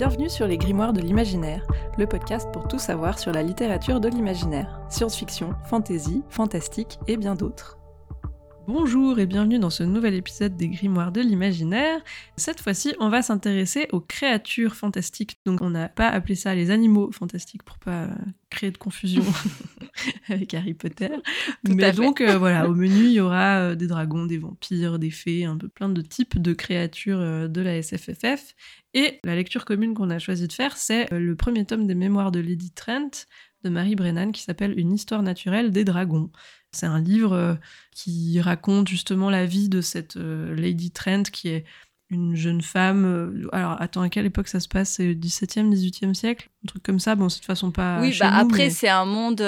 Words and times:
Bienvenue 0.00 0.30
sur 0.30 0.46
les 0.46 0.56
Grimoires 0.56 0.94
de 0.94 1.02
l'imaginaire, 1.02 1.66
le 1.98 2.06
podcast 2.06 2.48
pour 2.54 2.66
tout 2.66 2.78
savoir 2.78 3.18
sur 3.18 3.32
la 3.32 3.42
littérature 3.42 4.00
de 4.00 4.08
l'imaginaire, 4.08 4.80
science-fiction, 4.88 5.54
fantasy, 5.66 6.22
fantastique 6.30 6.98
et 7.06 7.18
bien 7.18 7.34
d'autres. 7.34 7.79
Bonjour 8.72 9.18
et 9.18 9.26
bienvenue 9.26 9.58
dans 9.58 9.68
ce 9.68 9.82
nouvel 9.82 10.14
épisode 10.14 10.56
des 10.56 10.68
Grimoires 10.68 11.10
de 11.10 11.20
l'imaginaire. 11.20 12.00
Cette 12.36 12.60
fois-ci, 12.60 12.94
on 13.00 13.08
va 13.08 13.20
s'intéresser 13.20 13.88
aux 13.90 13.98
créatures 13.98 14.76
fantastiques. 14.76 15.40
Donc 15.44 15.60
on 15.60 15.70
n'a 15.70 15.88
pas 15.88 16.06
appelé 16.06 16.36
ça 16.36 16.54
les 16.54 16.70
animaux 16.70 17.10
fantastiques 17.10 17.64
pour 17.64 17.78
pas 17.78 18.04
euh, 18.04 18.14
créer 18.48 18.70
de 18.70 18.78
confusion 18.78 19.24
avec 20.28 20.54
Harry 20.54 20.74
Potter. 20.74 21.10
Mais 21.68 21.90
donc 21.90 22.20
euh, 22.20 22.38
voilà, 22.38 22.70
au 22.70 22.74
menu, 22.76 23.06
il 23.06 23.12
y 23.12 23.20
aura 23.20 23.58
euh, 23.58 23.74
des 23.74 23.88
dragons, 23.88 24.24
des 24.24 24.38
vampires, 24.38 25.00
des 25.00 25.10
fées, 25.10 25.46
un 25.46 25.56
peu 25.56 25.68
plein 25.68 25.88
de 25.88 26.00
types 26.00 26.40
de 26.40 26.52
créatures 26.52 27.48
de 27.48 27.60
la 27.60 27.82
SFFF. 27.82 28.54
Et 28.94 29.18
la 29.24 29.34
lecture 29.34 29.64
commune 29.64 29.94
qu'on 29.94 30.10
a 30.10 30.20
choisi 30.20 30.46
de 30.46 30.52
faire, 30.52 30.76
c'est 30.76 31.10
le 31.10 31.34
premier 31.34 31.64
tome 31.64 31.88
des 31.88 31.96
mémoires 31.96 32.30
de 32.30 32.38
Lady 32.38 32.70
Trent 32.70 33.26
de 33.64 33.68
Marie 33.68 33.96
Brennan 33.96 34.32
qui 34.32 34.42
s'appelle 34.42 34.78
Une 34.78 34.92
histoire 34.92 35.22
naturelle 35.22 35.70
des 35.70 35.84
dragons. 35.84 36.30
C'est 36.72 36.86
un 36.86 37.00
livre 37.00 37.32
euh, 37.32 37.54
qui 37.92 38.40
raconte 38.40 38.88
justement 38.88 39.28
la 39.28 39.44
vie 39.44 39.68
de 39.68 39.80
cette 39.80 40.16
euh, 40.16 40.54
Lady 40.54 40.90
Trent 40.90 41.24
qui 41.24 41.48
est 41.48 41.64
une 42.10 42.36
jeune 42.36 42.62
femme. 42.62 43.04
Euh, 43.04 43.48
alors, 43.52 43.80
attends, 43.80 44.02
à 44.02 44.08
quelle 44.08 44.26
époque 44.26 44.48
ça 44.48 44.60
se 44.60 44.68
passe? 44.68 44.90
C'est 44.90 45.06
le 45.06 45.14
17e, 45.14 45.68
18e 45.72 46.14
siècle? 46.14 46.48
Un 46.64 46.68
truc 46.68 46.82
comme 46.82 47.00
ça? 47.00 47.16
Bon, 47.16 47.28
c'est 47.28 47.40
de 47.40 47.44
façon 47.44 47.70
pas. 47.72 48.00
Oui, 48.00 48.16
bah 48.20 48.32
après, 48.32 48.70
c'est 48.70 48.88
un 48.88 49.04
monde. 49.04 49.38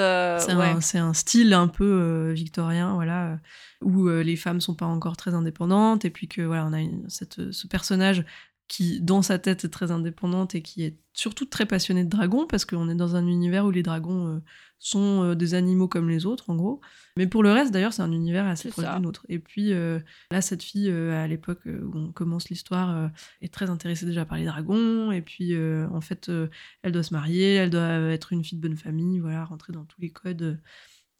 c'est 0.81 0.97
un, 0.97 1.13
style 1.13 1.53
un 1.53 1.67
peu 1.67 2.31
victorien, 2.33 2.93
voilà, 2.93 3.39
où 3.81 4.07
les 4.07 4.35
femmes 4.35 4.61
sont 4.61 4.75
pas 4.75 4.85
encore 4.85 5.17
très 5.17 5.33
indépendantes. 5.33 6.05
Et 6.05 6.09
puis 6.09 6.27
que, 6.27 6.41
voilà, 6.41 6.65
on 6.65 6.73
a 6.73 6.81
cette, 7.07 7.51
ce 7.51 7.67
personnage 7.67 8.25
qui, 8.67 9.01
dans 9.01 9.21
sa 9.21 9.39
tête, 9.39 9.65
est 9.65 9.69
très 9.69 9.91
indépendante 9.91 10.55
et 10.55 10.61
qui 10.61 10.83
est 10.83 10.97
surtout 11.13 11.45
très 11.45 11.65
passionnée 11.65 12.03
de 12.03 12.09
dragons, 12.09 12.47
parce 12.47 12.65
qu'on 12.65 12.89
est 12.89 12.95
dans 12.95 13.15
un 13.15 13.27
univers 13.27 13.65
où 13.65 13.71
les 13.71 13.83
dragons 13.83 14.41
sont 14.83 15.23
euh, 15.23 15.35
des 15.35 15.53
animaux 15.53 15.87
comme 15.87 16.09
les 16.09 16.25
autres, 16.25 16.49
en 16.49 16.55
gros. 16.55 16.81
Mais 17.15 17.25
pour 17.25 17.41
le 17.41 17.51
reste, 17.51 17.71
d'ailleurs, 17.71 17.93
c'est 17.93 18.01
un 18.01 18.11
univers 18.11 18.45
assez 18.45 18.69
proche 18.69 18.85
du 18.85 19.01
nôtre. 19.01 19.25
Et 19.29 19.39
puis 19.39 19.71
euh, 19.71 19.99
là, 20.29 20.41
cette 20.41 20.61
fille, 20.61 20.89
euh, 20.89 21.23
à 21.23 21.25
l'époque 21.25 21.61
où 21.65 21.97
on 21.97 22.11
commence 22.11 22.49
l'histoire, 22.49 23.09
est 23.41 23.53
très 23.53 23.69
intéressée 23.69 24.05
déjà 24.05 24.25
par 24.25 24.37
les 24.37 24.45
dragons. 24.45 25.11
Et 25.11 25.21
puis, 25.21 25.55
en 25.57 26.01
fait, 26.01 26.29
elle 26.81 26.91
doit 26.91 27.03
se 27.03 27.13
marier, 27.13 27.53
elle 27.53 27.69
doit 27.69 28.11
être 28.11 28.33
une 28.33 28.43
fille 28.43 28.59
de 28.59 28.67
bonne 28.67 28.77
famille, 28.77 29.19
voilà, 29.19 29.45
rentrer 29.45 29.71
dans 29.71 29.85
tous 29.85 30.01
les 30.01 30.09
codes 30.09 30.59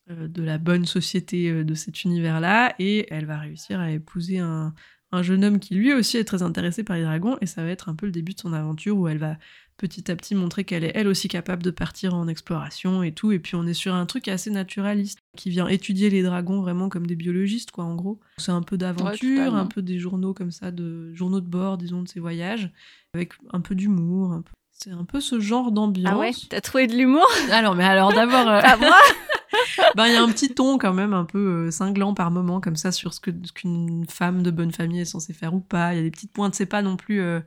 de 0.09 0.43
la 0.43 0.57
bonne 0.57 0.85
société 0.85 1.63
de 1.63 1.73
cet 1.73 2.03
univers-là. 2.03 2.75
Et 2.79 3.07
elle 3.13 3.25
va 3.25 3.39
réussir 3.39 3.79
à 3.79 3.91
épouser 3.91 4.39
un, 4.39 4.73
un 5.13 5.21
jeune 5.21 5.45
homme 5.45 5.59
qui 5.59 5.75
lui 5.75 5.93
aussi 5.93 6.17
est 6.17 6.23
très 6.23 6.41
intéressé 6.41 6.83
par 6.83 6.97
les 6.97 7.03
dragons. 7.03 7.37
Et 7.39 7.45
ça 7.45 7.63
va 7.63 7.69
être 7.69 7.87
un 7.87 7.95
peu 7.95 8.07
le 8.07 8.11
début 8.11 8.33
de 8.33 8.39
son 8.39 8.51
aventure 8.51 8.97
où 8.97 9.07
elle 9.07 9.19
va 9.19 9.37
petit 9.77 10.11
à 10.11 10.15
petit 10.15 10.35
montrer 10.35 10.63
qu'elle 10.63 10.83
est 10.83 10.91
elle 10.95 11.07
aussi 11.07 11.27
capable 11.27 11.63
de 11.63 11.71
partir 11.71 12.15
en 12.15 12.27
exploration 12.27 13.03
et 13.03 13.11
tout. 13.11 13.31
Et 13.31 13.39
puis 13.39 13.55
on 13.55 13.65
est 13.65 13.73
sur 13.73 13.93
un 13.93 14.05
truc 14.05 14.27
assez 14.27 14.49
naturaliste 14.49 15.19
qui 15.37 15.49
vient 15.49 15.67
étudier 15.67 16.09
les 16.09 16.23
dragons 16.23 16.61
vraiment 16.61 16.89
comme 16.89 17.05
des 17.05 17.15
biologistes, 17.15 17.71
quoi, 17.71 17.83
en 17.83 17.95
gros. 17.95 18.19
C'est 18.37 18.51
un 18.51 18.63
peu 18.63 18.77
d'aventure, 18.77 19.55
un 19.55 19.67
peu 19.67 19.81
des 19.81 19.99
journaux 19.99 20.33
comme 20.33 20.51
ça, 20.51 20.71
de 20.71 21.13
journaux 21.13 21.41
de 21.41 21.47
bord, 21.47 21.77
disons, 21.77 22.01
de 22.01 22.07
ses 22.07 22.19
voyages, 22.19 22.71
avec 23.13 23.33
un 23.51 23.61
peu 23.61 23.75
d'humour. 23.75 24.41
C'est 24.71 24.91
un 24.91 25.05
peu 25.05 25.21
ce 25.21 25.39
genre 25.39 25.71
d'ambiance. 25.71 26.13
Ah 26.13 26.17
ouais 26.17 26.31
T'as 26.49 26.61
trouvé 26.61 26.87
de 26.87 26.95
l'humour? 26.95 27.27
Alors, 27.51 27.75
mais 27.75 27.85
alors 27.85 28.11
d'abord. 28.13 28.47
Euh... 28.47 28.61
ben, 29.95 30.07
il 30.07 30.13
y 30.13 30.17
a 30.17 30.23
un 30.23 30.29
petit 30.29 30.53
ton 30.53 30.77
quand 30.77 30.93
même 30.93 31.13
un 31.13 31.25
peu 31.25 31.67
euh, 31.67 31.71
cinglant 31.71 32.13
par 32.13 32.31
moment, 32.31 32.59
comme 32.61 32.75
ça, 32.75 32.91
sur 32.91 33.13
ce 33.13 33.19
qu'une 33.19 34.05
femme 34.09 34.43
de 34.43 34.51
bonne 34.51 34.71
famille 34.71 35.01
est 35.01 35.05
censée 35.05 35.33
faire 35.33 35.53
ou 35.53 35.59
pas. 35.59 35.93
Il 35.93 35.97
y 35.97 35.99
a 35.99 36.03
des 36.03 36.11
petites 36.11 36.33
pointes, 36.33 36.55
c'est 36.55 36.65
pas 36.65 36.81
non 36.81 36.97
plus. 36.97 37.21
Euh, 37.21 37.39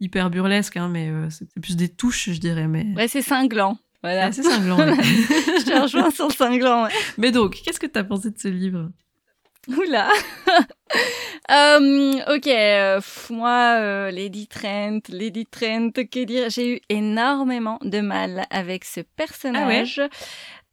hyper 0.00 0.30
burlesque, 0.30 0.76
hein, 0.76 0.88
mais 0.88 1.08
euh, 1.08 1.28
c'est 1.30 1.48
plus 1.60 1.76
des 1.76 1.88
touches, 1.88 2.30
je 2.30 2.40
dirais. 2.40 2.66
Mais... 2.66 2.86
Ouais, 2.96 3.08
c'est 3.08 3.22
cinglant. 3.22 3.78
Voilà. 4.02 4.32
c'est 4.32 4.42
cinglant. 4.42 4.78
je 4.96 5.64
te 5.64 5.80
rejoins 5.80 6.10
sur 6.10 6.28
le 6.28 6.32
cinglant. 6.32 6.88
Mais 7.18 7.30
donc, 7.30 7.60
qu'est-ce 7.62 7.78
que 7.78 7.86
tu 7.86 7.98
as 7.98 8.04
pensé 8.04 8.30
de 8.30 8.38
ce 8.38 8.48
livre? 8.48 8.90
Oula 9.68 10.08
euh, 11.50 12.14
Ok, 12.34 12.46
euh, 12.46 13.00
moi, 13.28 14.10
Lady 14.10 14.48
Trent, 14.48 15.00
Lady 15.10 15.44
Trent, 15.46 15.90
que 15.92 16.24
dire? 16.24 16.48
J'ai 16.48 16.76
eu 16.76 16.80
énormément 16.88 17.78
de 17.82 18.00
mal 18.00 18.46
avec 18.50 18.86
ce 18.86 19.00
personnage. 19.00 20.00
Ah 20.00 20.08
ouais, 20.08 20.10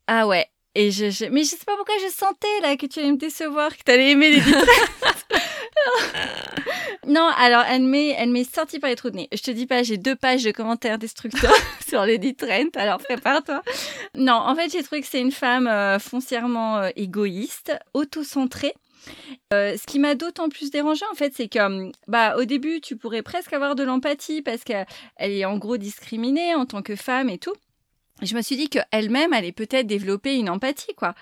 ah 0.07 0.27
ouais. 0.27 0.47
Et 0.79 0.91
je, 0.91 1.25
mais 1.31 1.41
je 1.41 1.49
sais 1.49 1.65
pas 1.65 1.75
pourquoi 1.75 1.95
je 2.05 2.13
sentais 2.13 2.61
là 2.61 2.77
que 2.77 2.85
tu 2.85 2.99
allais 2.99 3.11
me 3.11 3.17
décevoir, 3.17 3.75
que 3.75 3.81
tu 3.83 3.91
allais 3.91 4.11
aimer 4.11 4.39
Trent. 4.39 4.51
non, 7.07 7.27
alors 7.35 7.63
elle 7.67 7.81
m'est, 7.81 8.43
sortie 8.43 8.77
par 8.77 8.91
les 8.91 8.95
trous 8.95 9.09
de 9.09 9.15
nez. 9.15 9.27
Je 9.33 9.41
te 9.41 9.49
dis 9.49 9.65
pas, 9.65 9.81
j'ai 9.81 9.97
deux 9.97 10.15
pages 10.15 10.43
de 10.43 10.51
commentaires 10.51 10.99
destructeurs 10.99 11.51
sur 11.89 12.05
Lady 12.05 12.35
Trent, 12.35 12.69
alors 12.75 12.99
prépare-toi. 12.99 13.63
Non, 14.13 14.35
en 14.35 14.53
fait, 14.53 14.71
j'ai 14.71 14.83
trouvé 14.83 15.01
que 15.01 15.07
c'est 15.07 15.19
une 15.19 15.31
femme 15.31 15.65
euh, 15.65 15.97
foncièrement 15.97 16.77
euh, 16.77 16.89
égoïste, 16.95 17.73
auto-centrée. 17.95 18.75
Euh, 19.53 19.75
ce 19.77 19.87
qui 19.87 19.97
m'a 19.97 20.13
d'autant 20.13 20.47
plus 20.47 20.69
dérangé 20.69 21.05
en 21.11 21.15
fait, 21.15 21.33
c'est 21.33 21.47
que 21.47 21.91
bah 22.07 22.35
au 22.37 22.43
début 22.43 22.81
tu 22.81 22.97
pourrais 22.97 23.21
presque 23.21 23.53
avoir 23.53 23.73
de 23.73 23.83
l'empathie 23.83 24.41
parce 24.41 24.65
qu'elle 24.65 24.85
est 25.17 25.45
en 25.45 25.57
gros 25.57 25.77
discriminée 25.77 26.53
en 26.55 26.65
tant 26.65 26.81
que 26.81 26.97
femme 26.97 27.29
et 27.29 27.37
tout. 27.37 27.53
Je 28.21 28.35
me 28.35 28.41
suis 28.41 28.57
dit 28.57 28.69
qu'elle-même 28.69 29.33
allait 29.33 29.51
peut-être 29.51 29.87
développer 29.87 30.35
une 30.35 30.49
empathie 30.49 30.93
quoi. 30.95 31.13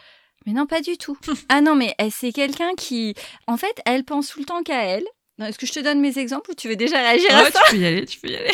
Mais 0.46 0.54
non, 0.54 0.66
pas 0.66 0.82
du 0.82 0.98
tout. 0.98 1.18
ah 1.50 1.62
non, 1.62 1.76
mais 1.76 1.96
c'est 2.12 2.32
quelqu'un 2.32 2.74
qui, 2.76 3.16
en 3.48 3.58
fait, 3.58 3.82
elle 3.86 4.04
pense 4.04 4.30
tout 4.30 4.40
le 4.40 4.46
temps 4.46 4.64
qu'à 4.64 4.84
elle. 4.84 5.06
Est-ce 5.42 5.58
que 5.58 5.66
je 5.66 5.74
te 5.74 5.80
donne 5.80 6.00
mes 6.00 6.18
exemples 6.18 6.52
ou 6.52 6.54
tu 6.54 6.70
veux 6.70 6.76
déjà 6.76 6.98
réagir 6.98 7.36
à 7.36 7.52
ça 7.52 7.60
Tu 7.68 7.76
peux 7.76 7.82
y 7.82 7.86
aller, 7.86 8.06
tu 8.06 8.20
peux 8.20 8.30
y 8.30 8.36
aller. 8.36 8.52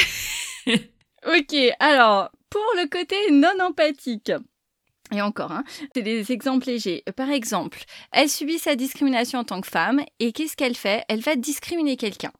ok, 1.27 1.75
alors, 1.79 2.31
pour 2.49 2.65
le 2.77 2.87
côté 2.87 3.15
non 3.31 3.53
empathique. 3.61 4.31
Et 5.13 5.21
encore, 5.21 5.51
hein, 5.51 5.63
c'est 5.93 6.01
des 6.01 6.31
exemples 6.31 6.67
légers. 6.67 7.03
Par 7.15 7.29
exemple, 7.29 7.83
elle 8.11 8.29
subit 8.29 8.59
sa 8.59 8.75
discrimination 8.75 9.39
en 9.39 9.43
tant 9.43 9.61
que 9.61 9.67
femme 9.67 10.01
et 10.19 10.31
qu'est-ce 10.31 10.55
qu'elle 10.55 10.75
fait? 10.75 11.03
Elle 11.09 11.21
va 11.21 11.35
discriminer 11.35 11.97
quelqu'un 11.97 12.31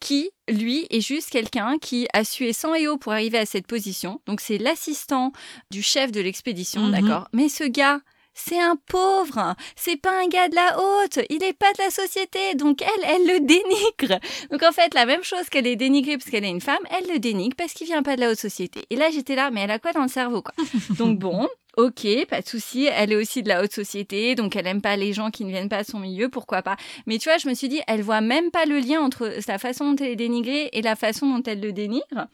qui, 0.00 0.30
lui, 0.48 0.86
est 0.90 1.00
juste 1.00 1.30
quelqu'un 1.30 1.78
qui 1.78 2.08
a 2.12 2.24
sué 2.24 2.52
sang 2.52 2.74
et 2.74 2.88
eau 2.88 2.96
pour 2.96 3.12
arriver 3.12 3.38
à 3.38 3.46
cette 3.46 3.66
position. 3.66 4.20
Donc 4.26 4.40
c'est 4.40 4.58
l'assistant 4.58 5.32
du 5.70 5.82
chef 5.82 6.12
de 6.12 6.20
l'expédition, 6.20 6.82
mhm. 6.82 6.92
d'accord? 6.92 7.28
Mais 7.32 7.48
ce 7.48 7.64
gars, 7.64 8.00
c'est 8.34 8.60
un 8.60 8.76
pauvre, 8.76 9.54
c'est 9.76 9.96
pas 9.96 10.22
un 10.22 10.28
gars 10.28 10.48
de 10.48 10.54
la 10.54 10.78
haute, 10.78 11.18
il 11.30 11.42
est 11.42 11.52
pas 11.52 11.72
de 11.72 11.82
la 11.82 11.90
société, 11.90 12.54
donc 12.54 12.80
elle, 12.80 13.04
elle 13.04 13.26
le 13.26 13.40
dénigre. 13.40 14.20
Donc 14.50 14.62
en 14.62 14.72
fait, 14.72 14.94
la 14.94 15.04
même 15.04 15.22
chose 15.22 15.48
qu'elle 15.50 15.66
est 15.66 15.76
dénigrée 15.76 16.16
parce 16.16 16.30
qu'elle 16.30 16.44
est 16.44 16.50
une 16.50 16.60
femme, 16.60 16.78
elle 16.90 17.12
le 17.12 17.18
dénigre 17.18 17.56
parce 17.56 17.72
qu'il 17.72 17.86
vient 17.86 18.02
pas 18.02 18.16
de 18.16 18.20
la 18.20 18.30
haute 18.30 18.38
société. 18.38 18.84
Et 18.90 18.96
là, 18.96 19.10
j'étais 19.10 19.34
là, 19.34 19.50
mais 19.50 19.60
elle 19.62 19.70
a 19.70 19.78
quoi 19.78 19.92
dans 19.92 20.02
le 20.02 20.08
cerveau, 20.08 20.42
quoi? 20.42 20.54
Donc 20.96 21.18
bon, 21.18 21.48
Ok, 21.76 22.06
pas 22.28 22.40
de 22.40 22.48
souci. 22.48 22.86
Elle 22.86 23.12
est 23.12 23.16
aussi 23.16 23.42
de 23.42 23.48
la 23.48 23.62
haute 23.62 23.72
société, 23.72 24.34
donc 24.34 24.56
elle 24.56 24.66
aime 24.66 24.82
pas 24.82 24.96
les 24.96 25.12
gens 25.12 25.30
qui 25.30 25.44
ne 25.44 25.50
viennent 25.50 25.68
pas 25.68 25.78
à 25.78 25.84
son 25.84 25.98
milieu, 25.98 26.28
pourquoi 26.28 26.62
pas. 26.62 26.76
Mais 27.06 27.18
tu 27.18 27.28
vois, 27.28 27.38
je 27.38 27.48
me 27.48 27.54
suis 27.54 27.68
dit, 27.68 27.80
elle 27.86 28.02
voit 28.02 28.20
même 28.20 28.50
pas 28.50 28.64
le 28.64 28.78
lien 28.78 29.00
entre 29.00 29.32
la 29.46 29.58
façon 29.58 29.92
dont 29.92 29.96
elle 30.04 30.10
est 30.10 30.16
dénigrée 30.16 30.70
et 30.72 30.82
la 30.82 30.96
façon 30.96 31.26
dont 31.26 31.42
elle 31.44 31.60
le 31.60 31.72
dénigre. 31.72 32.26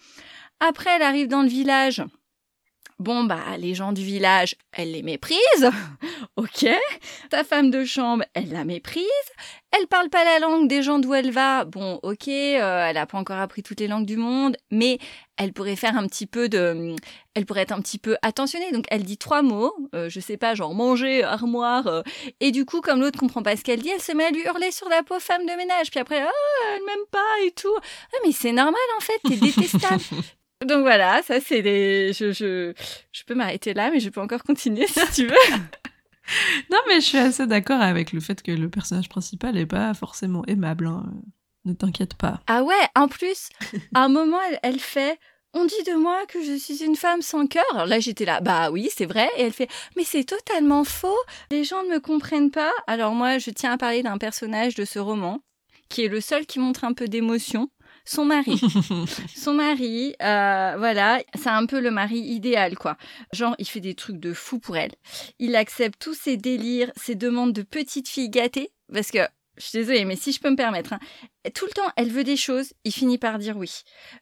Après, 0.61 0.91
elle 0.97 1.03
arrive 1.03 1.29
dans 1.29 1.43
le 1.43 1.49
village. 1.49 2.03
Bon, 2.99 3.25
bah, 3.25 3.59
les 3.59 3.75
gens 3.75 3.93
du 3.93 4.03
village, 4.03 4.57
elle 4.73 4.93
les 4.93 5.03
méprise. 5.03 5.39
ok. 6.37 6.67
Ta 7.29 7.45
femme 7.45 7.71
de 7.71 7.85
chambre, 7.85 8.25
elle 8.33 8.51
la 8.51 8.65
méprise. 8.65 9.05
Elle 9.71 9.87
parle 9.87 10.09
pas 10.09 10.25
la 10.25 10.39
langue 10.39 10.67
des 10.67 10.83
gens 10.83 10.99
d'où 10.99 11.13
elle 11.13 11.31
va. 11.31 11.67
Bon, 11.67 12.01
ok, 12.03 12.29
euh, 12.29 12.87
elle 12.89 12.97
a 12.97 13.05
pas 13.05 13.19
encore 13.19 13.37
appris 13.37 13.63
toutes 13.63 13.81
les 13.81 13.89
langues 13.89 14.07
du 14.07 14.17
monde, 14.17 14.57
mais 14.71 14.99
elle 15.37 15.53
pourrait 15.53 15.77
faire 15.77 15.99
un 15.99 16.07
petit 16.07 16.27
peu 16.27 16.49
de, 16.49 16.97
elle 17.35 17.45
pourrait 17.45 17.63
être 17.63 17.73
un 17.73 17.83
petit 17.83 17.99
peu 17.99 18.17
attentionnée. 18.23 18.73
Donc, 18.73 18.87
elle 18.91 19.03
dit 19.03 19.19
trois 19.19 19.43
mots, 19.43 19.75
euh, 19.95 20.09
je 20.09 20.19
sais 20.19 20.39
pas, 20.39 20.55
genre 20.55 20.75
manger, 20.75 21.23
armoire. 21.23 21.89
Euh, 21.89 22.03
et 22.41 22.51
du 22.51 22.65
coup, 22.65 22.81
comme 22.81 23.01
l'autre 23.01 23.19
comprend 23.19 23.43
pas 23.43 23.57
ce 23.57 23.63
qu'elle 23.63 23.83
dit, 23.83 23.91
elle 23.91 24.01
se 24.01 24.13
met 24.13 24.25
à 24.25 24.31
lui 24.31 24.43
hurler 24.47 24.71
sur 24.71 24.89
la 24.89 25.03
pauvre 25.03 25.21
femme 25.21 25.45
de 25.45 25.53
ménage. 25.55 25.91
Puis 25.91 26.01
après, 26.01 26.23
ah, 26.23 26.31
elle 26.75 26.83
m'aime 26.87 27.07
pas 27.11 27.45
et 27.45 27.51
tout. 27.51 27.77
Ah, 27.77 28.17
mais 28.25 28.33
c'est 28.33 28.53
normal 28.53 28.81
en 28.97 29.01
fait, 29.01 29.21
t'es 29.29 29.37
détestable. 29.37 30.03
Donc 30.65 30.83
voilà, 30.83 31.23
ça 31.23 31.41
c'est 31.41 31.63
des. 31.63 32.13
Je, 32.13 32.33
je, 32.33 32.73
je 33.13 33.25
peux 33.25 33.35
m'arrêter 33.35 33.75
là, 33.75 33.91
mais 33.91 34.01
je 34.01 34.09
peux 34.09 34.21
encore 34.21 34.43
continuer 34.43 34.87
si 34.89 35.01
tu 35.13 35.27
veux. 35.27 35.57
non, 36.71 36.79
mais 36.89 36.97
je 36.97 37.07
suis 37.07 37.19
assez 37.19 37.47
d'accord 37.47 37.81
avec 37.81 38.13
le 38.13 38.21
fait 38.21 38.43
que 38.43 38.53
le 38.53 38.71
personnage 38.71 39.09
principal 39.09 39.55
n'est 39.55 39.67
pas 39.67 39.93
forcément 39.95 40.45
aimable. 40.47 40.87
Hein. 40.87 41.05
Ne 41.67 41.75
t'inquiète 41.75 42.15
pas. 42.15 42.41
Ah 42.47 42.63
ouais, 42.63 42.75
en 42.95 43.09
plus, 43.09 43.49
à 43.95 44.05
un 44.05 44.09
moment, 44.09 44.39
elle, 44.63 44.79
fait. 44.79 45.19
On 45.53 45.65
dit 45.65 45.83
de 45.87 45.95
moi 45.95 46.25
que 46.27 46.43
je 46.43 46.57
suis 46.57 46.85
une 46.85 46.97
femme 46.97 47.23
sans 47.23 47.47
cœur. 47.47 47.65
Alors 47.73 47.87
là, 47.87 47.99
j'étais 47.99 48.25
là, 48.25 48.41
bah 48.41 48.71
oui, 48.71 48.89
c'est 48.95 49.07
vrai. 49.07 49.29
Et 49.37 49.43
elle 49.43 49.53
fait, 49.53 49.69
mais 49.97 50.05
c'est 50.05 50.25
totalement 50.25 50.85
faux. 50.85 51.17
Les 51.51 51.65
gens 51.65 51.83
ne 51.83 51.95
me 51.95 51.99
comprennent 51.99 52.51
pas. 52.51 52.73
Alors 52.87 53.15
moi, 53.15 53.39
je 53.39 53.51
tiens 53.51 53.73
à 53.73 53.79
parler 53.79 54.03
d'un 54.03 54.19
personnage 54.19 54.75
de 54.75 54.85
ce 54.85 54.99
roman 54.99 55.41
qui 55.89 56.05
est 56.05 56.09
le 56.09 56.21
seul 56.21 56.47
qui 56.47 56.59
montre 56.59 56.85
un 56.85 56.93
peu 56.93 57.09
d'émotion 57.09 57.71
son 58.07 58.25
mari. 58.25 58.61
son 59.37 59.55
mari, 59.55 60.15
euh, 60.23 60.75
voilà, 60.79 61.21
c'est 61.35 61.49
un 61.49 61.67
peu 61.67 61.81
le 61.81 61.91
mari 61.91 62.19
idéal, 62.19 62.77
quoi. 62.77 62.97
Genre, 63.33 63.55
il 63.59 63.67
fait 63.67 63.81
des 63.81 63.95
trucs 63.95 64.19
de 64.19 64.33
fou 64.33 64.59
pour 64.59 64.77
elle. 64.77 64.93
Il 65.39 65.57
accepte 65.57 66.01
tous 66.01 66.15
ses 66.15 66.37
délires, 66.37 66.91
ses 66.97 67.15
demandes 67.15 67.53
de 67.53 67.63
petite 67.63 68.09
fille 68.09 68.31
gâtée, 68.31 68.71
parce 68.93 69.11
que 69.11 69.19
je 69.57 69.65
suis 69.65 69.79
désolée, 69.79 70.05
mais 70.05 70.17
si 70.17 70.33
je 70.33 70.41
peux 70.41 70.51
me 70.51 70.57
permettre, 70.57 70.93
hein, 70.93 70.99
tout 71.55 71.65
le 71.65 71.73
temps, 71.73 71.91
elle 71.97 72.11
veut 72.11 72.25
des 72.25 72.37
choses, 72.37 72.73
il 72.85 72.93
finit 72.93 73.19
par 73.19 73.39
dire 73.39 73.57
oui. 73.57 73.71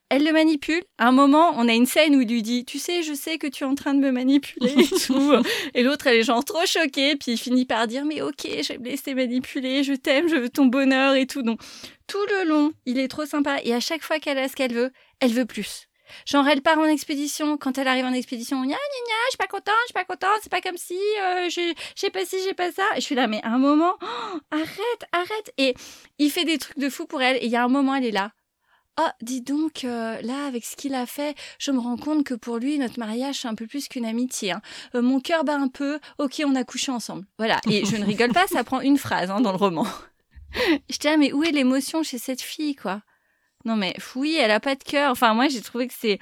Elle 0.08 0.24
le 0.24 0.32
manipule. 0.32 0.82
À 0.98 1.08
un 1.08 1.12
moment, 1.12 1.54
on 1.56 1.68
a 1.68 1.72
une 1.72 1.86
scène 1.86 2.14
où 2.14 2.20
il 2.20 2.28
lui 2.28 2.42
dit 2.42 2.64
Tu 2.64 2.78
sais, 2.78 3.02
je 3.02 3.14
sais 3.14 3.38
que 3.38 3.46
tu 3.46 3.64
es 3.64 3.66
en 3.66 3.74
train 3.74 3.94
de 3.94 4.00
me 4.00 4.12
manipuler 4.12 4.74
et 4.78 4.86
tout. 5.06 5.32
et 5.74 5.82
l'autre, 5.82 6.06
elle 6.06 6.18
est 6.18 6.22
genre 6.22 6.44
trop 6.44 6.64
choquée, 6.66 7.16
puis 7.16 7.32
il 7.32 7.38
finit 7.38 7.64
par 7.64 7.86
dire 7.86 8.04
Mais 8.04 8.22
ok, 8.22 8.42
je 8.44 8.74
vais 8.74 8.78
me 8.78 8.84
laisser 8.84 9.14
manipuler, 9.14 9.82
je 9.82 9.94
t'aime, 9.94 10.28
je 10.28 10.36
veux 10.36 10.50
ton 10.50 10.66
bonheur 10.66 11.14
et 11.14 11.26
tout. 11.26 11.42
Donc, 11.42 11.60
tout 12.06 12.24
le 12.30 12.48
long, 12.48 12.72
il 12.86 12.98
est 12.98 13.08
trop 13.08 13.26
sympa. 13.26 13.58
Et 13.62 13.74
à 13.74 13.80
chaque 13.80 14.02
fois 14.02 14.18
qu'elle 14.18 14.38
a 14.38 14.48
ce 14.48 14.56
qu'elle 14.56 14.72
veut, 14.72 14.92
elle 15.20 15.32
veut 15.32 15.46
plus. 15.46 15.88
Genre, 16.26 16.46
elle 16.46 16.62
part 16.62 16.78
en 16.78 16.84
expédition. 16.84 17.56
Quand 17.56 17.78
elle 17.78 17.88
arrive 17.88 18.04
en 18.04 18.12
expédition, 18.12 18.58
gna 18.58 18.68
gna 18.68 18.74
gna, 18.74 19.20
je 19.26 19.30
suis 19.30 19.38
pas 19.38 19.46
contente, 19.46 19.74
je 19.82 19.86
suis 19.86 19.94
pas 19.94 20.04
contente, 20.04 20.38
c'est 20.42 20.50
pas 20.50 20.60
comme 20.60 20.76
si 20.76 20.98
euh, 21.22 21.48
j'ai 21.48 22.10
pas 22.10 22.24
ci, 22.24 22.36
j'ai 22.44 22.54
pas 22.54 22.72
ça. 22.72 22.84
Et 22.94 23.00
je 23.00 23.04
suis 23.04 23.14
là, 23.14 23.26
mais 23.26 23.40
un 23.44 23.58
moment, 23.58 23.94
oh, 24.02 24.38
arrête, 24.50 25.04
arrête. 25.12 25.52
Et 25.58 25.74
il 26.18 26.30
fait 26.30 26.44
des 26.44 26.58
trucs 26.58 26.78
de 26.78 26.88
fou 26.88 27.06
pour 27.06 27.22
elle. 27.22 27.36
Et 27.36 27.46
il 27.46 27.50
y 27.50 27.56
a 27.56 27.64
un 27.64 27.68
moment, 27.68 27.94
elle 27.94 28.04
est 28.04 28.10
là. 28.10 28.32
Ah, 28.96 29.08
oh, 29.08 29.24
dis 29.24 29.40
donc, 29.40 29.82
euh, 29.84 30.20
là, 30.22 30.46
avec 30.46 30.64
ce 30.64 30.76
qu'il 30.76 30.94
a 30.94 31.04
fait, 31.04 31.34
je 31.58 31.72
me 31.72 31.80
rends 31.80 31.96
compte 31.96 32.22
que 32.22 32.34
pour 32.34 32.58
lui, 32.58 32.78
notre 32.78 33.00
mariage, 33.00 33.40
c'est 33.40 33.48
un 33.48 33.56
peu 33.56 33.66
plus 33.66 33.88
qu'une 33.88 34.06
amitié. 34.06 34.52
Hein. 34.52 34.62
Euh, 34.94 35.02
mon 35.02 35.18
cœur 35.18 35.42
bat 35.42 35.56
un 35.56 35.66
peu. 35.66 35.98
Ok, 36.18 36.40
on 36.46 36.54
a 36.54 36.62
couché 36.62 36.92
ensemble. 36.92 37.26
Voilà. 37.38 37.58
Et 37.68 37.84
je 37.84 37.96
ne 37.96 38.04
rigole 38.04 38.32
pas, 38.32 38.46
ça 38.46 38.62
prend 38.62 38.80
une 38.80 38.98
phrase 38.98 39.32
hein, 39.32 39.40
dans 39.40 39.50
le 39.50 39.58
roman. 39.58 39.86
Je 40.88 40.98
dis, 40.98 41.08
ah, 41.08 41.16
mais 41.16 41.32
où 41.32 41.42
est 41.42 41.52
l'émotion 41.52 42.02
chez 42.02 42.18
cette 42.18 42.42
fille, 42.42 42.74
quoi? 42.74 43.02
Non 43.64 43.76
mais 43.76 43.94
oui, 44.14 44.36
elle 44.38 44.50
a 44.50 44.60
pas 44.60 44.74
de 44.74 44.84
cœur. 44.84 45.10
Enfin 45.10 45.34
moi 45.34 45.48
j'ai 45.48 45.62
trouvé 45.62 45.88
que 45.88 45.94
c'est 45.98 46.18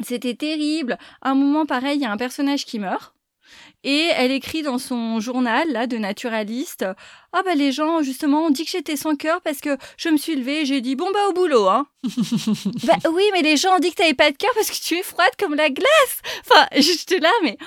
c'était 0.00 0.34
terrible. 0.34 0.98
À 1.22 1.30
un 1.30 1.34
moment 1.34 1.66
pareil, 1.66 1.98
il 1.98 2.02
y 2.02 2.06
a 2.06 2.10
un 2.10 2.16
personnage 2.16 2.66
qui 2.66 2.78
meurt. 2.78 3.14
Et 3.82 4.08
elle 4.14 4.32
écrit 4.32 4.62
dans 4.62 4.78
son 4.78 5.20
journal 5.20 5.70
là 5.70 5.86
de 5.86 5.98
naturaliste 5.98 6.86
Ah 7.32 7.42
bah 7.44 7.54
les 7.54 7.72
gens 7.72 8.02
justement 8.02 8.46
ont 8.46 8.50
dit 8.50 8.64
que 8.64 8.70
j'étais 8.70 8.96
sans 8.96 9.14
cœur 9.16 9.42
parce 9.42 9.60
que 9.60 9.76
je 9.98 10.08
me 10.08 10.16
suis 10.16 10.34
levée 10.34 10.62
et 10.62 10.66
j'ai 10.66 10.80
dit 10.80 10.96
bon 10.96 11.10
bah 11.12 11.28
au 11.28 11.34
boulot 11.34 11.68
hein. 11.68 11.86
bah 12.84 12.96
oui 13.12 13.22
mais 13.34 13.42
les 13.42 13.58
gens 13.58 13.76
ont 13.76 13.78
dit 13.78 13.90
que 13.90 13.96
t'avais 13.96 14.14
pas 14.14 14.30
de 14.30 14.36
cœur 14.38 14.50
parce 14.54 14.70
que 14.70 14.82
tu 14.82 14.96
es 14.96 15.02
froide 15.02 15.32
comme 15.38 15.54
la 15.54 15.68
glace. 15.68 16.22
Enfin 16.40 16.66
j'étais 16.76 17.18
là 17.18 17.30
mais 17.42 17.58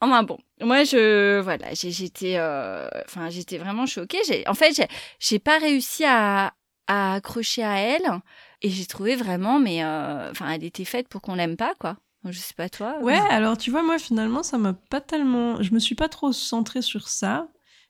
enfin 0.00 0.22
bon 0.22 0.38
moi 0.60 0.84
je 0.84 1.40
voilà 1.40 1.74
j'étais 1.74 2.36
euh, 2.36 2.88
j'étais 3.28 3.58
vraiment 3.58 3.86
choquée. 3.86 4.18
En 4.46 4.54
fait 4.54 4.88
j'ai 5.18 5.38
pas 5.38 5.58
réussi 5.58 6.04
à 6.04 6.52
à 6.90 7.14
accrocher 7.14 7.62
à 7.62 7.78
elle. 7.78 8.20
Et 8.62 8.68
j'ai 8.68 8.84
trouvé 8.84 9.16
vraiment, 9.16 9.58
mais 9.58 9.82
euh, 9.84 10.32
elle 10.46 10.64
était 10.64 10.84
faite 10.84 11.08
pour 11.08 11.22
qu'on 11.22 11.34
l'aime 11.34 11.56
pas, 11.56 11.72
quoi. 11.78 11.96
Je 12.24 12.38
sais 12.38 12.52
pas 12.54 12.68
toi. 12.68 12.98
Ouais, 13.00 13.18
alors 13.30 13.56
tu 13.56 13.70
vois, 13.70 13.82
moi 13.82 13.98
finalement, 13.98 14.42
ça 14.42 14.58
m'a 14.58 14.74
pas 14.74 15.00
tellement. 15.00 15.62
Je 15.62 15.72
me 15.72 15.78
suis 15.78 15.94
pas 15.94 16.08
trop 16.08 16.32
centrée 16.32 16.82
sur 16.82 17.08
ça. 17.08 17.48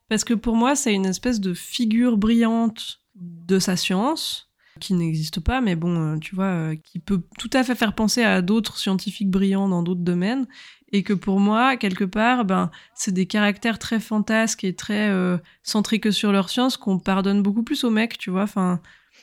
Parce 0.09 0.23
que 0.23 0.35
pour 0.35 0.55
moi, 0.55 0.77
c'est 0.77 0.93
une 0.93 1.07
espèce 1.07 1.41
de 1.41 1.55
figure 1.55 2.17
brillante 2.17 3.01
de 3.15 3.59
sa 3.59 3.77
science 3.77 4.50
qui 4.79 4.95
n'existe 4.95 5.41
pas, 5.41 5.61
mais 5.61 5.75
bon, 5.75 6.15
euh, 6.15 6.19
tu 6.19 6.35
vois, 6.35 6.45
euh, 6.45 6.77
qui 6.77 6.99
peut 7.01 7.23
tout 7.39 7.51
à 7.53 7.65
fait 7.65 7.75
faire 7.75 7.95
penser 7.95 8.23
à 8.23 8.43
d'autres 8.43 8.79
scientifiques 8.79 9.31
brillants 9.31 9.69
dans 9.69 9.83
d'autres 9.83 10.03
domaines, 10.03 10.47
et 10.93 11.03
que 11.03 11.13
pour 11.13 11.41
moi, 11.41 11.77
quelque 11.77 12.05
part, 12.05 12.45
ben, 12.45 12.71
c'est 12.95 13.13
des 13.13 13.27
caractères 13.27 13.79
très 13.79 14.01
fantasques 14.01 14.65
et 14.65 14.75
très 14.75 15.09
euh, 15.11 15.39
centrés 15.63 16.01
que 16.01 16.11
sur 16.11 16.33
leur 16.33 16.51
science 16.51 16.77
qu'on 16.77 16.99
pardonne 16.99 17.43
beaucoup 17.43 17.63
plus 17.63 17.85
aux 17.85 17.91
mecs, 17.91 18.19
tu 18.19 18.31
vois. 18.31 18.43
Enfin, 18.43 18.81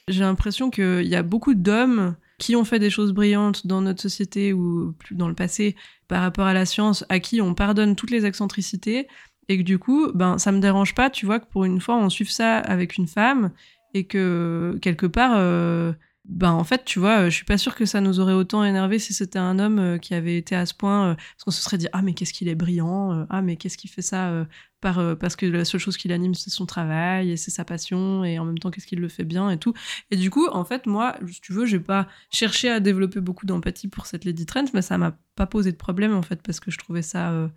j'ai 0.08 0.22
l'impression 0.22 0.70
qu'il 0.70 1.08
y 1.08 1.16
a 1.16 1.24
beaucoup 1.24 1.54
d'hommes 1.54 2.16
qui 2.40 2.56
ont 2.56 2.64
fait 2.64 2.80
des 2.80 2.90
choses 2.90 3.14
brillantes 3.14 3.66
dans 3.66 3.82
notre 3.82 4.02
société 4.02 4.54
ou 4.54 4.94
dans 5.12 5.28
le 5.28 5.34
passé 5.34 5.76
par 6.08 6.22
rapport 6.22 6.46
à 6.46 6.54
la 6.54 6.66
science, 6.66 7.04
à 7.10 7.20
qui 7.20 7.42
on 7.42 7.54
pardonne 7.54 7.96
toutes 7.96 8.12
les 8.12 8.26
excentricités, 8.26 9.08
et 9.50 9.58
que 9.58 9.64
du 9.64 9.80
coup, 9.80 10.12
ben, 10.14 10.38
ça 10.38 10.52
me 10.52 10.60
dérange 10.60 10.94
pas, 10.94 11.10
tu 11.10 11.26
vois, 11.26 11.40
que 11.40 11.48
pour 11.48 11.66
une 11.66 11.80
fois, 11.80 11.96
on 11.98 12.10
suive 12.10 12.30
ça 12.30 12.58
avec 12.60 12.98
une 12.98 13.08
femme, 13.08 13.52
et 13.98 14.06
que 14.06 14.78
quelque 14.82 15.08
part, 15.08 15.34
euh, 15.36 15.94
ben 16.26 16.52
en 16.52 16.64
fait, 16.64 16.84
tu 16.86 17.00
vois, 17.00 17.30
je 17.30 17.36
suis 17.36 17.46
pas 17.46 17.58
sûre 17.58 17.74
que 17.76 17.86
ça 17.86 18.02
nous 18.02 18.20
aurait 18.20 18.34
autant 18.34 18.64
énervé 18.64 19.00
si 19.00 19.14
c'était 19.14 19.40
un 19.40 19.60
homme 19.60 19.80
euh, 19.80 19.98
qui 19.98 20.14
avait 20.14 20.38
été 20.38 20.56
à 20.56 20.66
ce 20.66 20.74
point, 20.74 21.10
euh, 21.12 21.16
parce 21.16 21.44
qu'on 21.46 21.52
se 21.52 21.62
serait 21.64 21.78
dit 21.78 21.88
ah 21.94 22.02
mais 22.02 22.14
qu'est-ce 22.14 22.34
qu'il 22.34 22.48
est 22.48 22.56
brillant, 22.56 23.26
ah 23.30 23.42
mais 23.42 23.56
qu'est-ce 23.56 23.78
qu'il 23.78 23.90
fait 23.90 24.02
ça 24.02 24.46
par 24.82 25.18
parce 25.18 25.36
que 25.36 25.48
la 25.48 25.66
seule 25.66 25.80
chose 25.80 25.98
qui 25.98 26.08
l'anime 26.08 26.36
c'est 26.36 26.52
son 26.52 26.68
travail 26.68 27.32
et 27.32 27.38
c'est 27.38 27.50
sa 27.50 27.66
passion 27.66 28.24
et 28.24 28.38
en 28.38 28.46
même 28.46 28.60
temps 28.60 28.70
qu'est-ce 28.70 28.86
qu'il 28.86 29.00
le 29.00 29.10
fait 29.10 29.24
bien 29.24 29.50
et 29.50 29.58
tout. 29.58 29.74
Et 30.12 30.18
du 30.18 30.30
coup, 30.30 30.48
en 30.48 30.66
fait, 30.66 30.86
moi, 30.86 31.16
si 31.28 31.42
tu 31.42 31.54
veux, 31.54 31.66
j'ai 31.66 31.80
pas 31.80 32.08
cherché 32.30 32.70
à 32.70 32.80
développer 32.80 33.20
beaucoup 33.20 33.48
d'empathie 33.48 33.88
pour 33.88 34.06
cette 34.06 34.26
Lady 34.26 34.46
Trent, 34.46 34.66
mais 34.74 34.84
ça 34.84 34.98
m'a 35.00 35.18
pas 35.36 35.48
posé 35.48 35.72
de 35.72 35.78
problème 35.78 36.14
en 36.14 36.22
fait 36.22 36.42
parce 36.44 36.60
que 36.60 36.70
je 36.72 36.78
trouvais 36.78 37.02
ça 37.02 37.50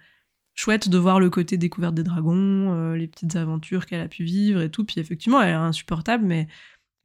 chouette 0.61 0.91
de 0.91 0.99
voir 0.99 1.21
le 1.21 1.31
côté 1.31 1.57
découverte 1.57 1.95
des 1.95 2.03
dragons, 2.03 2.93
les 2.93 3.07
petites 3.07 3.37
aventures 3.37 3.87
qu'elle 3.87 4.03
a 4.03 4.09
pu 4.09 4.25
vivre 4.25 4.61
et 4.61 4.71
tout. 4.71 4.85
Puis 4.85 5.01
effectivement, 5.01 5.41
elle 5.41 5.51
est 5.51 5.55
insupportable, 5.55 6.25
mais 6.25 6.49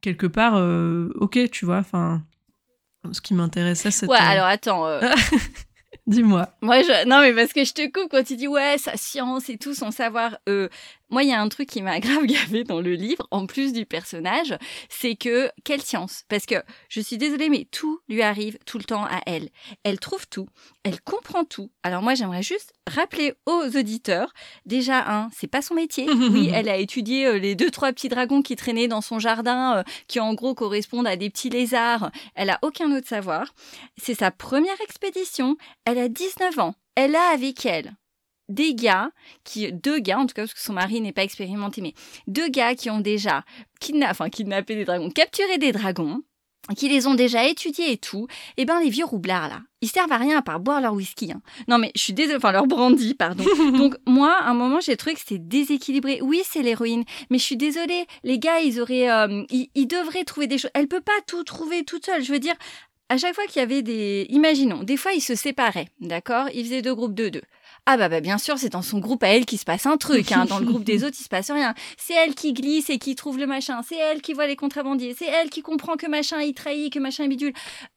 quelque 0.00 0.26
part, 0.26 0.56
euh, 0.56 1.10
ok, 1.16 1.50
tu 1.50 1.64
vois, 1.64 1.78
enfin, 1.78 2.22
ce 3.10 3.20
qui 3.20 3.34
m'intéressait, 3.34 3.90
c'était... 3.90 4.12
Ouais, 4.12 4.18
alors 4.18 4.46
attends... 4.46 4.86
Euh. 4.86 5.00
Dis-moi. 6.06 6.48
Moi, 6.60 6.82
je... 6.82 7.08
non, 7.08 7.20
mais 7.20 7.32
parce 7.32 7.52
que 7.52 7.64
je 7.64 7.72
te 7.72 7.90
coupe 7.90 8.12
quand 8.12 8.22
tu 8.22 8.36
dis 8.36 8.46
ouais, 8.46 8.78
sa 8.78 8.96
science 8.96 9.48
et 9.48 9.58
tout, 9.58 9.74
son 9.74 9.90
savoir. 9.90 10.38
Moi, 11.10 11.22
il 11.22 11.28
y 11.30 11.32
a 11.32 11.40
un 11.40 11.48
truc 11.48 11.68
qui 11.68 11.82
m'a 11.82 12.00
grave 12.00 12.26
gavé 12.26 12.64
dans 12.64 12.80
le 12.80 12.94
livre, 12.94 13.26
en 13.30 13.46
plus 13.46 13.72
du 13.72 13.86
personnage, 13.86 14.56
c'est 14.88 15.14
que 15.14 15.50
quelle 15.64 15.82
science? 15.82 16.24
Parce 16.28 16.46
que 16.46 16.56
je 16.88 17.00
suis 17.00 17.16
désolée, 17.16 17.48
mais 17.48 17.66
tout 17.70 18.00
lui 18.08 18.22
arrive 18.22 18.58
tout 18.66 18.78
le 18.78 18.84
temps 18.84 19.04
à 19.04 19.20
elle. 19.26 19.48
Elle 19.84 20.00
trouve 20.00 20.26
tout, 20.28 20.48
elle 20.82 21.00
comprend 21.00 21.44
tout. 21.44 21.70
Alors 21.82 22.02
moi, 22.02 22.14
j'aimerais 22.14 22.42
juste 22.42 22.72
rappeler 22.88 23.34
aux 23.46 23.76
auditeurs, 23.76 24.32
déjà 24.64 25.04
un, 25.08 25.28
c'est 25.32 25.46
pas 25.46 25.62
son 25.62 25.74
métier. 25.74 26.06
Oui, 26.26 26.50
elle 26.52 26.68
a 26.68 26.76
étudié 26.76 27.26
euh, 27.26 27.38
les 27.38 27.54
deux 27.54 27.70
trois 27.70 27.92
petits 27.92 28.08
dragons 28.08 28.42
qui 28.42 28.56
traînaient 28.56 28.88
dans 28.88 29.00
son 29.00 29.18
jardin, 29.20 29.76
euh, 29.78 29.82
qui 30.08 30.18
en 30.18 30.34
gros 30.34 30.54
correspondent 30.54 31.06
à 31.06 31.16
des 31.16 31.30
petits 31.30 31.50
lézards. 31.50 32.10
Elle 32.34 32.50
a 32.50 32.58
aucun 32.62 32.90
autre 32.90 33.06
savoir. 33.06 33.54
C'est 33.96 34.14
sa 34.14 34.32
première 34.32 34.80
expédition. 34.80 35.56
Elle 35.84 35.98
a 35.98 36.08
19 36.08 36.58
ans. 36.58 36.74
Elle 36.96 37.14
a 37.14 37.28
avec 37.32 37.64
elle 37.64 37.94
des 38.48 38.74
gars 38.74 39.10
qui 39.44 39.72
deux 39.72 39.98
gars 39.98 40.18
en 40.18 40.26
tout 40.26 40.34
cas 40.34 40.42
parce 40.42 40.54
que 40.54 40.60
son 40.60 40.72
mari 40.72 41.00
n'est 41.00 41.12
pas 41.12 41.24
expérimenté 41.24 41.80
mais 41.80 41.94
deux 42.26 42.48
gars 42.48 42.74
qui 42.74 42.90
ont 42.90 43.00
déjà 43.00 43.44
kidnappé 43.80 44.76
des 44.76 44.84
dragons 44.84 45.10
capturé 45.10 45.58
des 45.58 45.72
dragons 45.72 46.22
qui 46.74 46.88
les 46.88 47.06
ont 47.06 47.14
déjà 47.14 47.46
étudiés 47.46 47.92
et 47.92 47.96
tout, 47.96 48.26
et 48.56 48.62
eh 48.62 48.64
ben 48.64 48.80
les 48.80 48.90
vieux 48.90 49.04
roublards 49.04 49.48
là, 49.48 49.60
ils 49.82 49.88
servent 49.88 50.10
à 50.10 50.16
rien 50.16 50.38
à 50.38 50.42
part 50.42 50.58
boire 50.58 50.80
leur 50.80 50.94
whisky. 50.94 51.30
Hein. 51.30 51.40
Non 51.68 51.78
mais 51.78 51.92
je 51.94 52.00
suis 52.00 52.12
désolée, 52.12 52.36
enfin 52.36 52.52
leur 52.52 52.66
brandy, 52.66 53.14
pardon. 53.14 53.44
Donc 53.76 53.96
moi, 54.06 54.32
à 54.32 54.50
un 54.50 54.54
moment, 54.54 54.80
j'ai 54.80 54.96
trouvé 54.96 55.14
que 55.14 55.20
c'était 55.20 55.38
déséquilibré. 55.38 56.20
Oui, 56.22 56.42
c'est 56.44 56.62
l'héroïne, 56.62 57.04
mais 57.30 57.38
je 57.38 57.44
suis 57.44 57.56
désolée, 57.56 58.06
les 58.24 58.38
gars, 58.38 58.60
ils 58.60 58.80
auraient, 58.80 59.10
euh, 59.10 59.44
ils, 59.50 59.68
ils, 59.74 59.86
devraient 59.86 60.24
trouver 60.24 60.46
des 60.46 60.58
choses. 60.58 60.70
Elle 60.74 60.88
peut 60.88 61.00
pas 61.00 61.12
tout 61.26 61.44
trouver 61.44 61.84
toute 61.84 62.06
seule. 62.06 62.24
Je 62.24 62.32
veux 62.32 62.40
dire, 62.40 62.54
à 63.08 63.18
chaque 63.18 63.34
fois 63.34 63.46
qu'il 63.46 63.60
y 63.60 63.62
avait 63.62 63.82
des, 63.82 64.26
imaginons, 64.30 64.82
des 64.82 64.96
fois 64.96 65.12
ils 65.12 65.20
se 65.20 65.34
séparaient, 65.34 65.88
d'accord? 66.00 66.48
Ils 66.52 66.64
faisaient 66.64 66.82
deux 66.82 66.94
groupes 66.94 67.14
de 67.14 67.28
deux. 67.28 67.42
Ah 67.88 67.96
bah, 67.96 68.08
bah 68.08 68.20
bien 68.20 68.36
sûr, 68.36 68.58
c'est 68.58 68.68
dans 68.68 68.82
son 68.82 68.98
groupe 68.98 69.22
à 69.22 69.28
elle 69.28 69.46
qu'il 69.46 69.58
se 69.58 69.64
passe 69.64 69.86
un 69.86 69.96
truc. 69.96 70.32
Hein. 70.32 70.44
Dans 70.44 70.58
le 70.58 70.66
groupe 70.66 70.82
des 70.82 71.04
autres, 71.04 71.16
il 71.18 71.22
se 71.22 71.28
passe 71.28 71.50
rien. 71.50 71.72
C'est 71.96 72.14
elle 72.14 72.34
qui 72.34 72.52
glisse 72.52 72.90
et 72.90 72.98
qui 72.98 73.14
trouve 73.14 73.38
le 73.38 73.46
machin. 73.46 73.80
C'est 73.88 73.96
elle 73.96 74.20
qui 74.22 74.32
voit 74.32 74.48
les 74.48 74.56
contrabandiers. 74.56 75.14
C'est 75.16 75.26
elle 75.26 75.50
qui 75.50 75.62
comprend 75.62 75.96
que 75.96 76.08
machin 76.08 76.40
il 76.40 76.52
trahit, 76.52 76.92
que 76.92 76.98
machin 76.98 77.24
est 77.24 77.28
bidule. 77.28 77.52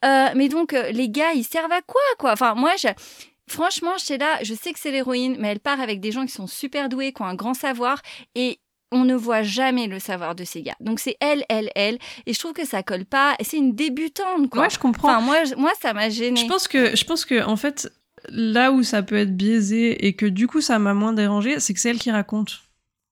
Euh, 0.05 0.27
mais 0.35 0.47
donc 0.47 0.73
euh, 0.73 0.91
les 0.91 1.09
gars, 1.09 1.33
ils 1.33 1.43
servent 1.43 1.71
à 1.71 1.81
quoi 1.81 2.01
quoi? 2.19 2.33
Enfin 2.33 2.53
moi, 2.53 2.71
je... 2.77 2.87
franchement, 3.47 3.93
je 3.97 4.13
là, 4.13 4.37
je 4.43 4.53
sais 4.53 4.73
que 4.73 4.79
c'est 4.79 4.91
l'héroïne, 4.91 5.37
mais 5.39 5.49
elle 5.49 5.59
part 5.59 5.81
avec 5.81 5.99
des 5.99 6.11
gens 6.11 6.25
qui 6.25 6.33
sont 6.33 6.47
super 6.47 6.87
doués, 6.87 7.11
qui 7.11 7.23
ont 7.23 7.25
un 7.25 7.35
grand 7.35 7.55
savoir 7.55 8.01
et 8.35 8.59
on 8.91 9.05
ne 9.05 9.15
voit 9.15 9.43
jamais 9.43 9.87
le 9.87 9.99
savoir 9.99 10.35
de 10.35 10.43
ces 10.43 10.61
gars. 10.61 10.75
Donc 10.79 10.99
c'est 10.99 11.17
elle, 11.19 11.43
elle, 11.49 11.69
elle. 11.75 11.97
Et 12.25 12.33
je 12.33 12.39
trouve 12.39 12.53
que 12.53 12.65
ça 12.65 12.83
colle 12.83 13.05
pas. 13.05 13.35
C'est 13.41 13.57
une 13.57 13.73
débutante, 13.73 14.49
quoi. 14.49 14.63
Ouais, 14.63 14.69
je 14.69 14.79
comprends. 14.79 15.09
Enfin, 15.09 15.21
moi, 15.21 15.37
moi, 15.57 15.71
ça 15.81 15.93
m'a 15.93 16.09
gêné. 16.09 16.41
Je 16.41 16.47
pense 16.47 16.67
que, 16.67 16.95
je 16.95 17.05
pense 17.05 17.25
que, 17.25 17.43
en 17.43 17.55
fait, 17.55 17.91
là 18.29 18.71
où 18.71 18.83
ça 18.83 19.03
peut 19.03 19.15
être 19.15 19.35
biaisé 19.35 20.07
et 20.07 20.13
que 20.13 20.25
du 20.25 20.47
coup 20.47 20.61
ça 20.61 20.79
m'a 20.79 20.93
moins 20.93 21.13
dérangé, 21.13 21.59
c'est 21.59 21.73
que 21.73 21.79
c'est 21.79 21.89
elle 21.89 21.99
qui 21.99 22.11
raconte. 22.11 22.61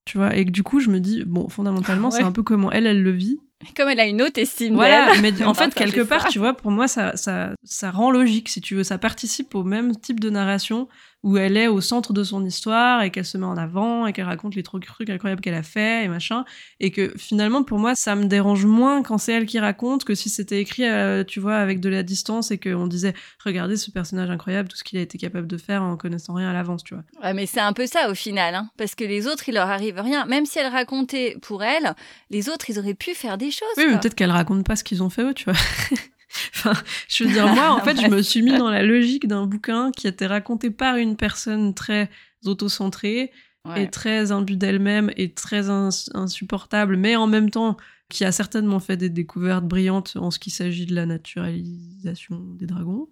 Tu 0.06 0.18
vois, 0.18 0.36
et 0.36 0.46
que 0.46 0.52
du 0.52 0.64
coup 0.64 0.80
je 0.80 0.90
me 0.90 1.00
dis, 1.00 1.24
bon, 1.26 1.50
fondamentalement, 1.50 2.12
c'est 2.12 2.24
un 2.24 2.32
peu 2.32 2.44
comment 2.44 2.72
elle, 2.72 2.88
elle 2.88 3.04
le 3.04 3.12
vit. 3.12 3.40
Comme 3.76 3.90
elle 3.90 4.00
a 4.00 4.06
une 4.06 4.22
haute 4.22 4.38
estime 4.38 4.76
voilà, 4.76 5.20
mais 5.20 5.44
en 5.44 5.54
fait, 5.56 5.74
quelque 5.74 6.02
part, 6.02 6.28
tu 6.28 6.38
vois, 6.38 6.54
pour 6.54 6.70
moi, 6.72 6.88
ça, 6.88 7.18
ça, 7.18 7.54
ça 7.64 7.90
rend 7.90 8.12
logique, 8.12 8.50
si 8.50 8.62
tu 8.62 8.76
veux. 8.76 8.84
Ça 8.84 9.00
participe 9.00 9.56
au 9.56 9.64
même 9.64 9.96
type 9.96 10.20
de 10.20 10.30
narration 10.30 10.88
où 11.24 11.38
elle 11.38 11.58
est 11.58 11.68
au 11.68 11.82
centre 11.82 12.14
de 12.14 12.24
son 12.24 12.46
histoire 12.46 13.02
et 13.02 13.12
qu'elle 13.12 13.26
se 13.26 13.38
met 13.38 13.46
en 13.46 13.58
avant 13.58 14.06
et 14.06 14.14
qu'elle 14.14 14.26
raconte 14.26 14.56
les 14.56 14.64
trucs, 14.64 14.88
incroyables 15.10 15.42
qu'elle 15.42 15.56
a 15.56 15.64
fait 15.64 16.06
et 16.06 16.08
machin. 16.08 16.46
Et 16.80 16.92
que 16.92 17.14
finalement, 17.18 17.64
pour 17.64 17.80
moi, 17.80 17.96
ça 17.96 18.16
me 18.16 18.26
dérange 18.26 18.66
moins 18.66 19.02
quand 19.04 19.18
c'est 19.18 19.34
elle 19.34 19.46
qui 19.46 19.60
raconte 19.60 20.06
que 20.06 20.16
si 20.16 20.30
c'était 20.30 20.60
écrit, 20.60 20.86
euh, 20.86 21.24
tu 21.24 21.40
vois, 21.40 21.58
avec 21.58 21.80
de 21.80 21.90
la 21.90 22.04
distance 22.04 22.52
et 22.52 22.58
qu'on 22.58 22.88
disait, 22.88 23.14
regardez 23.44 23.78
ce 23.78 23.92
personnage 23.92 24.30
incroyable, 24.30 24.70
tout 24.70 24.78
ce 24.78 24.84
qu'il 24.84 25.00
a 25.00 25.02
été 25.02 25.18
capable 25.18 25.48
de 25.48 25.58
faire 25.58 25.82
en 25.84 25.98
connaissant 25.98 26.34
rien 26.34 26.50
à 26.50 26.54
l'avance, 26.54 26.84
tu 26.84 26.94
vois. 26.94 27.04
Ouais, 27.24 27.34
mais 27.34 27.46
c'est 27.46 27.60
un 27.60 27.74
peu 27.74 27.88
ça 27.88 28.10
au 28.10 28.16
final, 28.16 28.56
hein, 28.56 28.70
parce 28.78 28.96
que 28.96 29.04
les 29.04 29.28
autres, 29.28 29.50
il 29.50 29.56
leur 29.56 29.70
arrive 29.70 30.00
rien. 30.00 30.26
Même 30.26 30.46
si 30.46 30.60
elle 30.60 30.72
racontait 30.72 31.38
pour 31.42 31.64
elle, 31.64 31.96
les 32.30 32.50
autres, 32.50 32.70
ils 32.70 32.80
auraient 32.80 32.94
pu 32.94 33.14
faire 33.16 33.38
des 33.38 33.52
choses. 33.52 33.68
Oui, 33.78 33.86
mais 33.88 33.98
peut-être 33.98 34.16
qu'elle 34.16 34.32
raconte 34.32 34.66
pas 34.66 34.76
ce 34.76 34.84
qu'ils 34.84 35.02
ont 35.02 35.10
fait 35.10 35.24
eux, 35.24 35.34
tu 35.34 35.46
vois. 35.46 35.60
enfin, 36.56 36.74
je 37.08 37.24
veux 37.24 37.32
dire, 37.32 37.48
moi, 37.48 37.72
en 37.72 37.80
fait, 37.84 38.00
je 38.00 38.08
me 38.08 38.22
suis 38.22 38.42
mis 38.42 38.58
dans 38.58 38.70
la 38.70 38.84
logique 38.84 39.28
d'un 39.28 39.46
bouquin 39.46 39.92
qui 39.92 40.08
a 40.08 40.10
été 40.10 40.26
raconté 40.26 40.70
par 40.70 40.98
une 40.98 41.16
personne 41.16 41.74
très 41.74 42.10
autocentrée, 42.46 43.32
est 43.76 43.92
très 43.92 44.32
imbue 44.32 44.56
d'elle-même 44.56 45.12
et 45.18 45.34
très 45.34 45.70
insupportable, 45.70 46.96
mais 46.96 47.18
en 47.18 47.28
même 47.28 47.50
temps 47.50 47.76
qui 48.10 48.24
a 48.24 48.32
certainement 48.32 48.80
fait 48.80 48.96
des 48.96 49.10
découvertes 49.10 49.66
brillantes 49.66 50.16
en 50.16 50.32
ce 50.32 50.40
qui 50.40 50.50
s'agit 50.50 50.86
de 50.86 50.96
la 50.96 51.06
naturalisation 51.06 52.40
des 52.54 52.66
dragons 52.66 53.10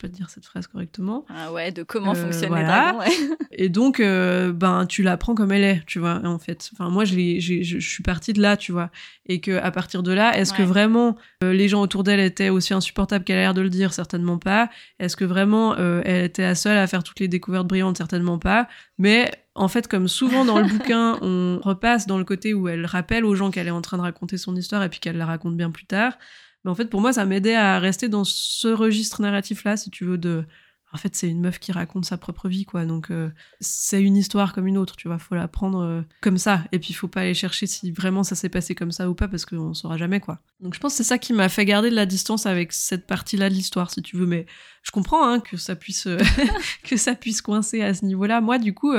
pas 0.00 0.08
te 0.08 0.14
dire 0.14 0.30
cette 0.30 0.44
phrase 0.44 0.66
correctement. 0.66 1.24
Ah 1.28 1.52
ouais, 1.52 1.72
de 1.72 1.82
comment 1.82 2.12
euh, 2.12 2.14
fonctionnent 2.14 2.54
les 2.56 2.64
dragons. 2.64 3.00
Et 3.52 3.68
donc, 3.68 4.00
euh, 4.00 4.52
ben, 4.52 4.86
tu 4.86 5.02
la 5.02 5.16
prends 5.16 5.34
comme 5.34 5.52
elle 5.52 5.64
est, 5.64 5.84
tu 5.86 5.98
vois, 5.98 6.20
en 6.24 6.38
fait. 6.38 6.70
Enfin, 6.72 6.88
moi, 6.88 7.04
je, 7.04 7.14
je, 7.38 7.78
suis 7.78 8.02
partie 8.02 8.32
de 8.32 8.40
là, 8.40 8.56
tu 8.56 8.72
vois. 8.72 8.90
Et 9.26 9.40
que 9.40 9.58
à 9.58 9.70
partir 9.70 10.02
de 10.02 10.12
là, 10.12 10.36
est-ce 10.36 10.52
que 10.52 10.62
vraiment 10.62 11.16
euh, 11.44 11.52
les 11.52 11.68
gens 11.68 11.82
autour 11.82 12.02
d'elle 12.02 12.20
étaient 12.20 12.48
aussi 12.48 12.74
insupportables 12.74 13.24
qu'elle 13.24 13.38
a 13.38 13.42
l'air 13.42 13.54
de 13.54 13.60
le 13.60 13.70
dire? 13.70 13.92
Certainement 13.92 14.38
pas. 14.38 14.70
Est-ce 14.98 15.16
que 15.16 15.24
vraiment 15.24 15.76
elle 15.76 16.24
était 16.24 16.42
la 16.42 16.54
seule 16.54 16.78
à 16.78 16.86
faire 16.86 17.02
toutes 17.02 17.20
les 17.20 17.28
découvertes 17.28 17.66
brillantes? 17.66 17.98
Certainement 17.98 18.38
pas. 18.38 18.68
Mais 18.98 19.30
en 19.54 19.68
fait, 19.68 19.88
comme 19.88 20.08
souvent 20.08 20.44
dans 20.44 20.58
le 20.58 20.66
bouquin, 20.68 21.18
on 21.20 21.60
repasse 21.62 22.06
dans 22.06 22.18
le 22.18 22.24
côté 22.24 22.54
où 22.54 22.68
elle 22.68 22.86
rappelle 22.86 23.24
aux 23.24 23.34
gens 23.34 23.50
qu'elle 23.50 23.68
est 23.68 23.72
en 23.72 23.82
train 23.82 23.98
de 23.98 24.02
raconter 24.02 24.38
son 24.38 24.56
histoire 24.56 24.82
et 24.82 24.88
puis 24.88 25.00
qu'elle 25.00 25.18
la 25.18 25.26
raconte 25.26 25.56
bien 25.56 25.70
plus 25.70 25.86
tard. 25.86 26.14
Mais 26.64 26.70
en 26.70 26.74
fait, 26.74 26.86
pour 26.86 27.00
moi, 27.00 27.12
ça 27.12 27.24
m'aidait 27.24 27.54
à 27.54 27.78
rester 27.78 28.08
dans 28.08 28.24
ce 28.24 28.68
registre 28.68 29.22
narratif-là, 29.22 29.76
si 29.76 29.90
tu 29.90 30.04
veux, 30.04 30.18
de. 30.18 30.44
En 30.92 30.98
fait, 30.98 31.14
c'est 31.14 31.28
une 31.28 31.40
meuf 31.40 31.58
qui 31.58 31.72
raconte 31.72 32.04
sa 32.04 32.16
propre 32.16 32.48
vie, 32.48 32.64
quoi. 32.64 32.84
Donc, 32.84 33.10
euh, 33.10 33.30
c'est 33.60 34.02
une 34.02 34.16
histoire 34.16 34.52
comme 34.52 34.66
une 34.66 34.76
autre, 34.76 34.96
tu 34.96 35.08
vois. 35.08 35.18
Faut 35.18 35.34
la 35.34 35.46
prendre 35.46 35.80
euh, 35.82 36.02
comme 36.20 36.38
ça. 36.38 36.64
Et 36.72 36.78
puis, 36.78 36.90
il 36.90 36.94
faut 36.94 37.08
pas 37.08 37.20
aller 37.20 37.34
chercher 37.34 37.66
si 37.66 37.92
vraiment 37.92 38.24
ça 38.24 38.34
s'est 38.34 38.48
passé 38.48 38.74
comme 38.74 38.90
ça 38.90 39.08
ou 39.08 39.14
pas, 39.14 39.28
parce 39.28 39.44
qu'on 39.44 39.72
saura 39.72 39.96
jamais, 39.96 40.20
quoi. 40.20 40.40
Donc, 40.60 40.74
je 40.74 40.80
pense 40.80 40.92
que 40.92 40.96
c'est 40.98 41.08
ça 41.08 41.18
qui 41.18 41.32
m'a 41.32 41.48
fait 41.48 41.64
garder 41.64 41.90
de 41.90 41.94
la 41.94 42.06
distance 42.06 42.46
avec 42.46 42.72
cette 42.72 43.06
partie-là 43.06 43.48
de 43.48 43.54
l'histoire, 43.54 43.90
si 43.90 44.02
tu 44.02 44.16
veux. 44.16 44.26
Mais 44.26 44.46
je 44.82 44.90
comprends 44.90 45.28
hein, 45.28 45.40
que 45.40 45.56
ça 45.56 45.76
puisse 45.76 46.06
euh, 46.06 46.18
que 46.84 46.96
ça 46.96 47.14
puisse 47.14 47.40
coincer 47.40 47.82
à 47.82 47.94
ce 47.94 48.04
niveau-là. 48.04 48.40
Moi, 48.40 48.58
du 48.58 48.74
coup, 48.74 48.92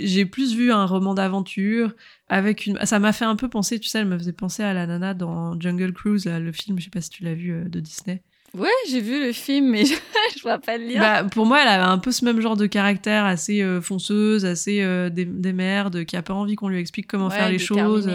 j'ai 0.00 0.24
plus 0.24 0.54
vu 0.54 0.72
un 0.72 0.86
roman 0.86 1.14
d'aventure 1.14 1.94
avec 2.28 2.66
une. 2.66 2.78
Ça 2.84 2.98
m'a 2.98 3.12
fait 3.12 3.24
un 3.24 3.36
peu 3.36 3.48
penser, 3.48 3.78
tu 3.78 3.88
sais, 3.88 3.98
elle 3.98 4.06
me 4.06 4.18
faisait 4.18 4.32
penser 4.32 4.62
à 4.62 4.72
la 4.72 4.86
nana 4.86 5.14
dans 5.14 5.58
Jungle 5.60 5.92
Cruise, 5.92 6.26
le 6.26 6.52
film, 6.52 6.78
je 6.78 6.84
sais 6.84 6.90
pas 6.90 7.00
si 7.00 7.10
tu 7.10 7.24
l'as 7.24 7.34
vu, 7.34 7.52
euh, 7.52 7.64
de 7.68 7.80
Disney. 7.80 8.22
Ouais, 8.54 8.68
j'ai 8.88 9.00
vu 9.00 9.20
le 9.20 9.32
film, 9.32 9.70
mais 9.70 9.84
je, 9.86 9.94
je 10.36 10.42
vois 10.42 10.58
pas 10.58 10.78
le 10.78 10.86
lien. 10.86 11.00
Bah, 11.00 11.24
pour 11.24 11.46
moi, 11.46 11.62
elle 11.62 11.68
avait 11.68 11.84
un 11.84 11.98
peu 11.98 12.12
ce 12.12 12.24
même 12.24 12.40
genre 12.40 12.56
de 12.56 12.66
caractère, 12.66 13.24
assez 13.24 13.62
euh, 13.62 13.80
fonceuse, 13.80 14.44
assez 14.44 14.82
euh, 14.82 15.10
des, 15.10 15.52
merdes, 15.52 16.04
qui 16.04 16.16
a 16.16 16.22
pas 16.22 16.34
envie 16.34 16.54
qu'on 16.54 16.68
lui 16.68 16.78
explique 16.78 17.06
comment 17.06 17.30
faire 17.30 17.50
les 17.50 17.58
choses 17.58 18.08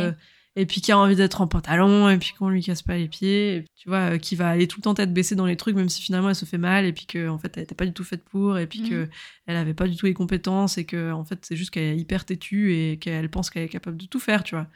et 0.55 0.65
puis 0.65 0.81
qui 0.81 0.91
a 0.91 0.97
envie 0.97 1.15
d'être 1.15 1.41
en 1.41 1.47
pantalon, 1.47 2.09
et 2.09 2.17
puis 2.17 2.33
qu'on 2.37 2.49
lui 2.49 2.61
casse 2.61 2.81
pas 2.81 2.97
les 2.97 3.07
pieds, 3.07 3.55
et 3.55 3.65
tu 3.75 3.87
vois, 3.87 4.13
euh, 4.13 4.17
qui 4.17 4.35
va 4.35 4.49
aller 4.49 4.67
tout 4.67 4.79
le 4.79 4.83
temps 4.83 4.93
tête 4.93 5.13
baissée 5.13 5.35
dans 5.35 5.45
les 5.45 5.55
trucs, 5.55 5.75
même 5.75 5.87
si 5.87 6.01
finalement 6.01 6.29
elle 6.29 6.35
se 6.35 6.45
fait 6.45 6.57
mal, 6.57 6.85
et 6.85 6.91
puis 6.91 7.05
qu'en 7.05 7.35
en 7.35 7.37
fait 7.37 7.55
elle 7.55 7.63
était 7.63 7.75
pas 7.75 7.85
du 7.85 7.93
tout 7.93 8.03
faite 8.03 8.23
pour, 8.23 8.57
et 8.57 8.67
puis 8.67 8.81
qu'elle 8.81 8.99
mhm. 8.99 9.09
elle 9.47 9.55
avait 9.55 9.73
pas 9.73 9.87
du 9.87 9.95
tout 9.95 10.05
les 10.05 10.13
compétences, 10.13 10.77
et 10.77 10.85
que 10.85 11.11
en 11.11 11.23
fait 11.23 11.39
c'est 11.43 11.55
juste 11.55 11.71
qu'elle 11.71 11.83
est 11.83 11.97
hyper 11.97 12.25
têtue 12.25 12.73
et 12.73 12.97
qu'elle 12.97 13.29
pense 13.29 13.49
qu'elle 13.49 13.63
est 13.63 13.69
capable 13.69 13.97
de 13.97 14.05
tout 14.05 14.19
faire, 14.19 14.43
tu 14.43 14.55
vois. 14.55 14.67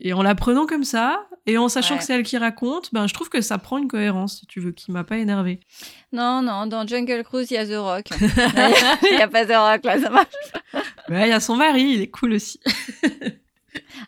Et 0.00 0.12
en 0.12 0.22
la 0.22 0.34
prenant 0.34 0.66
comme 0.66 0.84
ça, 0.84 1.26
et 1.46 1.56
en 1.56 1.68
sachant 1.68 1.96
que 1.96 2.04
c'est 2.04 2.14
elle 2.14 2.24
qui 2.24 2.36
raconte, 2.36 2.92
ben 2.92 3.06
je 3.06 3.14
trouve 3.14 3.28
que 3.28 3.40
ça 3.40 3.58
prend 3.58 3.78
une 3.78 3.86
cohérence, 3.88 4.38
si 4.40 4.46
tu 4.46 4.60
veux, 4.60 4.72
qui 4.72 4.90
m'a 4.90 5.04
pas 5.04 5.18
énervé. 5.18 5.60
Non, 6.12 6.42
non, 6.42 6.66
dans 6.66 6.86
Jungle 6.86 7.22
Cruise, 7.22 7.50
il 7.50 7.54
y 7.54 7.56
a 7.58 7.66
The 7.66 7.76
Rock. 7.76 8.06
Il 9.02 9.18
y 9.18 9.22
a 9.22 9.28
pas 9.28 9.44
The 9.46 9.50
Rock, 9.56 9.84
là, 9.84 10.00
ça 10.00 10.10
marche. 10.10 10.26
Ouais, 11.08 11.26
il 11.26 11.30
y 11.30 11.32
a 11.32 11.40
son 11.40 11.56
mari, 11.56 11.82
il 11.82 12.00
est 12.00 12.10
cool 12.10 12.32
aussi. 12.32 12.58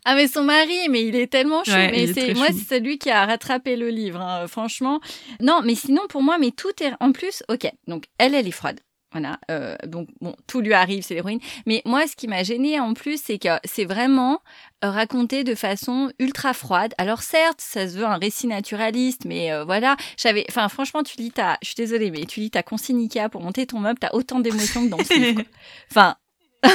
Ah 0.05 0.14
mais 0.14 0.28
son 0.28 0.45
mari, 0.45 0.88
mais 0.90 1.05
il 1.05 1.16
est 1.16 1.26
tellement 1.26 1.64
chou. 1.64 1.73
mais 1.73 2.07
c'est 2.12 2.35
moi 2.35 2.47
c'est 2.49 2.76
celui 2.76 2.99
qui 2.99 3.11
a 3.11 3.26
rattrapé 3.26 3.76
le 3.76 3.88
livre, 3.88 4.21
hein, 4.21 4.47
franchement. 4.47 5.00
Non, 5.40 5.61
mais 5.64 5.75
sinon 5.75 6.02
pour 6.09 6.23
moi, 6.23 6.38
mais 6.38 6.52
tout 6.52 6.71
est 6.83 6.93
en 7.00 7.12
plus. 7.12 7.43
Ok, 7.49 7.69
donc 7.87 8.05
elle, 8.19 8.35
elle 8.35 8.47
est 8.47 8.52
froide. 8.52 8.81
Voilà, 9.13 9.39
euh, 9.51 9.77
donc 9.87 10.09
bon, 10.21 10.35
tout 10.47 10.61
lui 10.61 10.75
arrive, 10.75 11.03
c'est 11.03 11.15
l'héroïne. 11.15 11.39
Mais 11.65 11.81
moi, 11.85 12.07
ce 12.07 12.17
qui 12.17 12.27
m'a 12.27 12.43
gênée 12.43 12.81
en 12.81 12.93
plus, 12.93 13.23
c'est 13.23 13.39
que 13.39 13.49
c'est 13.65 13.85
vraiment 13.85 14.43
euh, 14.85 14.91
raconté 14.91 15.45
de 15.45 15.55
façon 15.55 16.11
ultra 16.19 16.53
froide. 16.53 16.93
Alors 16.99 17.23
certes, 17.23 17.61
ça 17.61 17.89
se 17.89 17.97
veut 17.97 18.05
un 18.05 18.19
récit 18.19 18.47
naturaliste, 18.49 19.25
mais 19.25 19.53
euh, 19.53 19.65
voilà, 19.65 19.97
j'avais, 20.17 20.45
enfin 20.51 20.69
franchement, 20.69 21.03
tu 21.03 21.17
lis 21.19 21.31
ta, 21.31 21.57
je 21.63 21.69
suis 21.69 21.77
désolée, 21.77 22.11
mais 22.11 22.27
tu 22.27 22.41
lis 22.41 22.51
ta 22.51 22.63
consigne 22.63 23.09
pour 23.31 23.41
monter 23.41 23.67
ton 23.67 23.79
meuble, 23.79 23.99
t'as 23.99 24.11
autant 24.13 24.41
d'émotions 24.41 24.85
que 24.85 24.91
dans 24.91 25.05
ce 25.05 25.15
livre. 25.15 25.43
Enfin, 25.91 26.17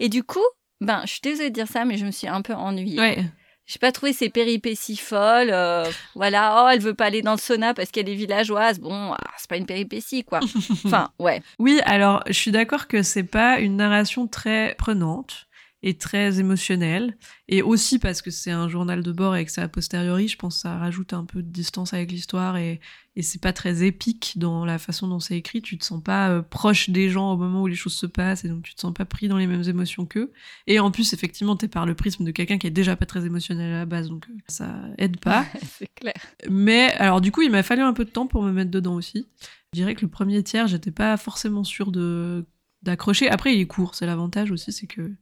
et 0.00 0.08
du 0.08 0.22
coup, 0.22 0.44
ben, 0.80 1.02
je 1.04 1.12
suis 1.12 1.20
désolée 1.22 1.50
de 1.50 1.54
dire 1.54 1.68
ça, 1.68 1.84
mais 1.84 1.96
je 1.96 2.06
me 2.06 2.10
suis 2.10 2.28
un 2.28 2.42
peu 2.42 2.54
ennuyée. 2.54 2.98
Ouais. 2.98 3.24
J'ai 3.66 3.80
pas 3.80 3.90
trouvé 3.90 4.12
ces 4.12 4.28
péripéties 4.30 4.96
folles. 4.96 5.50
Euh, 5.50 5.90
voilà, 6.14 6.62
oh, 6.64 6.68
elle 6.72 6.80
veut 6.80 6.94
pas 6.94 7.06
aller 7.06 7.22
dans 7.22 7.32
le 7.32 7.38
sauna 7.38 7.74
parce 7.74 7.90
qu'elle 7.90 8.08
est 8.08 8.14
villageoise. 8.14 8.78
Bon, 8.78 9.12
ah, 9.12 9.30
c'est 9.36 9.50
pas 9.50 9.56
une 9.56 9.66
péripétie, 9.66 10.22
quoi. 10.22 10.38
enfin, 10.84 11.10
ouais. 11.18 11.42
Oui, 11.58 11.80
alors, 11.84 12.22
je 12.26 12.32
suis 12.32 12.52
d'accord 12.52 12.86
que 12.86 13.02
c'est 13.02 13.24
pas 13.24 13.58
une 13.58 13.76
narration 13.76 14.28
très 14.28 14.76
prenante 14.78 15.48
et 15.82 15.98
très 15.98 16.40
émotionnelle. 16.40 17.16
Et 17.48 17.62
aussi 17.62 17.98
parce 17.98 18.22
que 18.22 18.30
c'est 18.30 18.50
un 18.50 18.68
journal 18.68 19.02
de 19.02 19.12
bord 19.12 19.36
et 19.36 19.44
que 19.44 19.52
c'est 19.52 19.60
a 19.60 19.68
posteriori, 19.68 20.28
je 20.28 20.36
pense 20.36 20.56
que 20.56 20.60
ça 20.62 20.78
rajoute 20.78 21.12
un 21.12 21.24
peu 21.24 21.42
de 21.42 21.48
distance 21.48 21.94
avec 21.94 22.10
l'histoire 22.10 22.56
et, 22.56 22.80
et 23.14 23.22
c'est 23.22 23.40
pas 23.40 23.52
très 23.52 23.84
épique 23.84 24.34
dans 24.36 24.64
la 24.64 24.78
façon 24.78 25.06
dont 25.08 25.20
c'est 25.20 25.36
écrit. 25.36 25.62
Tu 25.62 25.78
te 25.78 25.84
sens 25.84 26.02
pas 26.02 26.30
euh, 26.30 26.42
proche 26.42 26.90
des 26.90 27.08
gens 27.08 27.32
au 27.32 27.36
moment 27.36 27.62
où 27.62 27.66
les 27.66 27.74
choses 27.74 27.94
se 27.94 28.06
passent 28.06 28.44
et 28.44 28.48
donc 28.48 28.62
tu 28.62 28.74
te 28.74 28.80
sens 28.80 28.92
pas 28.92 29.04
pris 29.04 29.28
dans 29.28 29.36
les 29.36 29.46
mêmes 29.46 29.62
émotions 29.68 30.06
qu'eux. 30.06 30.32
Et 30.66 30.80
en 30.80 30.90
plus, 30.90 31.12
effectivement, 31.12 31.56
t'es 31.56 31.68
par 31.68 31.86
le 31.86 31.94
prisme 31.94 32.24
de 32.24 32.30
quelqu'un 32.30 32.58
qui 32.58 32.66
est 32.66 32.70
déjà 32.70 32.96
pas 32.96 33.06
très 33.06 33.24
émotionnel 33.24 33.72
à 33.72 33.78
la 33.78 33.86
base, 33.86 34.08
donc 34.08 34.26
euh, 34.28 34.34
ça 34.48 34.74
aide 34.98 35.18
pas. 35.18 35.46
c'est 35.78 35.94
clair. 35.94 36.14
Mais 36.50 36.92
alors, 36.94 37.20
du 37.20 37.32
coup, 37.32 37.42
il 37.42 37.50
m'a 37.50 37.62
fallu 37.62 37.82
un 37.82 37.92
peu 37.92 38.04
de 38.04 38.10
temps 38.10 38.26
pour 38.26 38.42
me 38.42 38.52
mettre 38.52 38.70
dedans 38.70 38.94
aussi. 38.94 39.28
Je 39.72 39.80
dirais 39.80 39.94
que 39.94 40.02
le 40.02 40.10
premier 40.10 40.42
tiers, 40.42 40.66
j'étais 40.66 40.90
pas 40.90 41.16
forcément 41.16 41.64
sûre 41.64 41.92
de 41.92 42.44
d'accrocher. 42.82 43.28
Après, 43.28 43.54
il 43.54 43.60
est 43.60 43.66
court, 43.66 43.94
c'est 43.94 44.06
l'avantage 44.06 44.50
aussi, 44.50 44.72
c'est 44.72 44.86
que 44.86 45.12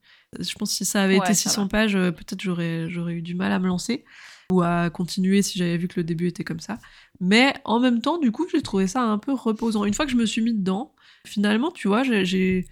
je 0.41 0.55
pense 0.55 0.71
que 0.71 0.77
si 0.77 0.85
ça 0.85 1.03
avait 1.03 1.17
été 1.17 1.35
600 1.35 1.69
pages, 1.69 1.97
euh, 1.97 2.11
peut-être 2.11 2.41
j'aurais 2.41 2.89
j'aurais 2.89 3.15
eu 3.15 3.23
du 3.23 3.35
mal 3.35 3.53
à 3.53 3.59
me 3.59 3.67
lancer 3.67 4.05
ou 4.53 4.63
à 4.63 4.91
continuer 4.91 5.43
si 5.43 5.59
j'avais 5.59 5.77
vu 5.77 5.89
que 5.89 5.99
le 5.99 6.05
début 6.05 6.27
était 6.27 6.45
comme 6.45 6.61
ça. 6.61 6.79
Mais 7.21 7.55
en 7.65 7.81
même 7.81 8.01
temps, 8.01 8.19
du 8.19 8.31
coup, 8.31 8.47
j'ai 8.51 8.63
trouvé 8.63 8.87
ça 8.87 9.03
un 9.03 9.19
peu 9.19 9.33
reposant. 9.33 9.85
Une 9.85 9.95
fois 9.95 10.05
que 10.05 10.13
je 10.13 10.17
me 10.17 10.27
suis 10.27 10.43
mis 10.43 10.53
dedans, 10.53 10.95
finalement, 11.27 11.71
tu 11.71 11.89
vois, 11.89 12.03
j'ai 12.03 12.67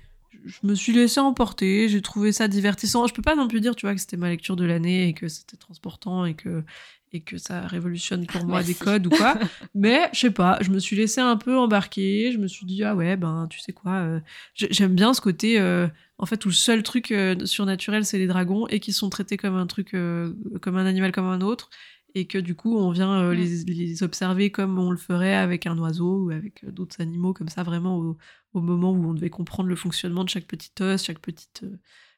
je 0.45 0.59
me 0.65 0.75
suis 0.75 0.93
laissé 0.93 1.21
emporter, 1.21 1.89
j'ai 1.89 2.03
trouvé 2.03 2.33
ça 2.33 2.49
divertissant. 2.49 3.07
Je 3.07 3.15
peux 3.15 3.23
pas 3.23 3.37
non 3.37 3.49
plus 3.49 3.61
dire, 3.61 3.77
tu 3.77 3.87
vois, 3.87 3.95
que 3.95 4.01
c'était 4.01 4.17
ma 4.17 4.29
lecture 4.29 4.57
de 4.57 4.65
l'année 4.65 5.09
et 5.09 5.15
que 5.15 5.29
c'était 5.29 5.57
transportant 5.57 6.25
et 6.25 6.35
que 6.35 6.65
et 7.13 7.21
que 7.21 7.37
ça 7.37 7.67
révolutionne 7.67 8.27
pour 8.27 8.45
moi 8.45 8.63
des 8.63 8.75
codes 8.75 9.07
ou 9.07 9.11
quoi. 9.11 9.39
Mais 9.75 10.09
je 10.13 10.21
sais 10.21 10.31
pas, 10.31 10.59
je 10.61 10.71
me 10.71 10.79
suis 10.79 10.97
laissé 10.97 11.21
un 11.21 11.37
peu 11.37 11.57
embarquer. 11.57 12.33
Je 12.33 12.39
me 12.39 12.47
suis 12.47 12.67
dit 12.67 12.83
ah 12.85 12.95
ouais 12.95 13.17
ben 13.17 13.47
tu 13.51 13.61
sais 13.61 13.73
quoi, 13.73 13.93
euh, 13.97 14.21
j'aime 14.55 14.95
bien 14.95 15.13
ce 15.13 15.21
côté 15.21 15.61
euh, 15.61 15.89
en 16.19 16.27
fait 16.27 16.45
où 16.45 16.49
le 16.49 16.55
seul 16.55 16.83
truc 16.83 17.13
euh, 17.13 17.45
surnaturel 17.45 18.05
c'est 18.05 18.19
les 18.19 18.27
dragons 18.27 18.67
et 18.69 18.81
qui 18.81 18.93
sont 18.93 19.11
traités 19.11 19.37
comme 19.37 19.57
un 19.57 19.67
truc 19.67 19.91
comme 19.91 20.77
un 20.77 20.87
animal 20.87 21.13
comme 21.13 21.27
un 21.27 21.41
autre 21.41 21.71
et 22.15 22.27
que 22.27 22.39
du 22.39 22.55
coup 22.55 22.79
on 22.79 22.91
vient 22.91 23.23
mm. 23.25 23.33
les, 23.33 23.65
les, 23.65 24.03
observer 24.03 24.51
comme 24.51 24.79
on 24.79 24.91
le 24.91 24.97
ferait 24.97 25.35
avec 25.35 25.67
un 25.67 25.77
oiseau 25.79 26.25
ou 26.25 26.31
avec 26.31 26.65
d'autres 26.67 27.01
animaux 27.01 27.35
comme 27.35 27.49
ça 27.49 27.63
vraiment 27.63 27.99
au, 27.99 28.17
au, 28.55 28.61
moment 28.61 28.93
où 28.93 29.09
on 29.09 29.15
devait 29.15 29.31
comprendre 29.31 29.69
le 29.69 29.77
fonctionnement 29.77 30.25
de 30.25 30.31
chaque 30.31 30.47
petite 30.47 30.81
os, 30.81 31.03
chaque 31.03 31.21
petite 31.21 31.65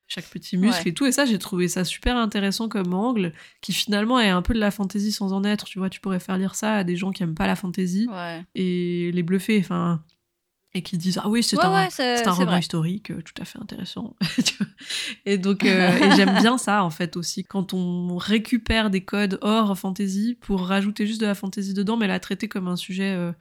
chaque 0.07 0.27
petit 0.27 0.57
muscle 0.57 0.89
et 0.89 0.95
tout. 0.95 1.07
Et 1.07 1.13
ça, 1.13 1.25
j'ai 1.25 1.39
trouvé 1.39 1.69
ça 1.69 1.85
super 1.85 2.17
intéressant 2.17 2.69
comme 2.69 2.93
angle, 2.95 3.33
qui 3.61 3.73
finalement 3.73 4.21
est 4.21 4.29
un 4.29 4.43
peu 4.43 4.55
de 4.55 4.61
la 4.61 4.71
fantaisie 4.71 5.13
sans 5.13 5.33
en 5.33 5.45
être. 5.45 5.65
Tu 5.65 5.79
vois, 5.79 5.91
tu 5.91 6.01
pourrais 6.01 6.21
faire 6.21 6.39
lire 6.39 6.55
ça 6.55 6.75
à 6.77 6.85
des 6.85 6.97
gens 6.97 7.11
qui 7.11 7.23
aiment 7.23 7.35
pas 7.35 7.47
la 7.47 7.57
fantaisie 7.57 8.09
et 8.55 9.11
les 9.13 9.23
bluffer. 9.23 9.59
Enfin, 9.61 10.03
et 10.75 10.83
qui 10.83 10.99
disent 10.99 11.21
ah 11.23 11.29
oui 11.29 11.43
c'est 11.43 11.59
un, 11.63 11.89
c'est 11.89 12.27
un 12.27 12.33
roman 12.33 12.57
historique 12.57 13.13
euh, 13.13 13.23
tout 13.23 13.41
à 13.41 13.45
fait 13.45 13.61
intéressant. 13.61 14.17
Et 15.25 15.39
donc 15.39 15.65
euh, 15.65 16.17
j'aime 16.17 16.35
bien 16.41 16.59
ça 16.59 16.83
en 16.83 16.91
fait 16.91 17.17
aussi. 17.17 17.45
Quand 17.45 17.73
on 17.73 18.17
récupère 18.17 18.91
des 18.91 19.03
codes 19.05 19.39
hors 19.41 19.79
fantasy 19.79 20.37
pour 20.41 20.67
rajouter 20.67 21.07
juste 21.07 21.21
de 21.21 21.27
la 21.27 21.37
fantaisie 21.37 21.75
dedans 21.75 21.97
mais 21.97 22.09
la 22.09 22.19
traiter 22.19 22.49
comme 22.49 22.67
un 22.67 22.77
sujet 22.77 23.15
euh, 23.15 23.33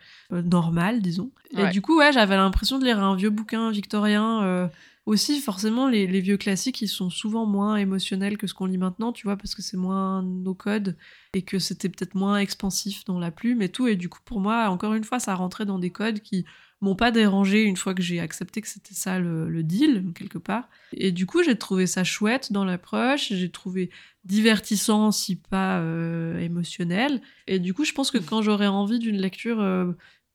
normal 0.44 1.02
disons. 1.02 1.32
Et 1.58 1.70
du 1.70 1.82
coup 1.82 1.98
ouais 1.98 2.14
j'avais 2.14 2.36
l'impression 2.36 2.78
de 2.78 2.86
lire 2.86 3.02
un 3.02 3.16
vieux 3.16 3.32
bouquin 3.32 3.72
victorien 3.72 4.70
aussi, 5.06 5.42
forcément, 5.42 5.90
les, 5.90 6.06
vieux 6.22 6.38
classiques, 6.38 6.82
ils 6.82 6.88
sont 6.88 7.10
souvent 7.10 7.46
moins 7.46 7.76
émotionnels 7.76 8.38
que 8.38 8.48
ce 8.48 8.54
qu'on 8.54 8.66
lit 8.66 8.78
maintenant, 8.78 9.12
tu 9.12 9.28
vois, 9.28 9.36
parce 9.36 9.54
que 9.54 9.62
c'est 9.62 9.78
moins 9.78 10.24
nos 10.24 10.54
codes 10.54 10.96
et 11.34 11.42
que 11.42 11.60
c'était 11.60 11.90
peut-être 11.90 12.16
moins 12.16 12.38
expansif 12.38 13.04
dans 13.04 13.20
la 13.20 13.30
plume 13.30 13.62
et 13.62 13.70
tout. 13.70 13.88
Et 13.88 13.98
du 13.98 14.08
coup, 14.08 14.20
pour 14.24 14.40
moi, 14.40 14.70
encore 14.70 14.94
une 14.94 15.04
fois, 15.04 15.20
ça 15.20 15.36
rentrait 15.36 15.66
dans 15.66 15.78
des 15.78 15.90
codes 15.90 16.22
qui 16.22 16.46
m'ont 16.80 16.96
pas 16.96 17.12
dérangé 17.12 17.64
une 17.64 17.78
fois 17.78 17.94
que 17.94 18.02
j'ai 18.02 18.20
accepté 18.20 18.62
que 18.62 18.68
c'était 18.68 18.94
ça 18.94 19.20
le, 19.20 19.64
deal, 19.64 20.06
quelque 20.16 20.38
part. 20.38 20.70
Et 20.94 21.12
du 21.12 21.26
coup, 21.26 21.44
j'ai 21.44 21.58
trouvé 21.58 21.86
ça 21.86 22.04
chouette 22.04 22.54
dans 22.54 22.64
l'approche, 22.64 23.34
j'ai 23.34 23.50
trouvé 23.50 23.90
divertissant, 24.24 25.12
si 25.12 25.36
pas 25.36 25.80
euh, 25.80 26.40
émotionnel. 26.40 27.22
Et 27.48 27.60
du 27.60 27.74
coup, 27.74 27.84
je 27.84 27.92
pense 27.92 28.10
que 28.10 28.18
quand 28.18 28.42
j'aurais 28.42 28.68
envie 28.68 29.00
d'une 29.00 29.18
lecture 29.18 29.62
euh, 29.62 29.92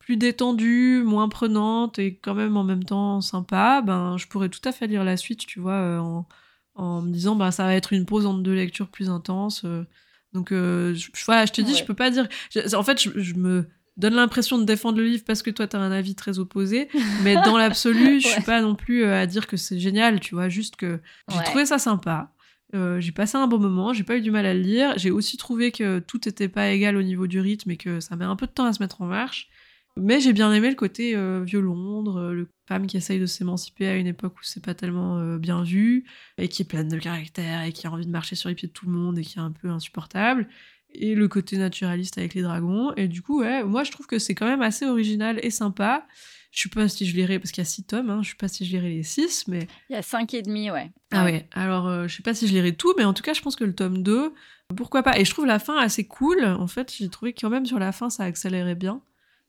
plus 0.08 0.16
détendue, 0.16 1.02
moins 1.04 1.28
prenante 1.28 1.98
et 1.98 2.14
quand 2.14 2.32
même 2.32 2.56
en 2.56 2.64
même 2.64 2.82
temps 2.82 3.20
sympa, 3.20 3.82
ben 3.82 4.16
je 4.16 4.26
pourrais 4.26 4.48
tout 4.48 4.66
à 4.66 4.72
fait 4.72 4.86
lire 4.86 5.04
la 5.04 5.18
suite, 5.18 5.40
tu 5.40 5.60
vois, 5.60 5.74
euh, 5.74 5.98
en, 5.98 6.26
en, 6.76 7.02
me 7.02 7.12
disant 7.12 7.36
bah 7.36 7.50
ça 7.50 7.64
va 7.64 7.74
être 7.74 7.92
une 7.92 8.06
pause 8.06 8.24
entre 8.24 8.40
deux 8.40 8.54
lectures 8.54 8.88
plus 8.88 9.10
intenses. 9.10 9.66
Euh. 9.66 9.84
donc 10.32 10.50
euh, 10.50 10.94
je, 10.94 11.10
voilà, 11.26 11.44
je 11.44 11.52
te 11.52 11.60
dis, 11.60 11.74
je 11.74 11.84
peux 11.84 11.92
pas 11.92 12.08
dire. 12.08 12.26
en 12.72 12.82
fait, 12.82 12.98
je, 12.98 13.34
me 13.34 13.66
donne 13.98 14.14
l'impression 14.14 14.56
de 14.56 14.64
défendre 14.64 14.96
le 14.96 15.04
livre 15.04 15.24
parce 15.26 15.42
que 15.42 15.50
toi 15.50 15.66
t'as 15.66 15.78
un 15.78 15.92
avis 15.92 16.14
très 16.14 16.38
opposé, 16.38 16.88
mais 17.22 17.34
dans 17.44 17.58
l'absolu, 17.58 18.18
je 18.18 18.28
suis 18.28 18.42
pas 18.44 18.62
non 18.62 18.76
plus 18.76 19.04
à 19.04 19.26
dire 19.26 19.46
que 19.46 19.58
c'est 19.58 19.78
génial, 19.78 20.20
tu 20.20 20.34
vois, 20.34 20.48
juste 20.48 20.76
que 20.76 21.00
j'ai 21.30 21.44
trouvé 21.44 21.66
ça 21.66 21.78
sympa. 21.78 22.32
Euh, 22.74 22.98
j'ai 22.98 23.12
passé 23.12 23.36
un 23.36 23.46
bon 23.46 23.58
moment, 23.58 23.92
j'ai 23.92 24.04
pas 24.04 24.16
eu 24.16 24.22
du 24.22 24.30
mal 24.30 24.46
à 24.46 24.54
le 24.54 24.60
lire. 24.60 24.94
J'ai 24.96 25.10
aussi 25.10 25.36
trouvé 25.36 25.70
que 25.70 25.98
tout 25.98 26.20
n'était 26.24 26.48
pas 26.48 26.70
égal 26.70 26.96
au 26.96 27.02
niveau 27.02 27.26
du 27.26 27.40
rythme 27.40 27.70
et 27.70 27.76
que 27.76 28.00
ça 28.00 28.16
met 28.16 28.24
un 28.24 28.36
peu 28.36 28.46
de 28.46 28.52
temps 28.52 28.64
à 28.64 28.72
se 28.72 28.82
mettre 28.82 29.02
en 29.02 29.06
marche. 29.06 29.50
Mais 30.00 30.20
j'ai 30.20 30.32
bien 30.32 30.52
aimé 30.52 30.70
le 30.70 30.76
côté 30.76 31.16
euh, 31.16 31.42
vieux 31.44 31.60
Londres, 31.60 32.32
le 32.32 32.48
femme 32.66 32.86
qui 32.86 32.96
essaye 32.96 33.18
de 33.18 33.26
s'émanciper 33.26 33.88
à 33.88 33.96
une 33.96 34.06
époque 34.06 34.34
où 34.34 34.42
c'est 34.42 34.64
pas 34.64 34.74
tellement 34.74 35.36
bien 35.36 35.62
vu, 35.62 36.04
et 36.36 36.48
qui 36.48 36.62
est 36.62 36.64
pleine 36.64 36.88
de 36.88 36.98
caractère, 36.98 37.62
et 37.62 37.72
qui 37.72 37.86
a 37.86 37.90
envie 37.90 38.06
de 38.06 38.10
marcher 38.10 38.36
sur 38.36 38.48
les 38.48 38.54
pieds 38.54 38.68
de 38.68 38.72
tout 38.72 38.86
le 38.86 38.92
monde, 38.92 39.18
et 39.18 39.22
qui 39.22 39.38
est 39.38 39.42
un 39.42 39.52
peu 39.52 39.68
insupportable 39.68 40.48
et 40.94 41.14
le 41.14 41.28
côté 41.28 41.56
naturaliste 41.56 42.18
avec 42.18 42.34
les 42.34 42.42
dragons. 42.42 42.92
Et 42.96 43.08
du 43.08 43.22
coup, 43.22 43.40
ouais, 43.40 43.62
moi 43.64 43.84
je 43.84 43.90
trouve 43.90 44.06
que 44.06 44.18
c'est 44.18 44.34
quand 44.34 44.46
même 44.46 44.62
assez 44.62 44.86
original 44.86 45.38
et 45.42 45.50
sympa. 45.50 46.06
Je 46.50 46.62
sais 46.62 46.68
pas 46.70 46.88
si 46.88 47.04
je 47.04 47.14
lirai, 47.14 47.38
parce 47.38 47.52
qu'il 47.52 47.60
y 47.60 47.66
a 47.66 47.68
six 47.68 47.84
tomes, 47.84 48.08
hein, 48.08 48.22
je 48.22 48.30
sais 48.30 48.36
pas 48.36 48.48
si 48.48 48.64
je 48.64 48.72
lirai 48.72 48.88
les 48.88 49.02
six, 49.02 49.46
mais. 49.48 49.68
Il 49.90 49.92
y 49.92 49.96
a 49.96 50.02
cinq 50.02 50.32
et 50.32 50.42
demi, 50.42 50.70
ouais. 50.70 50.90
Ah 51.10 51.24
ouais, 51.24 51.46
alors 51.52 51.86
euh, 51.86 52.08
je 52.08 52.16
sais 52.16 52.22
pas 52.22 52.32
si 52.32 52.48
je 52.48 52.54
lirai 52.54 52.74
tout, 52.74 52.94
mais 52.96 53.04
en 53.04 53.12
tout 53.12 53.22
cas, 53.22 53.34
je 53.34 53.42
pense 53.42 53.54
que 53.54 53.64
le 53.64 53.74
tome 53.74 54.02
2, 54.02 54.32
pourquoi 54.74 55.02
pas. 55.02 55.18
Et 55.18 55.24
je 55.26 55.30
trouve 55.30 55.44
la 55.44 55.58
fin 55.58 55.76
assez 55.78 56.04
cool. 56.04 56.42
En 56.44 56.66
fait, 56.66 56.92
j'ai 56.96 57.08
trouvé 57.10 57.34
que 57.34 57.40
quand 57.40 57.50
même 57.50 57.66
sur 57.66 57.78
la 57.78 57.92
fin, 57.92 58.08
ça 58.08 58.24
accélérait 58.24 58.74
bien 58.74 59.02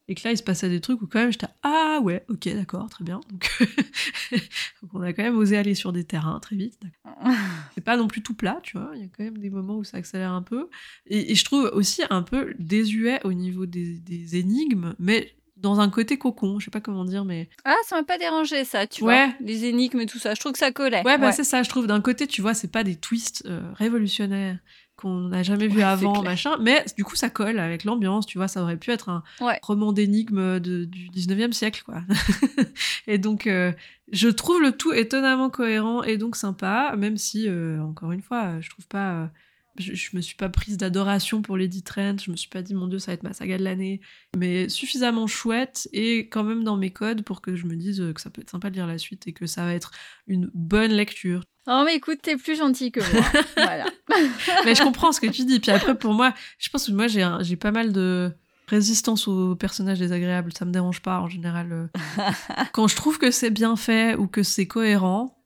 et 0.09 0.15
que 0.15 0.21
là 0.25 0.31
il 0.31 0.37
se 0.37 0.43
passait 0.43 0.67
des 0.67 0.81
trucs 0.81 1.01
où 1.01 1.07
quand 1.07 1.19
même 1.19 1.31
j'étais 1.31 1.47
ah 1.63 1.99
ouais 2.01 2.25
ok 2.27 2.53
d'accord 2.55 2.89
très 2.89 3.05
bien 3.05 3.21
donc, 3.29 3.49
on 4.93 5.01
a 5.01 5.13
quand 5.13 5.23
même 5.23 5.37
osé 5.37 5.55
aller 5.55 5.75
sur 5.75 5.93
des 5.93 6.03
terrains 6.03 6.39
très 6.39 6.55
vite 6.55 6.79
c'est 7.75 7.83
pas 7.83 7.95
non 7.95 8.07
plus 8.07 8.21
tout 8.21 8.33
plat 8.33 8.59
tu 8.63 8.77
vois 8.77 8.91
il 8.95 9.01
y 9.01 9.05
a 9.05 9.07
quand 9.07 9.23
même 9.23 9.37
des 9.37 9.51
moments 9.51 9.77
où 9.77 9.83
ça 9.83 9.97
accélère 9.97 10.31
un 10.31 10.41
peu 10.41 10.69
et, 11.05 11.35
je 11.35 11.45
trouve 11.45 11.69
aussi 11.73 12.01
un 12.09 12.23
peu 12.23 12.53
désuet 12.57 13.21
au 13.23 13.33
niveau 13.33 13.65
des, 13.65 14.01
énigmes 14.35 14.95
mais 14.99 15.35
dans 15.57 15.81
un 15.81 15.89
côté 15.89 16.17
cocon, 16.17 16.57
je 16.59 16.65
sais 16.65 16.71
pas 16.71 16.79
comment 16.79 17.03
dire, 17.03 17.25
mais. 17.25 17.49
Ah, 17.65 17.75
ça 17.85 17.97
m'a 17.97 18.03
pas 18.03 18.17
dérangé, 18.17 18.63
ça, 18.63 18.87
tu 18.87 19.01
vois. 19.01 19.27
Les 19.41 19.65
énigmes 19.65 19.99
et 19.99 20.05
tout 20.05 20.17
ça. 20.17 20.33
Je 20.33 20.39
trouve 20.39 20.53
que 20.53 20.57
ça 20.57 20.71
collait. 20.71 21.03
Ouais, 21.03 21.17
bah 21.17 21.33
c'est 21.33 21.43
ça, 21.43 21.63
je 21.63 21.69
trouve. 21.69 21.85
D'un 21.85 21.99
côté, 21.99 22.27
tu 22.27 22.41
vois, 22.41 22.53
c'est 22.53 22.71
pas 22.71 22.85
des 22.85 22.95
twists 22.95 23.43
euh, 23.45 23.61
révolutionnaires 23.73 24.57
qu'on 24.99 25.29
n'a 25.29 25.43
jamais 25.43 25.67
vu 25.67 25.81
avant, 25.81 26.21
machin. 26.23 26.57
Mais 26.59 26.83
du 26.97 27.03
coup, 27.03 27.15
ça 27.15 27.29
colle 27.29 27.59
avec 27.59 27.83
l'ambiance, 27.83 28.25
tu 28.25 28.37
vois. 28.37 28.47
Ça 28.47 28.61
aurait 28.61 28.77
pu 28.77 28.91
être 28.91 29.09
un 29.09 29.23
roman 29.61 29.93
d'énigmes 29.93 30.59
du 30.59 31.09
19e 31.09 31.53
siècle, 31.53 31.83
quoi. 31.85 32.03
et 33.07 33.17
donc, 33.17 33.47
euh, 33.47 33.71
je 34.11 34.27
trouve 34.27 34.61
le 34.61 34.71
tout 34.71 34.91
étonnamment 34.91 35.49
cohérent 35.49 36.03
et 36.03 36.17
donc 36.17 36.35
sympa, 36.35 36.93
même 36.97 37.17
si, 37.17 37.47
euh, 37.47 37.81
encore 37.81 38.11
une 38.11 38.21
fois, 38.21 38.59
je 38.59 38.69
trouve 38.69 38.87
pas. 38.87 39.13
Euh, 39.13 39.27
je, 39.77 39.93
je, 39.93 40.09
me 40.13 40.19
suis 40.19 40.35
pas 40.35 40.49
prise 40.49 40.75
d'adoration 40.75 41.41
pour 41.41 41.55
Lady 41.55 41.83
Trent, 41.83 42.17
je 42.21 42.31
me 42.31 42.35
suis 42.35 42.49
pas 42.49 42.61
dit 42.61 42.73
mon 42.73 42.87
dieu 42.87 42.99
ça 42.99 43.11
va 43.11 43.13
être 43.13 43.23
ma 43.23 43.31
saga 43.31 43.57
de 43.57 43.63
l'année, 43.63 44.01
mais 44.35 44.67
suffisamment 44.67 45.25
chouette 45.25 45.87
et 45.93 46.27
quand 46.27 46.43
même 46.43 46.65
dans 46.65 46.75
mes 46.75 46.89
codes 46.89 47.21
pour 47.21 47.39
que 47.39 47.55
je 47.55 47.65
me 47.65 47.75
dise 47.75 48.03
que 48.13 48.19
ça 48.19 48.29
peut 48.29 48.41
être 48.41 48.49
sympa 48.49 48.71
de 48.71 48.75
lire 48.75 48.87
la 48.87 48.97
suite 48.97 49.27
et 49.27 49.31
que 49.31 49.45
ça 49.45 49.63
va 49.63 49.73
être 49.73 49.91
une 50.27 50.51
bonne 50.53 50.91
lecture. 50.91 51.43
Oh, 51.67 51.83
mais 51.85 51.95
écoute, 51.95 52.19
t'es 52.21 52.35
plus 52.35 52.57
gentil 52.57 52.91
que 52.91 52.99
moi. 52.99 53.43
voilà. 53.57 53.85
mais 54.65 54.75
je 54.75 54.83
comprends 54.83 55.11
ce 55.11 55.21
que 55.21 55.27
tu 55.27 55.45
dis. 55.45 55.59
Puis 55.59 55.71
après, 55.71 55.97
pour 55.97 56.13
moi, 56.13 56.33
je 56.57 56.69
pense 56.69 56.87
que 56.87 56.91
moi, 56.91 57.07
j'ai, 57.07 57.27
j'ai 57.41 57.55
pas 57.55 57.71
mal 57.71 57.93
de 57.93 58.31
résistance 58.67 59.27
aux 59.27 59.55
personnages 59.55 59.99
désagréables. 59.99 60.53
Ça 60.57 60.65
me 60.65 60.71
dérange 60.71 61.01
pas, 61.01 61.19
en 61.19 61.27
général. 61.27 61.71
Euh. 61.71 61.87
Quand 62.73 62.87
je 62.87 62.95
trouve 62.95 63.17
que 63.17 63.31
c'est 63.31 63.49
bien 63.49 63.75
fait 63.75 64.15
ou 64.15 64.27
que 64.27 64.43
c'est 64.43 64.67
cohérent 64.67 65.37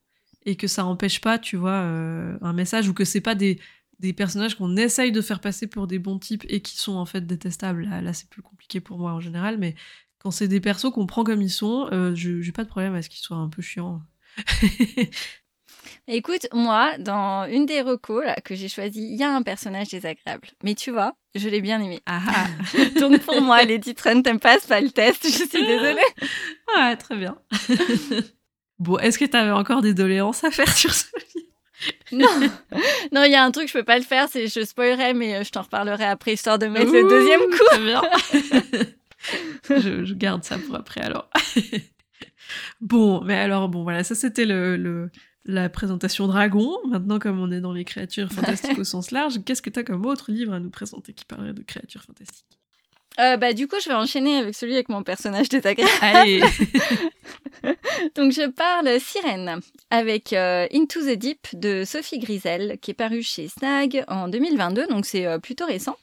et 0.45 0.55
que 0.55 0.67
ça 0.67 0.85
empêche 0.85 1.21
pas, 1.21 1.39
tu 1.39 1.57
vois, 1.57 1.71
euh, 1.71 2.37
un 2.41 2.53
message 2.53 2.87
ou 2.89 2.93
que 2.93 3.05
c'est 3.05 3.21
pas 3.21 3.35
des, 3.35 3.59
des 3.99 4.13
personnages 4.13 4.55
qu'on 4.55 4.75
essaye 4.75 5.11
de 5.11 5.21
faire 5.21 5.39
passer 5.39 5.67
pour 5.67 5.87
des 5.87 5.99
bons 5.99 6.19
types 6.19 6.45
et 6.49 6.61
qui 6.61 6.77
sont 6.77 6.95
en 6.95 7.05
fait 7.05 7.25
détestables. 7.25 7.85
Là, 7.85 8.01
là 8.01 8.13
c'est 8.13 8.29
plus 8.29 8.41
compliqué 8.41 8.81
pour 8.81 8.99
moi 8.99 9.13
en 9.13 9.21
général, 9.21 9.57
mais 9.57 9.75
quand 10.19 10.31
c'est 10.31 10.49
des 10.49 10.59
persos 10.59 10.91
qu'on 10.91 11.05
prend 11.05 11.23
comme 11.23 11.41
ils 11.41 11.49
sont, 11.49 11.87
euh, 11.91 12.13
je 12.13 12.41
j'ai 12.41 12.51
pas 12.51 12.63
de 12.63 12.69
problème 12.69 12.95
à 12.95 13.01
ce 13.01 13.09
qu'ils 13.09 13.21
soient 13.21 13.37
un 13.37 13.49
peu 13.49 13.61
chiants. 13.61 14.01
Écoute, 16.07 16.47
moi, 16.53 16.97
dans 16.97 17.45
une 17.45 17.65
des 17.65 17.81
recos 17.81 18.23
que 18.43 18.55
j'ai 18.55 18.69
choisi, 18.69 19.01
il 19.01 19.17
y 19.17 19.23
a 19.23 19.33
un 19.33 19.41
personnage 19.41 19.89
désagréable. 19.89 20.49
Mais 20.63 20.75
tu 20.75 20.91
vois, 20.91 21.13
je 21.35 21.49
l'ai 21.49 21.61
bien 21.61 21.81
aimé. 21.81 22.01
Ah, 22.05 22.21
ah. 22.27 22.47
Donc 22.99 23.19
pour 23.21 23.41
moi, 23.41 23.63
Lady 23.63 23.95
Trent 23.95 24.15
ne 24.15 24.37
passe 24.37 24.67
pas 24.67 24.81
le 24.81 24.89
test. 24.89 25.23
Je 25.25 25.29
suis 25.29 25.65
désolée. 25.65 26.01
Ouais, 26.75 26.95
très 26.97 27.15
bien. 27.15 27.37
bon, 28.79 28.97
est-ce 28.99 29.17
que 29.17 29.25
tu 29.25 29.37
avais 29.37 29.51
encore 29.51 29.81
des 29.81 29.93
doléances 29.93 30.43
à 30.43 30.51
faire 30.51 30.75
sur 30.75 30.93
ce 30.93 31.05
livre 31.15 31.43
non, 32.11 32.27
non, 33.11 33.23
il 33.23 33.31
y 33.31 33.35
a 33.35 33.43
un 33.43 33.51
truc, 33.51 33.67
je 33.67 33.73
peux 33.73 33.83
pas 33.83 33.97
le 33.97 34.03
faire, 34.03 34.27
c'est 34.29 34.47
je 34.47 34.63
spoilerai, 34.63 35.13
mais 35.13 35.35
euh, 35.35 35.43
je 35.43 35.51
t'en 35.51 35.63
reparlerai 35.63 36.05
après 36.05 36.33
histoire 36.33 36.59
de 36.59 36.67
mettre 36.67 36.91
le 36.91 37.03
deuxième 37.07 37.41
coup. 37.41 37.65
Très 37.71 37.79
bien. 37.79 38.01
je, 39.81 40.05
je, 40.05 40.13
garde 40.13 40.43
ça 40.43 40.57
pour 40.57 40.75
après 40.75 41.01
alors. 41.01 41.29
bon, 42.81 43.21
mais 43.21 43.35
alors 43.35 43.69
bon, 43.69 43.83
voilà, 43.83 44.03
ça 44.03 44.15
c'était 44.15 44.45
le, 44.45 45.09
la 45.45 45.69
présentation 45.69 46.27
dragon. 46.27 46.77
Maintenant, 46.87 47.19
comme 47.19 47.39
on 47.39 47.51
est 47.51 47.61
dans 47.61 47.73
les 47.73 47.85
créatures 47.85 48.31
fantastiques 48.31 48.79
au 48.79 48.83
sens 48.83 49.11
large, 49.11 49.43
qu'est-ce 49.45 49.61
que 49.61 49.69
tu 49.69 49.79
as 49.79 49.83
comme 49.83 50.05
autre 50.05 50.31
livre 50.31 50.53
à 50.53 50.59
nous 50.59 50.69
présenter 50.69 51.13
qui 51.13 51.25
parlerait 51.25 51.53
de 51.53 51.63
créatures 51.63 52.03
fantastiques? 52.03 52.59
Euh, 53.19 53.37
bah, 53.37 53.53
du 53.53 53.67
coup, 53.67 53.75
je 53.83 53.89
vais 53.89 53.95
enchaîner 53.95 54.37
avec 54.37 54.55
celui 54.55 54.73
avec 54.73 54.89
mon 54.89 55.03
personnage 55.03 55.49
désagréable. 55.49 55.91
Allez 56.01 56.41
Donc, 58.15 58.31
je 58.31 58.49
parle 58.49 58.99
Sirène 58.99 59.59
avec 59.91 60.33
euh, 60.33 60.67
Into 60.73 61.01
the 61.01 61.17
Deep 61.17 61.47
de 61.53 61.83
Sophie 61.85 62.19
Grisel, 62.19 62.77
qui 62.81 62.91
est 62.91 62.95
paru 62.95 63.21
chez 63.21 63.47
Snag 63.47 64.03
en 64.07 64.27
2022, 64.27 64.87
donc 64.87 65.05
c'est 65.05 65.27
euh, 65.27 65.37
plutôt 65.37 65.65
récent. 65.65 65.95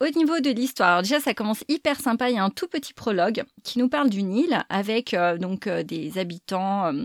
Au 0.00 0.06
niveau 0.16 0.40
de 0.40 0.50
l'histoire, 0.50 1.02
déjà 1.02 1.20
ça 1.20 1.32
commence 1.32 1.64
hyper 1.68 1.98
sympa, 1.98 2.28
il 2.28 2.36
y 2.36 2.38
a 2.38 2.44
un 2.44 2.50
tout 2.50 2.68
petit 2.68 2.92
prologue 2.92 3.44
qui 3.64 3.78
nous 3.78 3.88
parle 3.88 4.10
d'une 4.10 4.36
île 4.36 4.62
avec 4.68 5.16
donc 5.40 5.68
des 5.68 6.18
habitants 6.18 6.92
euh, 6.92 7.04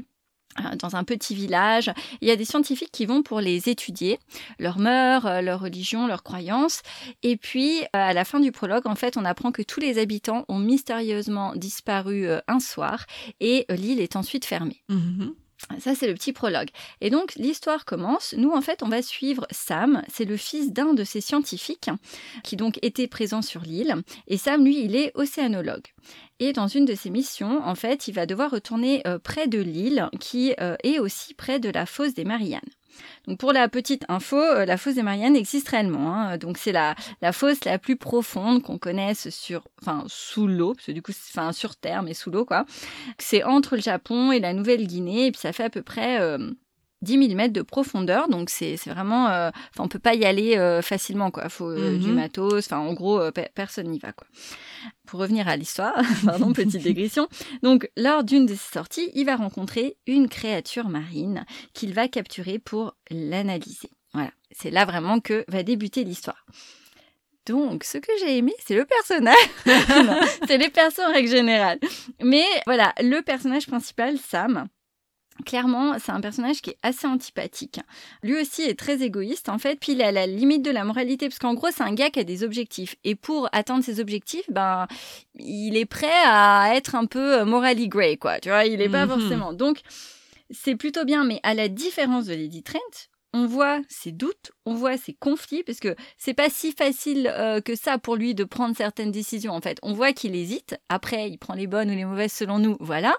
dans 0.77 0.95
un 0.95 1.03
petit 1.03 1.35
village. 1.35 1.91
Il 2.21 2.27
y 2.27 2.31
a 2.31 2.35
des 2.35 2.45
scientifiques 2.45 2.91
qui 2.91 3.05
vont 3.05 3.23
pour 3.23 3.41
les 3.41 3.69
étudier, 3.69 4.19
leurs 4.59 4.79
mœurs, 4.79 5.25
euh, 5.25 5.41
leur 5.41 5.61
religion, 5.61 6.07
leurs 6.07 6.23
croyances. 6.23 6.81
Et 7.23 7.37
puis, 7.37 7.81
euh, 7.81 7.85
à 7.93 8.13
la 8.13 8.25
fin 8.25 8.39
du 8.39 8.51
prologue, 8.51 8.87
en 8.87 8.95
fait, 8.95 9.17
on 9.17 9.25
apprend 9.25 9.51
que 9.51 9.61
tous 9.61 9.79
les 9.79 9.99
habitants 9.99 10.45
ont 10.47 10.59
mystérieusement 10.59 11.53
disparu 11.55 12.27
un 12.47 12.59
soir 12.59 13.05
et 13.39 13.65
l'île 13.69 13.99
est 13.99 14.15
ensuite 14.15 14.45
fermée. 14.45 14.83
Mhm. 14.89 15.33
Ça, 15.79 15.95
c'est 15.95 16.07
le 16.07 16.13
petit 16.13 16.33
prologue. 16.33 16.69
Et 17.01 17.09
donc, 17.09 17.33
l'histoire 17.35 17.85
commence. 17.85 18.33
Nous, 18.37 18.51
en 18.51 18.61
fait, 18.61 18.83
on 18.83 18.89
va 18.89 19.01
suivre 19.01 19.45
Sam. 19.51 20.01
C'est 20.07 20.25
le 20.25 20.37
fils 20.37 20.71
d'un 20.71 20.93
de 20.93 21.03
ces 21.03 21.21
scientifiques 21.21 21.89
qui 22.43 22.55
donc 22.55 22.79
était 22.81 23.07
présent 23.07 23.41
sur 23.41 23.61
l'île. 23.61 23.95
Et 24.27 24.37
Sam, 24.37 24.63
lui, 24.63 24.83
il 24.83 24.95
est 24.95 25.11
océanologue. 25.15 25.87
Et 26.39 26.53
dans 26.53 26.67
une 26.67 26.85
de 26.85 26.95
ses 26.95 27.09
missions, 27.09 27.61
en 27.63 27.75
fait, 27.75 28.07
il 28.07 28.13
va 28.13 28.25
devoir 28.25 28.51
retourner 28.51 29.05
euh, 29.05 29.19
près 29.19 29.47
de 29.47 29.59
l'île 29.59 30.09
qui 30.19 30.53
euh, 30.59 30.75
est 30.83 30.99
aussi 30.99 31.33
près 31.33 31.59
de 31.59 31.69
la 31.69 31.85
fosse 31.85 32.13
des 32.13 32.25
Mariannes. 32.25 32.61
Donc 33.27 33.39
pour 33.39 33.53
la 33.53 33.67
petite 33.69 34.05
info, 34.09 34.37
euh, 34.37 34.65
la 34.65 34.77
fosse 34.77 34.95
des 34.95 35.03
Mariannes 35.03 35.35
existe 35.35 35.69
réellement. 35.69 36.13
Hein. 36.13 36.37
Donc 36.37 36.57
c'est 36.57 36.71
la, 36.71 36.95
la 37.21 37.31
fosse 37.31 37.63
la 37.65 37.77
plus 37.79 37.95
profonde 37.95 38.61
qu'on 38.61 38.77
connaisse 38.77 39.29
sur, 39.29 39.67
enfin 39.81 40.03
sous 40.07 40.47
l'eau, 40.47 40.73
parce 40.73 40.87
que 40.87 40.91
du 40.91 41.01
coup, 41.01 41.11
enfin 41.29 41.51
sur 41.51 41.75
terre 41.75 42.03
mais 42.03 42.13
sous 42.13 42.31
l'eau 42.31 42.45
quoi. 42.45 42.65
C'est 43.17 43.43
entre 43.43 43.75
le 43.75 43.81
Japon 43.81 44.31
et 44.31 44.39
la 44.39 44.53
Nouvelle-Guinée 44.53 45.27
et 45.27 45.31
puis 45.31 45.41
ça 45.41 45.53
fait 45.53 45.63
à 45.63 45.69
peu 45.69 45.81
près 45.81 46.19
10 47.01 47.17
mm 47.17 47.47
de 47.49 47.61
profondeur, 47.61 48.29
donc 48.29 48.49
c'est 48.49 48.75
vraiment, 48.87 49.29
euh, 49.29 49.49
enfin 49.73 49.83
on 49.83 49.87
peut 49.87 49.99
pas 49.99 50.13
y 50.13 50.25
aller 50.25 50.57
euh, 50.57 50.81
facilement 50.81 51.31
quoi. 51.31 51.43
Il 51.45 51.49
faut 51.49 51.69
euh, 51.69 51.97
du 51.97 52.09
mhm. 52.09 52.15
matos, 52.15 52.65
enfin 52.65 52.77
en 52.77 52.93
gros 52.93 53.19
personne 53.55 53.87
n'y 53.87 53.99
va 53.99 54.11
quoi. 54.13 54.27
Pour 55.07 55.19
revenir 55.19 55.47
à 55.47 55.57
l'histoire, 55.57 55.93
pardon 56.25 56.53
petite 56.53 56.83
dégression. 56.83 57.27
Donc 57.63 57.89
lors 57.97 58.23
d'une 58.23 58.45
de 58.45 58.53
ses 58.53 58.73
sorties, 58.73 59.11
il 59.15 59.25
va 59.25 59.35
rencontrer 59.35 59.97
une 60.05 60.29
créature 60.29 60.89
marine 60.89 61.45
qu'il 61.73 61.93
va 61.93 62.07
capturer 62.07 62.59
pour 62.59 62.95
l'analyser. 63.09 63.89
Voilà, 64.13 64.31
c'est 64.51 64.71
là 64.71 64.85
vraiment 64.85 65.19
que 65.19 65.45
va 65.47 65.63
débuter 65.63 66.03
l'histoire. 66.03 66.45
Donc, 67.47 67.83
ce 67.83 67.97
que 67.97 68.11
j'ai 68.19 68.37
aimé, 68.37 68.53
c'est 68.63 68.75
le 68.75 68.85
personnage. 68.85 69.35
c'est 70.47 70.59
les 70.59 70.69
personnes 70.69 71.09
en 71.09 71.13
règle 71.13 71.29
générale. 71.29 71.79
Mais 72.21 72.45
voilà, 72.67 72.93
le 72.99 73.21
personnage 73.21 73.65
principal, 73.65 74.17
Sam, 74.19 74.67
Clairement, 75.45 75.97
c'est 75.99 76.11
un 76.11 76.21
personnage 76.21 76.61
qui 76.61 76.71
est 76.71 76.77
assez 76.83 77.07
antipathique. 77.07 77.79
Lui 78.23 78.39
aussi 78.39 78.63
est 78.63 78.77
très 78.77 79.01
égoïste 79.01 79.49
en 79.49 79.57
fait, 79.57 79.79
puis 79.79 79.93
il 79.93 80.01
est 80.01 80.05
à 80.05 80.11
la 80.11 80.27
limite 80.27 80.63
de 80.63 80.71
la 80.71 80.83
moralité 80.83 81.27
parce 81.27 81.39
qu'en 81.39 81.53
gros, 81.53 81.69
c'est 81.71 81.83
un 81.83 81.93
gars 81.93 82.09
qui 82.09 82.19
a 82.19 82.23
des 82.23 82.43
objectifs 82.43 82.95
et 83.03 83.15
pour 83.15 83.49
atteindre 83.51 83.83
ses 83.83 83.99
objectifs, 83.99 84.49
ben 84.49 84.87
il 85.35 85.77
est 85.77 85.85
prêt 85.85 86.07
à 86.25 86.73
être 86.75 86.95
un 86.95 87.05
peu 87.05 87.39
euh, 87.39 87.45
morally 87.45 87.87
grey 87.87 88.17
quoi, 88.17 88.39
tu 88.39 88.49
vois, 88.49 88.65
il 88.65 88.81
est 88.81 88.89
pas 88.89 89.05
mhm. 89.05 89.19
forcément. 89.19 89.53
Donc 89.53 89.81
c'est 90.49 90.75
plutôt 90.75 91.05
bien 91.05 91.23
mais 91.23 91.39
à 91.43 91.53
la 91.53 91.67
différence 91.67 92.25
de 92.25 92.33
Lady 92.33 92.63
Trent, 92.63 92.79
on 93.33 93.45
voit 93.45 93.79
ses 93.87 94.11
doutes, 94.11 94.51
on 94.65 94.73
voit 94.73 94.97
ses 94.97 95.13
conflits, 95.13 95.63
parce 95.63 95.79
que 95.79 95.95
c'est 96.17 96.33
pas 96.33 96.49
si 96.49 96.71
facile 96.71 97.31
euh, 97.33 97.61
que 97.61 97.75
ça 97.75 97.97
pour 97.97 98.15
lui 98.15 98.35
de 98.35 98.43
prendre 98.43 98.75
certaines 98.75 99.11
décisions. 99.11 99.53
En 99.53 99.61
fait, 99.61 99.77
on 99.83 99.93
voit 99.93 100.13
qu'il 100.13 100.35
hésite. 100.35 100.75
Après, 100.89 101.29
il 101.29 101.37
prend 101.37 101.53
les 101.53 101.67
bonnes 101.67 101.89
ou 101.89 101.95
les 101.95 102.05
mauvaises 102.05 102.33
selon 102.33 102.59
nous, 102.59 102.75
voilà. 102.79 103.15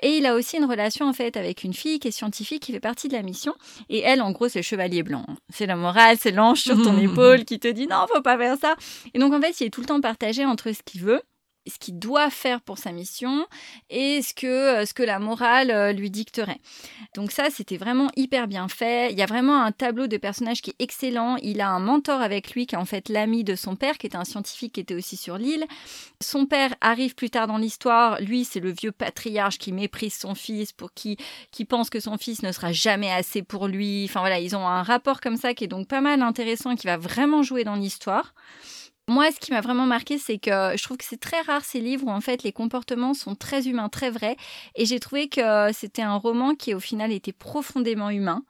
Et 0.00 0.18
il 0.18 0.26
a 0.26 0.34
aussi 0.34 0.58
une 0.58 0.66
relation 0.66 1.06
en 1.06 1.12
fait 1.12 1.36
avec 1.36 1.64
une 1.64 1.74
fille 1.74 1.98
qui 1.98 2.08
est 2.08 2.12
scientifique, 2.12 2.62
qui 2.62 2.72
fait 2.72 2.80
partie 2.80 3.08
de 3.08 3.14
la 3.14 3.22
mission. 3.22 3.54
Et 3.88 4.00
elle, 4.00 4.20
en 4.20 4.32
gros, 4.32 4.48
c'est 4.48 4.58
le 4.58 4.64
chevalier 4.64 5.02
blanc. 5.02 5.24
C'est 5.48 5.66
la 5.66 5.76
morale, 5.76 6.18
c'est 6.20 6.32
l'ange 6.32 6.60
sur 6.60 6.80
ton 6.82 6.96
épaule 6.98 7.44
qui 7.44 7.58
te 7.58 7.68
dit 7.68 7.86
non, 7.86 8.06
faut 8.12 8.22
pas 8.22 8.36
faire 8.36 8.56
ça. 8.58 8.76
Et 9.14 9.18
donc 9.18 9.32
en 9.32 9.40
fait, 9.40 9.58
il 9.60 9.66
est 9.66 9.70
tout 9.70 9.80
le 9.80 9.86
temps 9.86 10.00
partagé 10.00 10.44
entre 10.44 10.72
ce 10.72 10.82
qu'il 10.84 11.02
veut 11.02 11.22
ce 11.68 11.78
qu'il 11.78 11.98
doit 11.98 12.30
faire 12.30 12.60
pour 12.60 12.78
sa 12.78 12.92
mission 12.92 13.46
et 13.90 14.22
ce 14.22 14.34
que, 14.34 14.84
ce 14.84 14.94
que 14.94 15.02
la 15.02 15.18
morale 15.18 15.94
lui 15.96 16.10
dicterait. 16.10 16.60
Donc 17.14 17.30
ça, 17.30 17.50
c'était 17.50 17.76
vraiment 17.76 18.10
hyper 18.16 18.48
bien 18.48 18.68
fait. 18.68 19.12
Il 19.12 19.18
y 19.18 19.22
a 19.22 19.26
vraiment 19.26 19.62
un 19.62 19.72
tableau 19.72 20.06
de 20.06 20.16
personnage 20.16 20.62
qui 20.62 20.70
est 20.70 20.82
excellent. 20.82 21.36
Il 21.42 21.60
a 21.60 21.68
un 21.68 21.80
mentor 21.80 22.20
avec 22.20 22.52
lui 22.52 22.66
qui 22.66 22.74
est 22.74 22.78
en 22.78 22.84
fait 22.84 23.08
l'ami 23.08 23.44
de 23.44 23.54
son 23.54 23.76
père, 23.76 23.98
qui 23.98 24.06
était 24.06 24.16
un 24.16 24.24
scientifique 24.24 24.74
qui 24.74 24.80
était 24.80 24.94
aussi 24.94 25.16
sur 25.16 25.38
l'île. 25.38 25.64
Son 26.20 26.46
père 26.46 26.74
arrive 26.80 27.14
plus 27.14 27.30
tard 27.30 27.46
dans 27.46 27.58
l'histoire. 27.58 28.20
Lui, 28.20 28.44
c'est 28.44 28.60
le 28.60 28.72
vieux 28.72 28.92
patriarche 28.92 29.58
qui 29.58 29.72
méprise 29.72 30.14
son 30.14 30.34
fils, 30.34 30.72
pour 30.72 30.92
qui, 30.92 31.16
qui 31.50 31.64
pense 31.64 31.90
que 31.90 32.00
son 32.00 32.18
fils 32.18 32.42
ne 32.42 32.52
sera 32.52 32.72
jamais 32.72 33.10
assez 33.10 33.42
pour 33.42 33.68
lui. 33.68 34.04
Enfin 34.04 34.20
voilà, 34.20 34.38
ils 34.38 34.56
ont 34.56 34.66
un 34.66 34.82
rapport 34.82 35.20
comme 35.20 35.36
ça 35.36 35.54
qui 35.54 35.64
est 35.64 35.68
donc 35.68 35.88
pas 35.88 36.00
mal 36.00 36.22
intéressant 36.22 36.76
qui 36.76 36.86
va 36.86 36.96
vraiment 36.96 37.42
jouer 37.42 37.64
dans 37.64 37.74
l'histoire. 37.74 38.34
Moi, 39.08 39.32
ce 39.32 39.40
qui 39.40 39.52
m'a 39.52 39.60
vraiment 39.62 39.86
marqué, 39.86 40.18
c'est 40.18 40.38
que 40.38 40.50
je 40.76 40.82
trouve 40.82 40.98
que 40.98 41.04
c'est 41.04 41.18
très 41.20 41.40
rare 41.40 41.64
ces 41.64 41.80
livres 41.80 42.06
où 42.06 42.10
en 42.10 42.20
fait 42.20 42.42
les 42.42 42.52
comportements 42.52 43.14
sont 43.14 43.34
très 43.34 43.66
humains, 43.66 43.88
très 43.88 44.10
vrais. 44.10 44.36
Et 44.74 44.84
j'ai 44.84 45.00
trouvé 45.00 45.28
que 45.28 45.72
c'était 45.72 46.02
un 46.02 46.16
roman 46.16 46.54
qui 46.54 46.74
au 46.74 46.80
final 46.80 47.10
était 47.10 47.32
profondément 47.32 48.10
humain. 48.10 48.44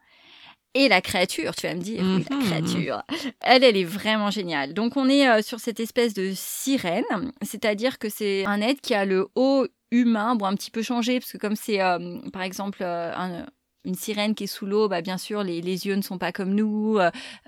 Et 0.74 0.88
la 0.88 1.00
créature, 1.00 1.54
tu 1.56 1.66
vas 1.66 1.74
me 1.74 1.80
dire, 1.80 2.02
oui, 2.04 2.24
la 2.30 2.36
créature, 2.44 3.02
elle, 3.40 3.64
elle 3.64 3.76
est 3.76 3.84
vraiment 3.84 4.30
géniale. 4.30 4.74
Donc 4.74 4.96
on 4.96 5.08
est 5.08 5.28
euh, 5.28 5.42
sur 5.42 5.60
cette 5.60 5.80
espèce 5.80 6.12
de 6.12 6.32
sirène, 6.34 7.04
c'est-à-dire 7.42 7.98
que 7.98 8.08
c'est 8.08 8.44
un 8.44 8.60
être 8.60 8.80
qui 8.80 8.94
a 8.94 9.04
le 9.04 9.28
haut 9.34 9.66
humain, 9.90 10.34
bon 10.36 10.44
un 10.44 10.54
petit 10.54 10.70
peu 10.70 10.82
changé, 10.82 11.20
parce 11.20 11.32
que 11.32 11.38
comme 11.38 11.56
c'est 11.56 11.80
euh, 11.80 12.18
par 12.32 12.42
exemple 12.42 12.78
euh, 12.82 13.12
un- 13.16 13.46
une 13.84 13.94
sirène 13.94 14.34
qui 14.34 14.44
est 14.44 14.48
sous 14.48 14.66
l'eau, 14.66 14.88
bah, 14.88 15.02
bien 15.02 15.18
sûr, 15.18 15.42
les, 15.42 15.60
les 15.60 15.86
yeux 15.86 15.94
ne 15.94 16.02
sont 16.02 16.18
pas 16.18 16.32
comme 16.32 16.54
nous, 16.54 16.98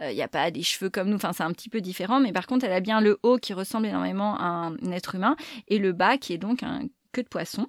il 0.01 0.15
n'y 0.15 0.23
a 0.23 0.29
pas 0.29 0.51
des 0.51 0.63
cheveux 0.63 0.91
comme 0.91 1.09
nous, 1.09 1.17
enfin 1.17 1.33
c'est 1.33 1.43
un 1.43 1.53
petit 1.53 1.69
peu 1.69 1.81
différent, 1.81 2.21
mais 2.21 2.33
par 2.33 2.47
contre 2.47 2.65
elle 2.65 2.73
a 2.73 2.81
bien 2.81 3.01
le 3.01 3.19
haut 3.23 3.37
qui 3.39 3.53
ressemble 3.53 3.87
énormément 3.87 4.37
à 4.39 4.45
un 4.45 4.93
être 4.93 5.15
humain, 5.15 5.37
et 5.69 5.79
le 5.79 5.93
bas 5.93 6.19
qui 6.19 6.33
est 6.33 6.39
donc 6.39 6.63
un 6.63 6.83
queue 7.13 7.23
de 7.23 7.29
poisson. 7.29 7.67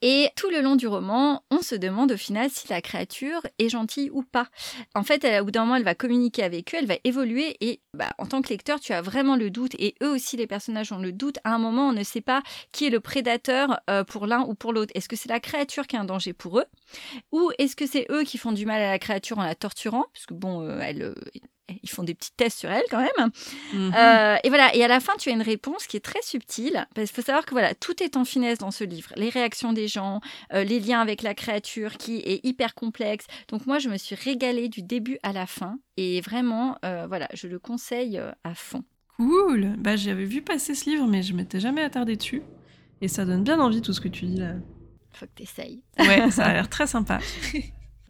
Et 0.00 0.28
tout 0.36 0.50
le 0.50 0.60
long 0.60 0.76
du 0.76 0.86
roman, 0.86 1.42
on 1.50 1.62
se 1.62 1.74
demande 1.74 2.12
au 2.12 2.16
final 2.16 2.50
si 2.50 2.68
la 2.68 2.80
créature 2.80 3.40
est 3.58 3.68
gentille 3.68 4.10
ou 4.10 4.22
pas. 4.22 4.48
En 4.94 5.02
fait, 5.02 5.24
au 5.40 5.44
bout 5.44 5.50
d'un 5.50 5.62
moment, 5.62 5.76
elle 5.76 5.84
va 5.84 5.94
communiquer 5.94 6.42
avec 6.42 6.74
eux, 6.74 6.78
elle 6.78 6.86
va 6.86 6.96
évoluer 7.04 7.56
et 7.60 7.80
bah, 7.94 8.10
en 8.18 8.26
tant 8.26 8.42
que 8.42 8.48
lecteur, 8.48 8.80
tu 8.80 8.92
as 8.92 9.02
vraiment 9.02 9.36
le 9.36 9.50
doute 9.50 9.74
et 9.78 9.94
eux 10.02 10.10
aussi, 10.10 10.36
les 10.36 10.46
personnages 10.46 10.92
ont 10.92 10.98
le 10.98 11.12
doute. 11.12 11.38
À 11.44 11.54
un 11.54 11.58
moment, 11.58 11.88
on 11.88 11.92
ne 11.92 12.02
sait 12.02 12.20
pas 12.20 12.42
qui 12.72 12.86
est 12.86 12.90
le 12.90 13.00
prédateur 13.00 13.80
euh, 13.90 14.04
pour 14.04 14.26
l'un 14.26 14.42
ou 14.42 14.54
pour 14.54 14.72
l'autre. 14.72 14.92
Est-ce 14.94 15.08
que 15.08 15.16
c'est 15.16 15.28
la 15.28 15.40
créature 15.40 15.86
qui 15.86 15.96
est 15.96 15.98
un 15.98 16.04
danger 16.04 16.32
pour 16.32 16.58
eux? 16.58 16.66
Ou 17.32 17.50
est-ce 17.58 17.76
que 17.76 17.86
c'est 17.86 18.06
eux 18.10 18.24
qui 18.24 18.38
font 18.38 18.52
du 18.52 18.66
mal 18.66 18.80
à 18.80 18.90
la 18.90 18.98
créature 18.98 19.38
en 19.38 19.44
la 19.44 19.54
torturant? 19.54 20.06
Parce 20.12 20.26
que 20.26 20.34
bon, 20.34 20.62
euh, 20.62 20.80
elle, 20.80 21.02
euh, 21.02 21.14
ils 21.82 21.88
font 21.90 22.02
des 22.02 22.14
petits 22.14 22.32
tests 22.36 22.58
sur 22.58 22.70
elle 22.70 22.84
quand 22.90 23.00
même. 23.00 23.30
Mhm. 23.72 23.94
Euh, 23.96 24.36
et 24.42 24.48
voilà, 24.48 24.74
et 24.74 24.82
à 24.82 24.88
la 24.88 25.00
fin, 25.00 25.12
tu 25.18 25.28
as 25.28 25.32
une 25.32 25.42
réponse 25.42 25.86
qui 25.86 25.96
est 25.96 26.00
très 26.00 26.22
subtile, 26.22 26.86
parce 26.94 27.10
qu'il 27.10 27.22
faut 27.22 27.26
savoir 27.26 27.44
que 27.44 27.52
voilà, 27.52 27.74
tout 27.74 28.02
est 28.02 28.16
en 28.16 28.24
finesse 28.24 28.58
dans 28.58 28.70
ce 28.70 28.84
livre. 28.84 29.10
Les 29.16 29.28
réactions 29.28 29.72
des 29.72 29.88
gens, 29.88 30.20
euh, 30.52 30.64
les 30.64 30.80
liens 30.80 31.00
avec 31.00 31.22
la 31.22 31.34
créature 31.34 31.96
qui 31.96 32.18
est 32.18 32.44
hyper 32.44 32.74
complexe. 32.74 33.26
Donc 33.48 33.66
moi, 33.66 33.78
je 33.78 33.88
me 33.88 33.96
suis 33.96 34.14
régalée 34.14 34.68
du 34.68 34.82
début 34.82 35.18
à 35.22 35.32
la 35.32 35.46
fin, 35.46 35.78
et 35.96 36.20
vraiment, 36.20 36.76
euh, 36.84 37.06
voilà, 37.08 37.28
je 37.34 37.48
le 37.48 37.58
conseille 37.58 38.20
à 38.44 38.54
fond. 38.54 38.84
Cool. 39.16 39.74
Bah, 39.78 39.96
j'avais 39.96 40.24
vu 40.24 40.42
passer 40.42 40.74
ce 40.74 40.88
livre, 40.88 41.06
mais 41.06 41.22
je 41.22 41.34
m'étais 41.34 41.60
jamais 41.60 41.82
attardée 41.82 42.16
dessus. 42.16 42.42
Et 43.00 43.08
ça 43.08 43.24
donne 43.24 43.42
bien 43.42 43.58
envie 43.60 43.82
tout 43.82 43.92
ce 43.92 44.00
que 44.00 44.08
tu 44.08 44.26
dis 44.26 44.38
là. 44.38 44.54
Faut 45.12 45.26
que 45.26 45.32
t'essayes. 45.34 45.82
Ouais, 45.98 46.30
ça 46.30 46.44
a 46.44 46.52
l'air 46.54 46.68
très 46.68 46.86
sympa. 46.86 47.18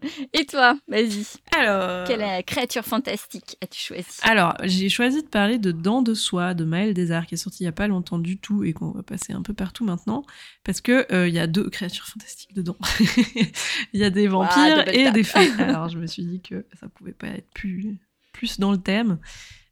Et 0.33 0.45
toi, 0.47 0.79
vas-y. 0.89 1.25
Alors. 1.57 2.07
Quelle 2.07 2.45
créature 2.45 2.85
fantastique 2.85 3.57
as-tu 3.63 3.81
choisi 3.81 4.19
Alors, 4.23 4.55
j'ai 4.63 4.89
choisi 4.89 5.23
de 5.23 5.29
parler 5.29 5.59
de 5.59 5.73
Dents 5.73 6.03
de 6.03 6.15
soie 6.15 6.55
de 6.55 6.65
Maël 6.65 6.95
Desarts, 6.95 7.27
qui 7.27 7.35
est 7.35 7.39
sorti 7.39 7.63
il 7.63 7.67
y 7.67 7.69
a 7.69 7.73
pas 7.73 7.89
longtemps 7.89 8.19
du 8.19 8.39
tout 8.39 8.65
et 8.65 8.73
qu'on 8.73 8.91
va 8.91 9.03
passer 9.03 9.33
un 9.33 9.43
peu 9.43 9.55
partout 9.55 9.85
maintenant, 9.85 10.25
parce 10.65 10.81
que 10.81 11.07
euh, 11.13 11.29
il 11.29 11.35
y 11.35 11.39
a 11.39 11.47
deux 11.47 11.69
créatures 11.71 12.07
fantastiques 12.07 12.55
dedans. 12.55 12.77
Il 13.93 14.01
y 14.01 14.05
a 14.05 14.11
des 14.11 14.27
vampires 14.27 14.89
et 14.89 15.11
des 15.11 15.23
fées. 15.23 15.51
Alors, 15.59 15.89
je 15.89 15.99
me 15.99 16.07
suis 16.07 16.25
dit 16.25 16.41
que 16.41 16.67
ça 16.79 16.89
pouvait 16.89 17.13
pas 17.13 17.29
être 17.29 17.51
plus 17.55 17.99
plus 18.33 18.59
dans 18.59 18.73
le 18.73 18.79
thème. 18.79 19.19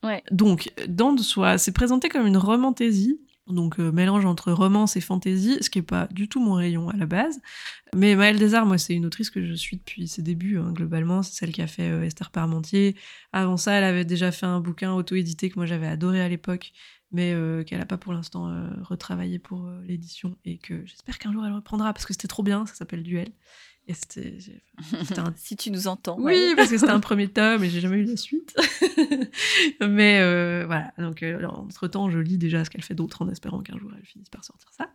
Ouais. 0.03 0.23
Donc, 0.31 0.71
Dents 0.87 1.13
de 1.13 1.23
soie, 1.23 1.59
c'est 1.59 1.73
présenté 1.73 2.09
comme 2.09 2.27
une 2.27 2.37
romantaisie. 2.37 3.19
Donc 3.53 3.79
euh, 3.81 3.93
mélange 3.93 4.25
entre 4.25 4.53
romance 4.53 4.97
et 4.97 5.01
fantaisie, 5.01 5.59
ce 5.61 5.71
qui 5.71 5.81
est 5.81 5.83
pas 5.83 6.07
du 6.11 6.29
tout 6.29 6.41
mon 6.41 6.55
rayon 6.55 6.89
à 6.89 6.97
la 6.97 7.07
base. 7.07 7.41
Mais 7.95 8.15
Maëlle 8.15 8.39
Desarts, 8.39 8.67
moi, 8.67 8.79
c'est 8.79 8.95
une 8.95 9.07
autrice 9.07 9.31
que 9.31 9.45
je 9.45 9.55
suis 9.55 9.77
depuis 9.77 10.09
ses 10.09 10.23
débuts, 10.23 10.59
hein, 10.59 10.73
globalement. 10.73 11.23
C'est 11.23 11.35
celle 11.35 11.53
qui 11.53 11.63
a 11.63 11.67
fait 11.67 11.91
euh, 11.91 12.05
Esther 12.05 12.31
Parmentier. 12.31 12.97
Avant 13.33 13.57
ça, 13.57 13.73
elle 13.73 13.85
avait 13.85 14.05
déjà 14.05 14.33
fait 14.33 14.47
un 14.47 14.61
bouquin 14.61 14.93
auto-édité 14.93 15.51
que 15.51 15.57
moi 15.57 15.67
j'avais 15.67 15.87
adoré 15.87 16.21
à 16.21 16.29
l'époque, 16.29 16.73
mais 17.13 17.33
euh, 17.33 17.65
qu'elle 17.65 17.81
a 17.81 17.87
pas 17.87 17.99
pour 17.99 18.13
l'instant 18.13 18.53
retravaillé 18.83 19.39
pour 19.39 19.69
l'édition 19.87 20.37
et 20.45 20.59
que 20.59 20.85
j'espère 20.87 21.19
qu'un 21.19 21.33
jour 21.33 21.45
elle 21.45 21.53
reprendra 21.53 21.93
parce 21.93 22.07
que 22.07 22.13
c'était 22.13 22.29
trop 22.29 22.43
bien. 22.43 22.67
Ça 22.67 22.75
s'appelle 22.75 23.03
Duel. 23.03 23.33
Et 23.91 23.95
c'était 23.95 24.39
Si 25.37 25.57
tu 25.57 25.73
nous 25.73 25.89
entends. 25.89 26.17
oui, 26.19 26.33
ouais. 26.33 26.55
parce 26.55 26.71
que 26.71 26.79
c'était 26.79 26.93
un 26.93 27.01
premier 27.01 27.27
tome 27.33 27.65
et 27.65 27.71
j'ai 27.71 27.81
jamais 27.81 27.97
eu 27.97 28.05
la 28.05 28.17
suite. 28.17 28.55
Mais 29.81 30.21
euh, 30.21 30.63
voilà, 30.65 30.93
donc 30.97 31.25
euh, 31.25 31.45
entre 31.45 31.89
temps, 31.89 32.09
je 32.09 32.21
lis 32.21 32.39
déjà 32.39 32.65
ce 32.65 32.71
qu'elle 32.71 32.85
fait 32.85 32.95
d'autre 32.95 33.23
en 33.23 33.29
espérant 33.29 33.63
qu'un 33.63 33.77
jour 33.79 33.91
elle 33.99 34.07
finisse 34.07 34.29
par 34.29 34.45
sortir 34.45 34.69
ça. 34.73 34.93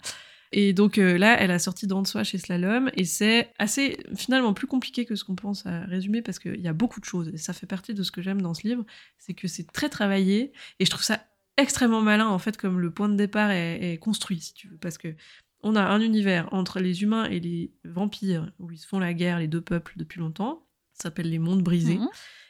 Et 0.53 0.71
donc 0.71 0.97
euh, 0.97 1.17
là, 1.17 1.36
elle 1.38 1.51
a 1.51 1.60
sorti 1.60 1.88
Dans 1.88 2.01
de 2.01 2.08
soi 2.08 2.23
chez 2.23 2.38
Slalom 2.38 2.89
et 2.93 3.03
c'est 3.03 3.51
assez 3.60 3.97
finalement 4.15 4.53
plus 4.53 4.67
compliqué 4.67 5.05
que 5.05 5.15
ce 5.15 5.25
qu'on 5.25 5.36
pense 5.36 5.65
à 5.65 5.81
résumer 5.81 6.21
parce 6.21 6.39
qu'il 6.39 6.62
y 6.62 6.69
a 6.69 6.73
beaucoup 6.73 7.01
de 7.01 7.05
choses 7.05 7.27
et 7.34 7.38
ça 7.38 7.51
fait 7.51 7.67
partie 7.67 7.93
de 7.93 8.01
ce 8.01 8.13
que 8.13 8.21
j'aime 8.21 8.41
dans 8.41 8.53
ce 8.53 8.65
livre, 8.65 8.86
c'est 9.17 9.34
que 9.34 9.49
c'est 9.49 9.69
très 9.69 9.89
travaillé 9.89 10.53
et 10.79 10.86
je 10.86 10.89
trouve 10.89 11.03
ça 11.03 11.19
extrêmement 11.58 12.01
malin 12.01 12.27
en 12.27 12.39
fait 12.39 12.55
comme 12.55 12.79
le 12.79 12.91
point 12.91 13.10
de 13.10 13.15
départ 13.15 13.51
est, 13.51 13.93
est 13.93 13.97
construit 13.97 14.39
si 14.39 14.53
tu 14.53 14.69
veux 14.69 14.77
parce 14.77 14.97
que 14.97 15.15
on 15.67 15.75
a 15.75 15.82
un 15.84 15.99
univers 15.99 16.47
entre 16.54 16.80
les 16.80 17.01
humains 17.04 17.25
et 17.25 17.39
les 17.39 17.71
vampires 17.84 18.51
où 18.60 18.71
ils 18.71 18.78
se 18.78 18.88
font 18.88 18.99
la 18.99 19.13
guerre 19.13 19.39
les 19.39 19.47
deux 19.49 19.62
peuples 19.62 19.93
depuis 19.97 20.19
longtemps 20.21 20.65
ça 20.93 21.04
s'appelle 21.10 21.30
les 21.30 21.39
mondes 21.39 21.62
brisés 21.63 21.97
Mhm. 21.97 22.08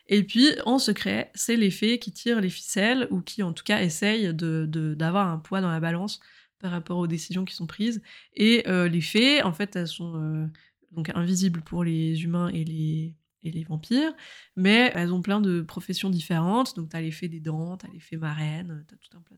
et 0.08 0.22
puis, 0.24 0.48
en 0.68 0.78
secret, 0.78 1.32
c'est 1.34 1.56
les 1.56 1.72
fées 1.72 1.98
qui 1.98 2.12
tirent 2.12 2.40
les 2.42 2.52
ficelles 2.52 3.08
ou 3.10 3.22
qui, 3.22 3.42
en 3.42 3.54
tout 3.54 3.64
cas, 3.64 3.82
essayent 3.82 4.32
de- 4.36 4.68
de- 4.70 4.94
d'avoir 4.94 5.28
un 5.30 5.40
poids 5.40 5.62
dans 5.62 5.72
la 5.72 5.80
balance 5.80 6.20
par 6.60 6.70
rapport 6.72 6.98
aux 7.00 7.08
décisions 7.08 7.44
qui 7.46 7.56
sont 7.56 7.66
prises. 7.68 8.02
Et 8.36 8.64
euh, 8.68 8.88
les 8.88 9.02
fées, 9.02 9.42
en 9.44 9.52
fait, 9.52 9.76
elles 9.76 9.88
sont 9.88 10.14
euh, 10.22 10.46
donc 10.92 11.10
invisibles 11.16 11.62
pour 11.62 11.84
les 11.84 12.24
humains 12.24 12.50
et 12.50 12.64
les, 12.64 13.16
et 13.46 13.52
les 13.52 13.64
vampires, 13.64 14.14
mais 14.56 14.92
elles 14.96 15.14
ont 15.14 15.22
plein 15.22 15.40
de 15.40 15.62
professions 15.62 16.10
différentes. 16.10 16.76
Donc, 16.76 16.90
t'as 16.90 17.02
les 17.02 17.12
fées 17.12 17.30
des 17.30 17.40
dents, 17.40 17.78
t'as 17.78 17.88
les 17.94 18.00
fées 18.00 18.18
marraines, 18.18 18.84
t'as 18.88 18.96
tout 18.98 19.18
un 19.18 19.22
plat 19.22 19.38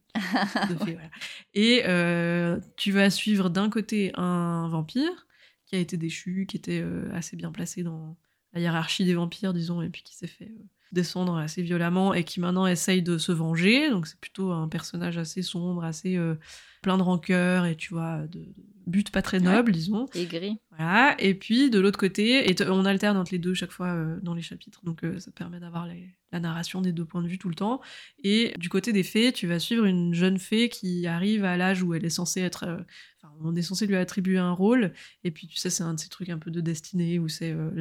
de, 0.67 0.74
de 0.74 0.86
fées. 0.86 0.93
voilà. 0.93 1.10
Et 1.54 1.84
euh, 1.86 2.60
tu 2.78 2.91
vas 2.91 3.10
suivre 3.10 3.50
d'un 3.50 3.70
côté 3.70 4.12
un 4.15 4.67
vampire 4.70 5.28
qui 5.65 5.76
a 5.76 5.80
été 5.80 5.98
déchu, 5.98 6.46
qui 6.48 6.58
était 6.58 6.82
euh, 6.82 7.12
assez 7.13 7.36
bien 7.36 7.52
placé 7.52 7.84
dans 7.84 8.17
la 8.54 8.62
hiérarchie 8.62 9.04
des 9.04 9.13
vampires, 9.13 9.54
disons, 9.54 9.82
et 9.82 9.89
puis 9.89 10.02
qui 10.04 10.15
s'est 10.15 10.28
fait 10.28 10.50
euh, 10.50 10.63
descendre 10.91 11.38
assez 11.38 11.62
violemment 11.62 12.13
et 12.13 12.23
qui 12.23 12.39
maintenant 12.39 12.67
essaye 12.67 13.02
de 13.02 13.17
se 13.17 13.32
venger. 13.32 13.89
Donc 13.89 14.08
c'est 14.08 14.19
plutôt 14.19 14.52
un 14.52 14.67
personnage 14.67 15.17
assez 15.17 15.41
sombre, 15.41 15.84
assez 15.84 16.15
euh, 16.17 16.36
plein 16.82 16.97
de 16.97 17.04
rancœur 17.04 17.65
et 17.65 17.76
tu 17.76 17.93
vois, 17.93 18.28
de, 18.28 18.39
de 18.39 18.63
but 18.86 19.12
pas 19.12 19.21
très 19.21 19.39
noble, 19.39 19.71
disons. 19.71 20.06
Et 20.15 20.26
gris. 20.26 20.58
Voilà. 20.69 21.15
Et 21.19 21.34
puis 21.34 21.69
de 21.69 21.80
l'autre 21.80 22.00
côté, 22.00 22.50
et 22.50 22.56
on 22.69 22.86
alterne 22.86 23.17
entre 23.17 23.32
les 23.34 23.39
deux 23.39 23.54
chaque 23.54 23.71
fois 23.71 23.88
euh, 23.88 24.17
dans 24.21 24.34
les 24.34 24.41
chapitres, 24.41 24.82
donc 24.84 25.04
euh, 25.04 25.19
ça 25.19 25.32
permet 25.32 25.60
d'avoir 25.60 25.88
la 26.32 26.39
narration 26.39 26.82
des 26.82 26.93
deux 26.93 27.06
points 27.06 27.21
de 27.21 27.28
vue 27.28 27.38
tout 27.38 27.50
le 27.50 27.56
temps. 27.56 27.82
Et 28.23 28.54
du 28.58 28.69
côté 28.69 28.93
des 28.93 29.04
fées, 29.04 29.32
tu 29.34 29.47
vas 29.47 29.60
suivre 29.60 29.86
une 29.86 30.13
jeune 30.13 30.39
fée 30.39 30.69
qui 30.69 31.06
arrive 31.08 31.43
à 31.43 31.58
l'âge 31.58 31.84
où 31.84 31.93
elle 31.93 32.06
est 32.06 32.10
censée 32.10 32.41
être. 32.41 32.86
Enfin, 33.21 33.34
on 33.41 33.56
est 33.56 33.62
censé 33.62 33.88
lui 33.88 33.95
attribuer 33.95 34.38
un 34.38 34.52
rôle, 34.52 34.93
et 35.23 35.32
puis 35.32 35.47
tu 35.47 35.58
sais, 35.58 35.69
c'est 35.69 35.84
un 35.84 35.93
de 35.93 36.00
ces 36.00 36.10
trucs 36.10 36.30
un 36.30 36.39
peu 36.39 36.52
de 36.52 36.62
destinée 36.62 37.19
où 37.19 37.28
c'est 37.28 37.52
euh, 37.52 37.71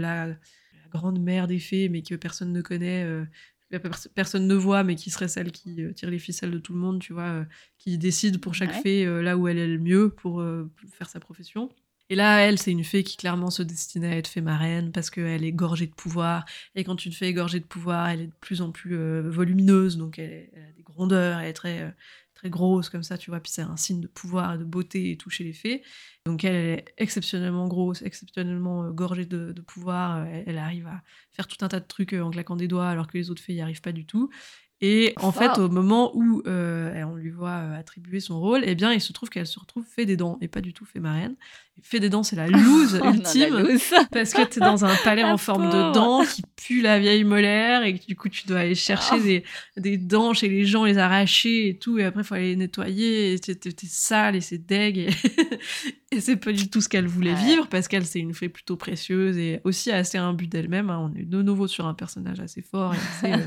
la, 0.96 1.02
la 1.02 1.11
grande 1.12 1.20
mère 1.20 1.46
des 1.46 1.59
fées, 1.59 1.88
mais 1.88 2.02
que 2.02 2.14
personne 2.14 2.52
ne 2.52 2.62
connaît. 2.62 3.04
euh, 3.04 3.24
personne 4.14 4.46
ne 4.46 4.54
voit, 4.54 4.85
mais 4.85 4.94
qui 4.94 5.11
serait 5.11 5.28
celle 5.28 5.50
qui 5.50 5.82
euh, 5.82 5.92
tire 5.92 6.11
les 6.11 6.18
ficelles 6.18 6.50
de 6.52 6.59
tout 6.59 6.72
le 6.72 6.78
monde, 6.78 7.00
tu 7.00 7.12
vois, 7.12 7.22
euh, 7.22 7.44
qui 7.78 7.98
décide 7.98 8.40
pour 8.40 8.54
chaque 8.54 8.72
Ouais. 8.74 8.82
fée 8.82 9.22
là 9.22 9.37
où 9.37 9.48
elle 9.48 9.59
est 9.59 9.66
le 9.66 9.78
mieux 9.78 10.11
pour 10.11 10.42
faire 10.92 11.09
sa 11.09 11.18
profession. 11.20 11.70
Et 12.09 12.14
là, 12.14 12.38
elle, 12.38 12.59
c'est 12.59 12.70
une 12.70 12.85
fée 12.85 13.02
qui 13.02 13.16
clairement 13.16 13.50
se 13.50 13.64
destinait 13.64 14.12
à 14.12 14.16
être 14.16 14.28
fée 14.28 14.40
marraine 14.40 14.92
parce 14.92 15.11
qu'elle 15.11 15.44
est 15.44 15.52
gorgée 15.52 15.88
de 15.88 15.94
pouvoir. 15.94 16.44
Et 16.76 16.85
quand 16.85 17.04
une 17.04 17.12
fée 17.12 17.26
est 17.26 17.32
gorgée 17.35 17.59
de 17.59 17.64
pouvoir, 17.64 18.09
elle 18.09 18.20
est 18.20 18.26
de 18.28 18.32
plus 18.40 18.62
en 18.62 18.70
plus 18.70 18.96
euh, 18.96 19.22
volumineuse, 19.28 19.96
donc 19.96 20.20
elle, 20.20 20.48
a 20.54 20.72
des 20.76 20.85
grandeurs, 20.85 21.40
elle 21.40 21.48
est 21.48 21.52
très, 21.52 21.80
euh, 21.82 21.90
très 22.37 22.51
grosse 22.51 22.90
comme 22.90 23.03
ça, 23.03 23.18
tu 23.18 23.31
vois. 23.31 23.40
Puis 23.40 23.53
c'est 23.53 23.62
un 23.62 23.77
signe 23.77 24.01
de 24.01 24.07
pouvoir 24.07 24.59
de 24.59 24.64
beauté 24.64 25.11
et 25.12 25.16
tout 25.16 25.31
chez 25.31 25.44
les 25.44 25.53
fées. 25.53 25.83
Donc 26.27 26.44
elle, 26.44 26.55
elle 26.55 26.79
est 26.79 26.94
exceptionnellement 26.99 27.66
grosse, 27.68 28.03
exceptionnellement 28.03 28.85
euh, 28.85 28.92
gorgée 28.92 29.27
de, 29.27 29.53
de 29.53 29.61
pouvoir. 29.62 30.18
Euh, 30.18 30.25
Elle, 30.27 30.44
elle 30.49 30.59
arrive 30.59 30.87
à 30.87 31.03
faire 31.33 31.49
tout 31.49 31.64
un 31.64 31.68
tas 31.68 31.81
de 31.81 31.87
trucs 31.87 32.12
euh, 32.12 32.22
en 32.22 32.31
claquant 32.31 32.57
des 32.57 32.68
doigts 32.68 32.88
alors 32.88 33.07
que 33.09 33.18
les 33.18 33.31
autres 33.31 33.42
fées 33.42 33.55
n'y 33.55 33.61
arrivent 33.62 33.81
pas 33.81 33.92
du 33.92 34.07
tout. 34.07 34.31
Et 34.82 35.14
en 35.22 35.32
fait, 35.32 35.56
au 35.58 35.70
moment 35.70 36.10
où 36.14 36.42
euh, 36.46 37.02
on 37.04 37.14
lui 37.14 37.30
voit 37.30 37.48
euh, 37.48 37.78
attribuer 37.78 38.20
son 38.20 38.38
rôle, 38.38 38.60
eh 38.66 38.74
bien, 38.74 38.92
il 38.92 39.00
se 39.00 39.12
trouve 39.14 39.30
qu'elle 39.30 39.46
se 39.46 39.58
retrouve 39.58 39.84
fait 39.86 40.04
des 40.04 40.18
dents 40.18 40.36
et 40.42 40.48
pas 40.48 40.60
du 40.60 40.74
tout 40.74 40.84
fait 40.84 41.00
marraine. 41.00 41.34
Fait 41.82 41.98
des 41.98 42.10
dents, 42.10 42.22
c'est 42.22 42.36
la 42.36 42.46
loose 42.48 43.00
Oh, 43.02 43.06
non, 43.06 43.12
ultime. 43.14 43.56
la. 43.56 44.04
Parce 44.12 44.34
que 44.34 44.42
t'es 44.44 44.60
dans 44.60 44.84
un 44.84 44.94
palais 45.02 45.22
La 45.22 45.32
en 45.32 45.38
forme 45.38 45.66
de 45.70 45.92
dents 45.94 46.24
qui 46.26 46.42
pue 46.56 46.82
la 46.82 46.98
vieille 46.98 47.24
molaire 47.24 47.84
et 47.84 47.98
que 47.98 48.04
du 48.06 48.16
coup 48.16 48.28
tu 48.28 48.46
dois 48.46 48.58
aller 48.60 48.74
chercher 48.74 49.14
Oh. 49.18 49.22
des, 49.22 49.44
des 49.78 49.96
dents 49.96 50.34
chez 50.34 50.48
les 50.50 50.64
gens, 50.66 50.84
les 50.84 50.98
arracher 50.98 51.68
et 51.70 51.78
tout, 51.78 51.98
et 51.98 52.04
après 52.04 52.20
il 52.20 52.24
faut 52.26 52.34
aller 52.34 52.48
les 52.50 52.56
nettoyer, 52.56 53.32
et 53.32 53.38
t'es 53.38 53.54
t'es- 53.54 53.72
t'es 53.72 53.86
sale 53.88 54.36
et 54.36 54.40
c'est 54.42 54.58
deg, 54.58 54.98
et, 54.98 55.08
et 56.12 56.20
c'est 56.20 56.36
pas 56.36 56.52
du 56.52 56.68
tout 56.68 56.80
ce 56.82 56.88
qu'elle 56.90 57.06
voulait 57.06 57.32
Ouais. 57.32 57.44
vivre 57.44 57.66
parce 57.68 57.88
qu'elle 57.88 58.04
c'est 58.06 58.20
une 58.20 58.34
fée 58.34 58.48
plutôt 58.50 58.76
précieuse 58.76 59.38
et 59.38 59.60
aussi 59.64 59.90
assez 59.90 60.18
imbue 60.18 60.46
d'elle-même. 60.48 60.90
hein. 60.90 61.10
On 61.12 61.18
est 61.18 61.24
de 61.24 61.40
nouveau 61.42 61.66
sur 61.66 61.86
un 61.86 61.94
personnage 61.94 62.40
assez 62.40 62.62
fort 62.62 62.94
et 62.94 62.98
assez, 62.98 63.32
euh, 63.32 63.46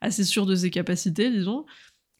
assez 0.00 0.24
sûr 0.24 0.46
de 0.46 0.54
ses 0.54 0.70
capacités, 0.70 1.30
disons. 1.30 1.64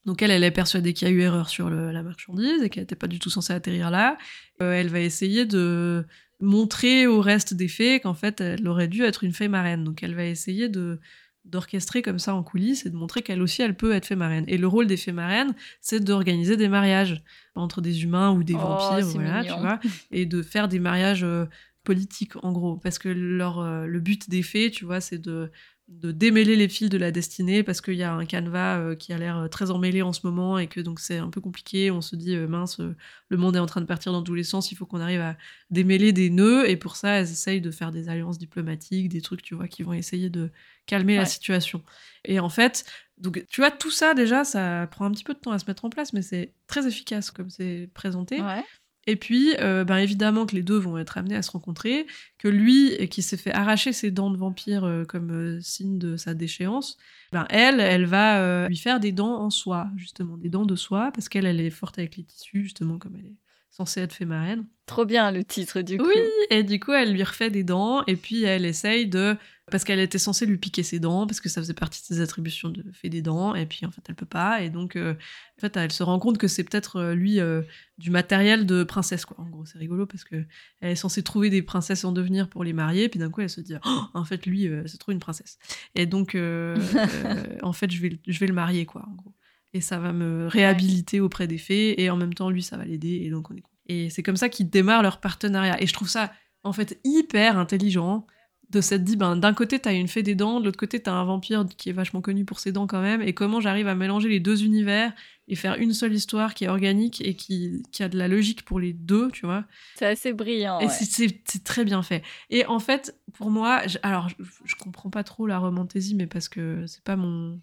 Donc 0.05 0.23
elle, 0.23 0.31
elle 0.31 0.45
est 0.45 0.51
persuadée 0.51 0.93
qu'il 0.95 1.09
y 1.09 1.11
a 1.11 1.14
eu 1.14 1.21
erreur 1.21 1.49
sur 1.49 1.69
le- 1.71 1.91
la 1.93 2.03
marchandise 2.03 2.62
et 2.62 2.71
qu'elle 2.71 2.83
n'était 2.85 2.97
pas 2.97 3.09
du 3.09 3.19
tout 3.19 3.31
censée 3.31 3.53
atterrir 3.53 3.91
là. 3.91 4.17
Euh, 4.62 4.73
elle 4.73 4.88
va 4.88 5.01
essayer 5.01 5.45
de 5.45 6.07
montrer 6.41 7.07
au 7.07 7.21
reste 7.21 7.53
des 7.55 7.69
fées 7.69 8.01
qu'en 8.01 8.14
fait, 8.14 8.41
elle 8.41 8.67
aurait 8.69 8.88
dû 8.88 9.03
être 9.03 9.25
une 9.25 9.33
fée 9.33 9.49
marraine. 9.49 9.85
Donc 9.85 10.03
elle 10.03 10.14
va 10.14 10.25
essayer 10.25 10.69
de 10.69 10.99
d'orchestrer 11.45 12.03
comme 12.03 12.19
ça 12.19 12.35
en 12.35 12.43
coulisses 12.43 12.85
et 12.85 12.91
de 12.91 12.97
montrer 12.97 13.23
qu'elle 13.23 13.41
aussi, 13.41 13.62
elle 13.62 13.75
peut 13.75 13.93
être 13.93 14.05
fée 14.05 14.17
marraine. 14.17 14.45
Et 14.49 14.59
le 14.59 14.67
rôle 14.67 14.87
des 14.87 14.99
fées 14.99 15.12
marraines, 15.12 15.55
c'est 15.81 16.01
d'organiser 16.05 16.59
des 16.59 16.69
mariages 16.69 17.23
entre 17.55 17.81
des 17.81 18.03
humains 18.05 18.31
ou 18.33 18.43
des 18.45 18.55
Oh, 18.57 18.59
vampires, 18.59 19.07
c'est 19.07 19.14
voilà, 19.14 19.41
mignon. 19.43 19.55
tu 19.55 19.61
vois, 19.61 19.81
et 20.11 20.27
de 20.27 20.43
faire 20.43 20.69
des 20.69 20.79
mariages 20.79 21.25
euh, 21.25 21.47
politiques, 21.85 22.33
en 22.45 22.53
gros. 22.53 22.77
Parce 22.77 22.99
que 22.99 23.09
leur, 23.09 23.61
euh, 23.61 23.87
le 23.87 23.99
but 24.01 24.29
des 24.29 24.43
fées, 24.43 24.71
tu 24.71 24.85
vois, 24.85 25.01
c'est 25.01 25.17
de 25.19 25.51
de 25.88 26.12
démêler 26.12 26.55
les 26.55 26.68
fils 26.68 26.90
de 26.90 26.98
la 26.98 27.11
destinée 27.11 27.62
parce 27.62 27.81
qu'il 27.81 27.94
y 27.94 28.03
a 28.03 28.12
un 28.12 28.27
canevas 28.27 28.79
euh, 28.79 28.94
qui 28.94 29.14
a 29.14 29.18
l'air 29.18 29.38
euh, 29.38 29.48
très 29.48 29.70
emmêlé 29.70 30.03
en 30.03 30.12
ce 30.12 30.20
moment 30.22 30.59
et 30.59 30.66
que 30.66 30.81
donc 30.81 31.01
c'est 31.01 31.16
un 31.16 31.31
peu 31.31 31.40
compliqué. 31.40 31.90
On 31.90 32.03
se 32.03 32.14
dit 32.14 32.37
euh, 32.37 32.46
mince, 32.46 32.79
le 32.79 33.37
monde 33.37 33.57
est 33.57 33.59
en 33.59 33.66
train 33.66 33.81
de 33.81 33.87
partir 33.87 34.12
dans 34.12 34.22
tous 34.22 34.35
les 34.35 34.44
sens. 34.44 34.70
Il 34.70 34.74
faut 34.77 34.85
qu'on 34.85 35.01
arrive 35.01 35.22
à 35.22 35.37
démêler 35.70 36.12
des 36.12 36.29
nœuds 36.29 36.68
et 36.68 36.77
pour 36.77 36.96
ça 36.96 37.20
elles 37.20 37.31
essayent 37.31 37.62
de 37.62 37.70
faire 37.70 37.90
des 37.90 38.11
alliances 38.11 38.38
diplomatiques, 38.38 39.09
des 39.09 39.22
trucs 39.22 39.42
tu 39.42 39.55
vois 39.55 39.66
qui 39.66 39.83
vont 39.83 39.94
essayer 39.94 40.29
de 40.29 40.51
calmer 40.85 41.16
la 41.16 41.24
situation. 41.24 41.83
Et 42.24 42.38
en 42.38 42.51
fait, 42.51 42.85
donc 43.16 43.42
tu 43.48 43.62
vois 43.62 43.70
tout 43.70 43.90
ça 43.90 44.12
déjà 44.12 44.44
ça 44.44 44.87
prend 44.90 45.07
un 45.07 45.11
petit 45.11 45.24
peu 45.24 45.33
de 45.33 45.38
temps 45.38 45.53
à 45.53 45.59
se 45.59 45.64
mettre 45.66 45.87
en 45.87 45.90
place, 45.90 46.12
mais 46.12 46.22
c'est 46.22 46.53
très 46.66 46.87
efficace 46.87 47.31
comme 47.31 47.48
c'est 47.48 47.88
présenté. 47.94 48.42
Ouais. 48.42 48.62
Et 49.11 49.16
puis, 49.16 49.55
euh, 49.59 49.85
ben 49.85 49.97
évidemment 49.97 50.44
que 50.44 50.55
les 50.55 50.62
deux 50.62 50.77
vont 50.77 50.99
être 50.99 51.16
amenés 51.16 51.35
à 51.35 51.40
se 51.40 51.51
rencontrer, 51.51 52.07
que 52.37 52.47
lui, 52.47 52.94
euh, 53.01 53.07
qui 53.07 53.23
s'est 53.23 53.38
fait 53.38 53.55
arracher 53.55 53.94
ses 53.94 54.11
dents 54.11 54.31
de 54.31 54.37
vampire 54.37 54.85
euh, 54.85 55.07
comme 55.07 55.31
euh, 55.31 55.59
signe 55.62 55.99
de 55.99 56.18
sa 56.18 56.35
déchéance, 56.35 56.99
ben 57.33 57.47
elle, 57.49 57.81
elle 57.81 58.05
va 58.05 58.68
lui 58.68 58.77
faire 58.77 59.01
des 59.01 59.12
dents 59.12 59.40
en 59.40 59.49
soie, 59.49 59.88
justement, 59.97 60.37
des 60.37 60.51
dents 60.51 60.66
de 60.66 60.77
soie, 60.77 61.11
parce 61.14 61.31
qu'elle, 61.31 61.47
elle 61.47 61.59
est 61.59 61.71
forte 61.71 61.99
avec 61.99 62.18
les 62.18 62.25
tissus, 62.25 62.64
justement, 62.64 62.99
comme 62.99 63.16
elle 63.16 63.25
est 63.25 63.37
censée 63.71 64.03
être 64.03 64.12
fée 64.12 64.27
marraine. 64.27 64.66
Trop 64.85 65.07
bien 65.07 65.31
le 65.31 65.42
titre 65.42 65.81
du 65.81 65.97
coup. 65.97 66.05
Oui, 66.07 66.21
et 66.51 66.62
du 66.62 66.79
coup, 66.79 66.92
elle 66.92 67.14
lui 67.14 67.23
refait 67.23 67.49
des 67.49 67.64
dents, 67.64 68.05
et 68.07 68.16
puis 68.16 68.44
elle 68.44 68.66
essaye 68.66 69.07
de... 69.07 69.37
Parce 69.71 69.85
qu'elle 69.85 69.99
était 70.01 70.19
censée 70.19 70.47
lui 70.47 70.57
piquer 70.59 70.83
ses 70.83 70.99
dents, 71.01 71.27
parce 71.27 71.41
que 71.41 71.49
ça 71.49 71.61
faisait 71.61 71.75
partie 71.75 72.01
de 72.03 72.07
ses 72.07 72.21
attributions 72.21 72.69
de 72.71 72.85
fait 72.93 73.09
des 73.09 73.23
dents, 73.23 73.55
et 73.55 73.67
puis 73.67 73.85
en 73.87 73.91
fait, 73.91 74.01
elle 74.09 74.15
peut 74.15 74.27
pas, 74.27 74.63
et 74.63 74.71
donc, 74.71 74.97
euh, 74.97 75.13
en 75.13 75.61
fait, 75.61 75.77
elle 75.77 75.93
se 75.93 76.03
rend 76.03 76.19
compte 76.19 76.39
que 76.39 76.49
c'est 76.49 76.65
peut-être, 76.65 76.97
euh, 76.97 77.15
lui, 77.15 77.41
euh, 77.41 77.63
du 77.99 78.11
matériel 78.11 78.67
de 78.67 78.85
princesse, 78.85 79.25
quoi. 79.25 79.37
En 79.41 79.49
gros, 79.49 79.65
c'est 79.67 79.79
rigolo, 79.79 80.07
parce 80.07 80.25
que 80.25 80.45
elle 80.81 80.91
est 80.91 80.97
censée 80.97 81.23
trouver 81.23 81.51
des 81.51 81.63
princesses 81.63 82.05
en 82.05 82.13
devenir 82.13 82.49
pour 82.49 82.65
les 82.65 82.73
marier, 82.73 83.09
puis 83.09 83.19
d'un 83.21 83.31
coup, 83.31 83.41
elle 83.41 83.51
se 83.51 83.61
dit, 83.61 83.75
Oh, 83.85 84.01
en 84.15 84.25
fait, 84.25 84.47
lui, 84.47 84.69
c'est 84.87 84.99
trop 84.99 85.13
une 85.13 85.19
princesse. 85.21 85.59
Et 85.95 86.07
donc, 86.07 86.35
en 87.63 87.73
fait, 87.73 87.91
je 87.91 88.01
vais, 88.01 88.09
le- 88.11 88.19
je 88.27 88.39
vais 88.39 88.47
le 88.47 88.55
marier, 88.55 88.87
quoi, 88.87 89.05
en 89.09 89.15
gros. 89.15 89.35
Et 89.75 89.81
ça 89.81 89.99
va 89.99 90.13
me 90.13 90.47
réhabiliter 90.47 91.21
auprès 91.21 91.47
des 91.47 91.59
fées, 91.59 92.01
et 92.03 92.11
en 92.11 92.17
même 92.17 92.33
temps, 92.35 92.51
lui, 92.51 92.63
ça 92.63 92.77
va 92.77 92.85
l'aider, 92.85 93.21
et 93.25 93.31
donc 93.31 93.51
on 93.51 93.55
est. 93.57 93.63
Et 93.91 94.11
c'est 94.11 94.23
comme 94.23 94.37
ça 94.37 94.49
qu'ils 94.49 94.69
démarrent 94.69 95.03
leur 95.03 95.21
partenariat. 95.21 95.83
Et 95.83 95.87
je 95.87 95.93
trouve 95.93 96.09
ça, 96.09 96.33
en 96.63 96.73
fait, 96.73 97.01
hyper 97.05 97.59
intelligent 97.59 98.27
de 98.71 98.81
s'être 98.81 99.03
dit, 99.05 99.17
ben, 99.17 99.37
d'un 99.37 99.55
côté, 99.55 99.79
t'as 99.79 99.95
une 99.95 100.09
fée 100.09 100.23
des 100.23 100.35
dents, 100.35 100.61
de 100.61 100.67
l'autre 100.67 100.79
côté, 100.79 101.01
t'as 101.01 101.13
un 101.13 101.25
vampire 101.25 101.65
qui 101.77 101.89
est 101.89 101.93
vachement 101.93 102.21
connu 102.21 102.45
pour 102.45 102.61
ses 102.61 102.71
dents 102.71 102.87
quand 102.87 103.01
même, 103.01 103.23
et 103.23 103.33
comment 103.33 103.61
j'arrive 103.61 103.89
à 103.89 103.95
mélanger 103.95 104.29
les 104.29 104.41
deux 104.41 104.63
univers 104.65 105.13
et 105.49 105.55
faire 105.55 105.77
une 105.77 105.95
seule 105.95 106.13
histoire 106.13 106.53
qui 106.53 106.65
est 106.65 106.69
organique 106.69 107.23
et 107.23 107.35
qui, 107.35 107.83
qui 107.93 108.03
a 108.03 108.09
de 108.11 108.19
la 108.19 108.29
logique 108.29 108.65
pour 108.67 108.79
les 108.79 108.93
deux, 108.93 109.31
tu 109.31 109.47
vois? 109.47 109.65
C'est 109.95 110.07
assez 110.07 110.33
brillant. 110.35 110.81
Et 110.81 110.85
ouais. 110.85 110.91
c'est- 110.91 111.65
très 111.65 111.85
bien 111.85 112.03
fait. 112.03 112.23
Et 112.51 112.67
en 112.67 112.79
fait, 112.79 113.19
pour 113.33 113.51
moi, 113.51 113.81
alors 114.03 114.29
je, 114.29 114.35
je 114.65 114.75
comprends 114.77 115.09
pas 115.11 115.25
trop 115.25 115.47
la 115.47 115.59
romantaisie, 115.59 116.15
mais 116.15 116.27
parce 116.27 116.49
que 116.49 116.85
c'est 116.87 117.03
pas 117.03 117.17
mon. 117.17 117.59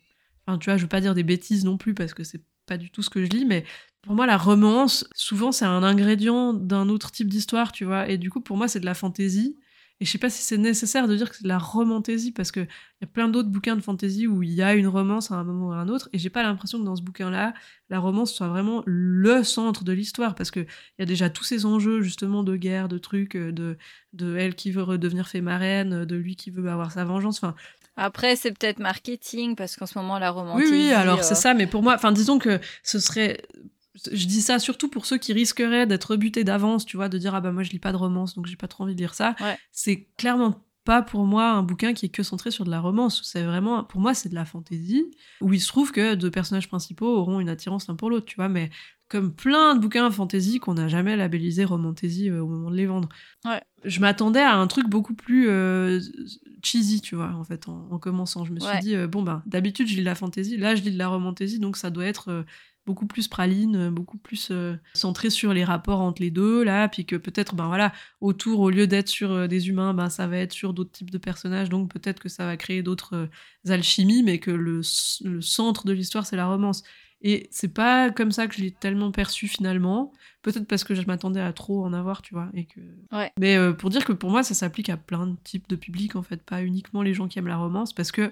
Enfin, 0.48 0.58
tu 0.58 0.70
vois, 0.70 0.78
je 0.78 0.84
veux 0.84 0.90
pas 0.90 1.02
dire 1.02 1.14
des 1.14 1.24
bêtises 1.24 1.66
non 1.66 1.78
plus 1.78 1.94
parce 1.94 2.14
que 2.14 2.24
c'est 2.24 2.42
pas 2.66 2.78
du 2.78 2.90
tout 2.90 3.02
ce 3.04 3.10
que 3.12 3.24
je 3.24 3.30
lis, 3.30 3.46
mais 3.46 3.64
pour 4.02 4.16
moi, 4.16 4.26
la 4.26 4.38
romance, 4.38 5.08
souvent, 5.16 5.52
c'est 5.52 5.66
un 5.66 5.84
ingrédient 5.84 6.54
d'un 6.54 6.90
autre 6.90 7.12
type 7.12 7.28
d'histoire, 7.28 7.72
tu 7.72 7.86
vois. 7.86 8.10
Et 8.10 8.18
du 8.18 8.30
coup, 8.32 8.42
pour 8.42 8.58
moi, 8.58 8.68
c'est 8.68 8.80
de 8.80 8.86
la 8.86 8.94
fantaisie. 8.96 9.58
Et 10.02 10.06
je 10.06 10.12
sais 10.12 10.18
pas 10.18 10.30
si 10.30 10.42
c'est 10.42 10.58
nécessaire 10.58 11.08
de 11.08 11.16
dire 11.16 11.30
que 11.30 11.38
c'est 11.38 11.44
de 11.44 11.48
la 11.48 11.58
romantaisie 11.58 12.32
parce 12.34 12.52
que 12.52 12.60
il 12.60 13.02
y 13.02 13.06
a 13.06 13.08
plein 13.08 13.30
d'autres 13.30 13.48
bouquins 13.50 13.78
de 13.78 13.82
fantasy 13.82 14.28
où 14.28 14.44
il 14.44 14.52
y 14.52 14.62
a 14.62 14.74
une 14.74 14.88
romance 14.88 15.32
à 15.32 15.36
un 15.36 15.44
moment 15.46 15.68
ou 15.68 15.72
à 15.72 15.78
un 15.78 15.88
autre. 15.88 16.10
Et 16.12 16.18
j'ai 16.18 16.30
pas 16.30 16.44
l'impression 16.44 16.80
que 16.80 16.84
dans 16.84 16.96
ce 16.98 17.02
bouquin-là, 17.02 17.54
la 17.90 18.00
romance 18.00 18.34
soit 18.34 18.50
vraiment 18.50 18.84
le 18.86 19.44
centre 19.44 19.86
de 19.86 19.94
l'histoire 19.94 20.36
parce 20.36 20.52
que 20.52 20.60
il 20.62 20.68
y 21.00 21.04
a 21.04 21.06
déjà 21.06 21.30
tous 21.30 21.46
ces 21.46 21.66
enjeux 21.66 22.02
justement 22.02 22.44
de 22.44 22.58
guerre, 22.58 22.90
de 22.90 22.98
trucs, 22.98 23.36
euh, 23.36 23.52
de, 23.54 23.78
de 24.14 24.36
elle 24.36 24.56
qui 24.56 24.72
veut 24.72 24.84
redevenir 24.84 25.28
fée 25.30 25.42
marraine, 25.42 26.04
de 26.04 26.16
lui 26.16 26.36
qui 26.36 26.52
veut 26.52 26.70
avoir 26.70 26.92
sa 26.92 27.06
vengeance. 27.06 27.38
Enfin, 27.42 27.56
Après, 27.96 28.36
c'est 28.36 28.52
peut-être 28.52 28.80
marketing 28.80 29.56
parce 29.56 29.78
qu'en 29.78 29.86
ce 29.86 29.98
moment, 29.98 30.20
la 30.20 30.34
oui, 30.34 30.40
romantique. 30.40 30.68
oui, 30.72 30.92
alors 30.92 31.24
c'est 31.24 31.36
ça, 31.36 31.54
mais 31.54 31.68
pour 31.68 31.82
moi, 31.84 31.96
enfin, 31.96 32.12
disons 32.12 32.38
que 32.40 32.60
ce 32.84 33.00
serait. 33.00 33.42
Je 34.12 34.28
dis 34.28 34.42
ça 34.42 34.60
surtout 34.60 34.90
pour 34.90 35.06
ceux 35.06 35.18
qui 35.18 35.34
risqueraient 35.34 35.88
d'être 35.88 36.12
rebutés 36.12 36.44
d'avance, 36.44 36.86
tu 36.86 36.98
vois, 36.98 37.10
de 37.10 37.18
dire 37.18 37.34
ah 37.34 37.42
bah 37.42 37.52
moi 37.52 37.64
je 37.64 37.72
lis 37.72 37.80
pas 37.80 37.92
de 37.92 37.98
romance 37.98 38.36
donc 38.36 38.46
j'ai 38.46 38.56
pas 38.58 38.68
trop 38.68 38.84
envie 38.84 38.96
de 38.96 39.00
lire 39.00 39.14
ça. 39.14 39.36
Ouais. 39.40 39.58
C'est 39.72 40.08
clairement 40.18 40.66
pas 40.84 41.02
pour 41.02 41.26
moi 41.26 41.50
un 41.50 41.64
bouquin 41.64 41.94
qui 41.94 42.06
est 42.06 42.10
que 42.10 42.22
centré 42.24 42.52
sur 42.52 42.64
de 42.64 42.70
la 42.70 42.80
romance. 42.80 43.22
C'est 43.24 43.44
vraiment, 43.44 43.84
pour 43.84 44.00
moi, 44.00 44.14
c'est 44.14 44.30
de 44.30 44.36
la 44.36 44.46
fantaisie 44.46 45.06
où 45.42 45.52
il 45.52 45.60
se 45.60 45.68
trouve 45.68 45.92
que 45.92 46.14
deux 46.14 46.30
personnages 46.30 46.68
principaux 46.68 47.08
auront 47.08 47.40
une 47.40 47.50
attirance 47.50 47.88
l'un 47.88 47.96
pour 47.96 48.10
l'autre, 48.12 48.28
tu 48.28 48.36
vois, 48.36 48.50
mais 48.50 48.70
comme 49.10 49.34
plein 49.34 49.76
de 49.76 49.80
bouquins 49.80 50.10
fantasy 50.12 50.60
qu'on 50.60 50.76
n'a 50.76 50.88
jamais 50.88 51.16
labellisé 51.16 51.64
romantaisie 51.66 52.30
euh, 52.30 52.44
au 52.44 52.48
moment 52.48 52.70
de 52.70 52.76
les 52.76 52.86
vendre. 52.86 53.10
Ouais. 53.46 53.62
Je 53.84 54.00
m'attendais 54.00 54.42
à 54.42 54.56
un 54.56 54.68
truc 54.68 54.88
beaucoup 54.88 55.16
plus 55.16 55.48
euh, 55.50 56.00
cheesy, 56.64 57.02
tu 57.02 57.16
vois, 57.16 57.34
en 57.34 57.44
fait, 57.44 57.68
en, 57.68 57.88
en 57.92 57.98
commençant. 57.98 58.46
Je 58.46 58.52
me 58.52 58.60
suis 58.60 58.80
dit, 58.80 58.96
euh, 58.96 59.08
bon, 59.08 59.24
ben, 59.24 59.42
d'habitude, 59.48 59.88
je 59.88 59.94
lis 59.96 60.02
de 60.02 60.06
la 60.06 60.16
fantaisie, 60.16 60.58
là, 60.58 60.76
je 60.76 60.84
lis 60.84 60.92
de 60.92 61.00
la 61.00 61.08
romantaisie, 61.08 61.60
donc 61.60 61.78
ça 61.78 61.90
doit 61.90 62.06
être 62.06 62.30
euh, 62.30 62.44
beaucoup 62.86 63.08
plus 63.08 63.28
praline, 63.28 63.76
euh, 63.76 63.92
beaucoup 63.92 64.18
plus 64.18 64.50
euh, 64.52 64.76
centré 64.94 65.30
sur 65.30 65.54
les 65.54 65.64
rapports 65.64 66.02
entre 66.02 66.22
les 66.22 66.32
deux, 66.32 66.64
là, 66.64 66.88
puis 66.88 67.06
que 67.06 67.16
peut-être, 67.16 67.56
ben 67.56 67.68
voilà, 67.68 67.92
autour, 68.22 68.60
au 68.60 68.70
lieu 68.70 68.88
d'être 68.88 69.08
sur 69.08 69.32
euh, 69.32 69.48
des 69.48 69.70
humains, 69.70 69.94
ben 69.94 70.10
ça 70.10 70.28
va 70.28 70.38
être 70.38 70.54
sur 70.54 70.74
d'autres 70.74 70.92
types 70.92 71.12
de 71.12 71.18
personnages, 71.18 71.70
donc 71.70 71.92
peut-être 71.92 72.20
que 72.20 72.30
ça 72.30 72.46
va 72.46 72.58
créer 72.58 72.84
d'autres 72.84 73.16
euh, 73.16 73.72
alchimies, 73.72 74.24
mais 74.24 74.40
que 74.40 74.52
le, 74.52 74.82
centre 74.84 75.86
de 75.86 75.94
l'histoire, 75.94 76.26
c'est 76.26 76.36
la 76.36 76.48
romance. 76.48 76.84
Et 77.22 77.48
c'est 77.50 77.74
pas 77.74 78.12
comme 78.12 78.32
ça 78.32 78.46
que 78.46 78.56
je 78.56 78.62
l'ai 78.62 78.72
tellement 78.72 79.12
perçu 79.12 79.48
finalement. 79.48 80.14
Peut-être 80.44 80.68
parce 80.68 80.84
que 80.84 80.94
je 80.94 81.02
m'attendais 81.08 81.40
à 81.40 81.54
trop 81.54 81.84
en 81.84 81.92
avoir, 81.92 82.22
tu 82.22 82.36
vois. 82.36 82.50
Et 82.54 82.66
que... 82.66 82.82
Ouais. 83.12 83.32
Mais 83.40 83.58
pour 83.74 83.90
dire 83.90 84.06
que 84.06 84.14
pour 84.14 84.30
moi, 84.30 84.44
ça 84.44 84.54
s'applique 84.54 84.90
à 84.90 84.98
plein 84.98 85.26
de 85.26 85.36
types 85.44 85.68
de 85.68 85.76
publics, 85.76 86.16
en 86.16 86.22
fait, 86.22 86.44
pas 86.44 86.62
uniquement 86.62 87.02
les 87.02 87.16
gens 87.16 87.28
qui 87.28 87.40
aiment 87.40 87.48
la 87.48 87.58
romance, 87.58 87.94
parce 87.94 88.12
que 88.12 88.32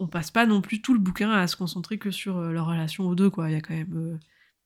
on 0.00 0.06
passe 0.06 0.30
pas 0.30 0.46
non 0.46 0.60
plus 0.60 0.80
tout 0.82 0.94
le 0.94 1.00
bouquin 1.00 1.30
à 1.30 1.46
se 1.46 1.56
concentrer 1.56 1.98
que 1.98 2.10
sur 2.10 2.36
euh, 2.38 2.52
leur 2.52 2.66
relation 2.66 3.06
aux 3.06 3.14
deux, 3.14 3.30
quoi. 3.30 3.50
Il 3.50 3.54
y 3.54 3.56
a 3.56 3.60
quand 3.60 3.74
même 3.74 3.96
euh, 3.96 4.18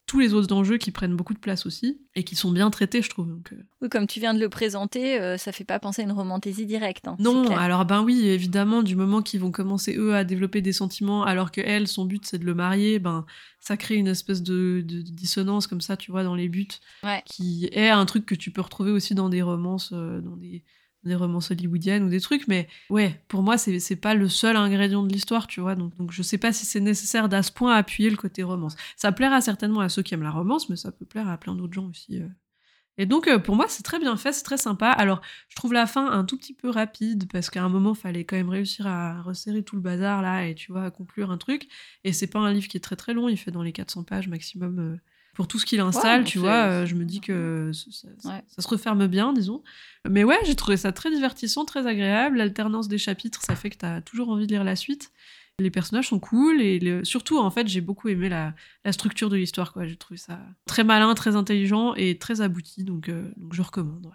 tous 0.07 0.21
les 0.21 0.33
autres 0.33 0.55
enjeux 0.55 0.79
qui 0.79 0.91
prennent 0.91 1.15
beaucoup 1.17 1.35
de 1.35 1.39
place 1.39 1.67
aussi, 1.67 2.01
et 2.15 2.25
qui 2.25 2.35
sont 2.35 2.51
bien 2.51 2.71
traités, 2.71 3.03
je 3.03 3.11
trouve. 3.11 3.29
Donc, 3.29 3.53
euh, 3.53 3.63
Oui, 3.83 3.91
comme 3.91 4.07
tu 4.07 4.21
viens 4.21 4.33
de 4.33 4.41
le 4.41 4.49
présenter, 4.49 5.21
euh, 5.21 5.37
ça 5.37 5.53
fait 5.53 5.65
pas 5.65 5.79
penser 5.79 6.01
à 6.01 6.07
une 6.07 6.13
romantaisie 6.13 6.65
directe. 6.65 7.09
hein, 7.09 7.17
Non, 7.19 7.55
alors 7.59 7.85
ben 7.85 8.03
oui, 8.03 8.27
évidemment, 8.27 8.83
du 8.83 8.97
moment 8.97 9.21
qu'ils 9.21 9.41
vont 9.41 9.51
commencer 9.51 9.95
eux 9.99 10.15
à 10.15 10.25
développer 10.25 10.63
des 10.63 10.73
sentiments, 10.73 11.25
alors 11.25 11.53
que 11.53 11.61
elle, 11.61 11.87
son 11.89 12.07
but 12.07 12.25
c'est 12.25 12.39
de 12.39 12.47
le 12.47 12.55
marier, 12.55 12.99
ben 12.99 13.27
ça 13.61 13.77
crée 13.77 13.97
une 13.97 14.09
espèce 14.09 14.43
de, 14.43 14.83
de 14.83 15.03
dissonance 15.03 15.67
comme 15.67 15.83
ça, 15.83 15.99
tu 15.99 16.11
vois, 16.11 16.25
dans 16.25 16.35
les 16.35 16.49
buts, 16.49 16.69
Ouais. 17.05 17.23
qui 17.27 17.69
est 17.73 17.91
un 17.91 18.07
truc 18.07 18.25
que 18.25 18.35
tu 18.35 18.51
peux 18.51 18.63
retrouver 18.63 18.93
aussi 18.93 19.15
dans 19.15 19.29
des 19.29 19.43
romances, 19.43 19.91
euh, 19.93 20.23
dans 20.23 20.37
des, 20.37 20.65
des 21.05 21.15
romances 21.15 21.51
hollywoodiennes 21.51 22.03
ou 22.05 22.09
des 22.09 22.21
trucs, 22.21 22.49
mais 22.49 22.69
ouais, 22.91 23.21
pour 23.29 23.43
moi 23.43 23.57
c'est 23.59 23.97
pas 23.97 24.15
le 24.15 24.29
seul 24.29 24.57
ingrédient 24.57 25.03
de 25.03 25.13
l'histoire, 25.13 25.47
tu 25.47 25.61
vois, 25.61 25.75
donc, 25.75 25.97
donc 25.97 26.13
je 26.13 26.23
sais 26.23 26.39
pas 26.39 26.53
si 26.53 26.67
c'est 26.67 26.81
nécessaire 26.81 27.29
d'à 27.29 27.43
ce 27.43 27.53
point 27.53 27.75
appuyer 27.77 28.11
le 28.11 28.17
côté 28.17 28.43
romance. 28.43 28.77
Ça 28.97 29.13
plaira 29.13 29.41
certainement 29.41 29.81
à 29.81 29.89
ceux 29.89 30.03
qui 30.03 30.15
aiment 30.15 30.23
la 30.23 30.31
romance, 30.31 30.69
mais 30.69 30.77
ça 30.77 30.93
peut 30.93 31.07
plaire 31.07 31.29
à 31.29 31.39
plein 31.39 31.55
d'autres 31.55 31.75
gens 31.75 31.89
aussi. 31.89 32.21
euh. 32.21 32.29
Et 33.01 33.07
donc, 33.07 33.29
euh, 33.29 33.39
pour 33.39 33.55
moi, 33.55 33.67
c'est 33.69 33.85
très 33.85 34.01
bien 34.01 34.17
fait, 34.17 34.33
c'est 34.33 34.43
très 34.43 34.57
sympa. 34.57 34.89
Alors, 34.91 35.21
je 35.49 35.55
trouve 35.55 35.73
la 35.73 35.87
fin 35.87 36.11
un 36.11 36.25
tout 36.25 36.37
petit 36.37 36.53
peu 36.53 36.69
rapide 36.69 37.31
parce 37.31 37.49
qu'à 37.49 37.63
un 37.63 37.69
moment, 37.69 37.95
fallait 37.95 38.25
quand 38.25 38.35
même 38.37 38.49
réussir 38.51 38.89
à 38.89 39.23
resserrer 39.23 39.63
tout 39.63 39.77
le 39.77 39.83
bazar 39.83 40.21
là 40.21 40.47
et 40.49 40.55
tu 40.57 40.73
vois, 40.73 40.83
à 40.85 40.91
conclure 40.91 41.31
un 41.31 41.39
truc. 41.39 41.69
Et 42.03 42.13
c'est 42.13 42.27
pas 42.27 42.41
un 42.41 42.53
livre 42.53 42.67
qui 42.67 42.77
est 42.77 42.81
très 42.81 42.97
très 42.97 43.15
long, 43.15 43.29
il 43.29 43.37
fait 43.37 43.53
dans 43.53 43.63
les 43.63 43.73
400 43.73 44.03
pages 44.03 44.27
maximum. 44.29 44.79
euh, 44.81 44.97
pour 45.39 45.47
tout 45.47 45.61
ce 45.61 45.67
qu'il 45.67 45.79
installe, 45.79 46.25
bon, 46.25 46.29
tu 46.29 46.39
vois, 46.41 46.65
euh, 46.65 46.85
je 46.85 46.97
me 46.97 47.05
dis 47.05 47.21
que 47.21 47.71
ça, 47.73 47.85
ça- 47.93 48.09
ça- 48.19 48.29
Ouais. 48.29 48.43
ça 48.49 48.61
se 48.61 48.67
referme 48.67 49.07
bien, 49.07 49.33
disons. 49.33 49.63
Mais 50.11 50.25
ouais, 50.25 50.37
j'ai 50.45 50.57
trouvé 50.57 50.77
ça 50.77 50.91
très 50.91 51.13
divertissant, 51.13 51.65
très 51.65 51.87
agréable. 51.87 52.39
L'alternance 52.39 52.89
des 52.89 52.99
chapitres, 52.99 53.41
ça 53.43 53.55
fait 53.55 53.71
que 53.71 53.77
t'as 53.77 54.01
toujours 54.01 54.31
envie 54.31 54.49
de 54.49 54.53
lire 54.53 54.65
la 54.65 54.75
suite. 54.75 55.13
Les 55.61 55.71
personnages 55.71 56.09
sont 56.09 56.19
cool 56.19 56.61
et 56.61 57.05
surtout, 57.05 57.39
en 57.39 57.53
fait, 57.53 57.69
j'ai 57.69 57.81
beaucoup 57.81 58.09
aimé 58.09 58.29
la, 58.29 58.53
structure 58.91 59.29
de 59.29 59.37
l'histoire. 59.37 59.73
J'ai 59.85 59.95
trouvé 59.95 60.19
ça 60.19 60.41
très 60.67 60.83
malin, 60.83 61.15
très 61.15 61.37
intelligent 61.37 61.95
et 61.95 62.19
très 62.19 62.41
abouti. 62.41 62.83
Donc, 62.83 63.09
euh, 63.09 63.31
donc 63.37 63.55
je 63.55 63.63
recommande. 63.63 64.07
Ouais, 64.07 64.13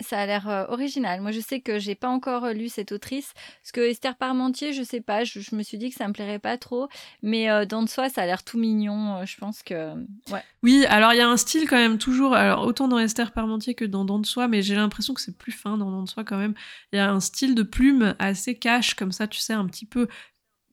ça 0.00 0.18
a 0.18 0.26
l'air 0.26 0.48
euh, 0.48 0.66
original. 0.68 1.20
Moi, 1.20 1.30
je 1.30 1.40
sais 1.40 1.60
que 1.60 1.78
j'ai 1.78 1.94
pas 1.94 2.08
encore 2.08 2.44
euh, 2.44 2.52
lu 2.52 2.68
cette 2.68 2.92
autrice, 2.92 3.32
parce 3.62 3.72
que 3.72 3.80
Esther 3.80 4.16
Parmentier, 4.16 4.72
je 4.72 4.82
sais 4.82 5.00
pas, 5.00 5.24
je, 5.24 5.54
me 5.54 5.62
suis 5.62 5.78
dit 5.78 5.90
que 5.90 5.96
ça 5.96 6.08
me 6.08 6.12
plairait 6.12 6.38
pas 6.38 6.58
trop, 6.58 6.88
mais 7.22 7.50
euh, 7.50 7.64
dans 7.64 7.82
de 7.82 7.88
soi, 7.88 8.08
ça 8.08 8.22
a 8.22 8.26
l'air 8.26 8.42
tout 8.42 8.58
mignon. 8.58 9.24
je 9.24 9.36
pense 9.36 9.62
que, 9.62 9.94
ouais. 10.32 10.42
Oui, 10.62 10.84
alors 10.88 11.12
il 11.12 11.18
y 11.18 11.20
a 11.20 11.28
un 11.28 11.36
style 11.36 11.68
quand 11.68 11.76
même 11.76 11.98
toujours, 11.98 12.34
alors 12.34 12.66
autant 12.66 12.88
dans 12.88 12.98
Esther 12.98 13.32
Parmentier 13.32 13.74
que 13.74 13.84
dans 13.84 14.04
Dans 14.04 14.18
de 14.18 14.26
soi, 14.26 14.48
mais 14.48 14.62
j'ai 14.62 14.74
l'impression 14.74 15.14
que 15.14 15.20
c'est 15.20 15.36
plus 15.36 15.52
fin 15.52 15.76
dans 15.76 15.90
Dans 15.90 16.02
de 16.02 16.08
soi 16.08 16.24
quand 16.24 16.38
même. 16.38 16.54
Il 16.92 16.96
y 16.96 16.98
a 16.98 17.10
un 17.10 17.20
style 17.20 17.54
de 17.54 17.62
plume 17.62 18.14
assez 18.18 18.58
cash 18.58 18.94
comme 18.94 19.12
ça, 19.12 19.28
tu 19.28 19.38
sais, 19.38 19.52
un 19.52 19.66
petit 19.66 19.86
peu 19.86 20.08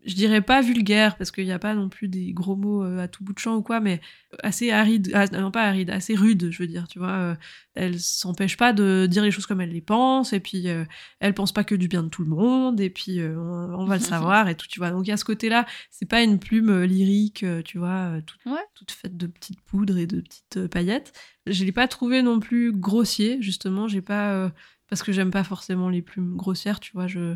je 0.05 0.13
dirais 0.13 0.41
pas 0.41 0.61
vulgaire 0.61 1.17
parce 1.17 1.31
qu'il 1.31 1.45
n'y 1.45 1.51
a 1.51 1.59
pas 1.59 1.73
non 1.73 1.89
plus 1.89 2.07
des 2.07 2.31
gros 2.31 2.55
mots 2.55 2.83
euh, 2.83 2.99
à 2.99 3.07
tout 3.07 3.23
bout 3.23 3.33
de 3.33 3.39
champ 3.39 3.55
ou 3.55 3.61
quoi, 3.63 3.79
mais 3.79 4.01
assez 4.43 4.69
aride, 4.69 5.11
ah, 5.13 5.25
non 5.27 5.51
pas 5.51 5.63
aride, 5.63 5.89
assez 5.89 6.15
rude, 6.15 6.49
je 6.51 6.61
veux 6.61 6.67
dire, 6.67 6.87
tu 6.87 6.99
vois. 6.99 7.11
Euh, 7.11 7.35
elle 7.73 7.99
s'empêche 7.99 8.55
pas 8.55 8.71
de 8.71 9.07
dire 9.09 9.23
les 9.23 9.31
choses 9.31 9.47
comme 9.47 9.61
elle 9.61 9.71
les 9.71 9.81
pense, 9.81 10.31
et 10.31 10.39
puis 10.39 10.69
euh, 10.69 10.85
elle 11.19 11.33
pense 11.33 11.51
pas 11.51 11.63
que 11.63 11.75
du 11.75 11.87
bien 11.87 12.03
de 12.03 12.09
tout 12.09 12.23
le 12.23 12.29
monde, 12.29 12.79
et 12.79 12.89
puis 12.89 13.19
on, 13.21 13.85
va 13.85 13.95
le 13.95 14.01
savoir 14.03 14.47
et 14.47 14.55
tout, 14.55 14.67
tu 14.67 14.79
vois. 14.79 14.91
Donc 14.91 15.07
il 15.07 15.09
y 15.09 15.13
a 15.13 15.17
ce 15.17 15.25
côté-là, 15.25 15.65
c'est 15.89 16.07
pas 16.07 16.21
une 16.21 16.39
plume 16.39 16.83
lyrique, 16.83 17.43
tu 17.65 17.79
vois, 17.79 18.21
toute, 18.25 18.39
toute, 18.75 18.91
faite 18.91 19.17
de 19.17 19.27
petites 19.27 19.61
poudres 19.61 19.97
et 19.97 20.07
de 20.07 20.21
petites 20.21 20.67
paillettes. 20.67 21.13
Je 21.47 21.65
l'ai 21.65 21.71
pas 21.71 21.87
trouvé 21.87 22.21
non 22.21 22.39
plus 22.39 22.71
grossier, 22.71 23.37
justement, 23.41 23.87
j'ai 23.87 24.01
pas 24.01 24.51
parce 24.87 25.03
que 25.03 25.11
j'aime 25.11 25.31
pas 25.31 25.43
forcément 25.43 25.89
les 25.89 26.01
plumes 26.01 26.35
grossières, 26.35 26.79
tu 26.79 26.91
vois, 26.93 27.07
je 27.07 27.35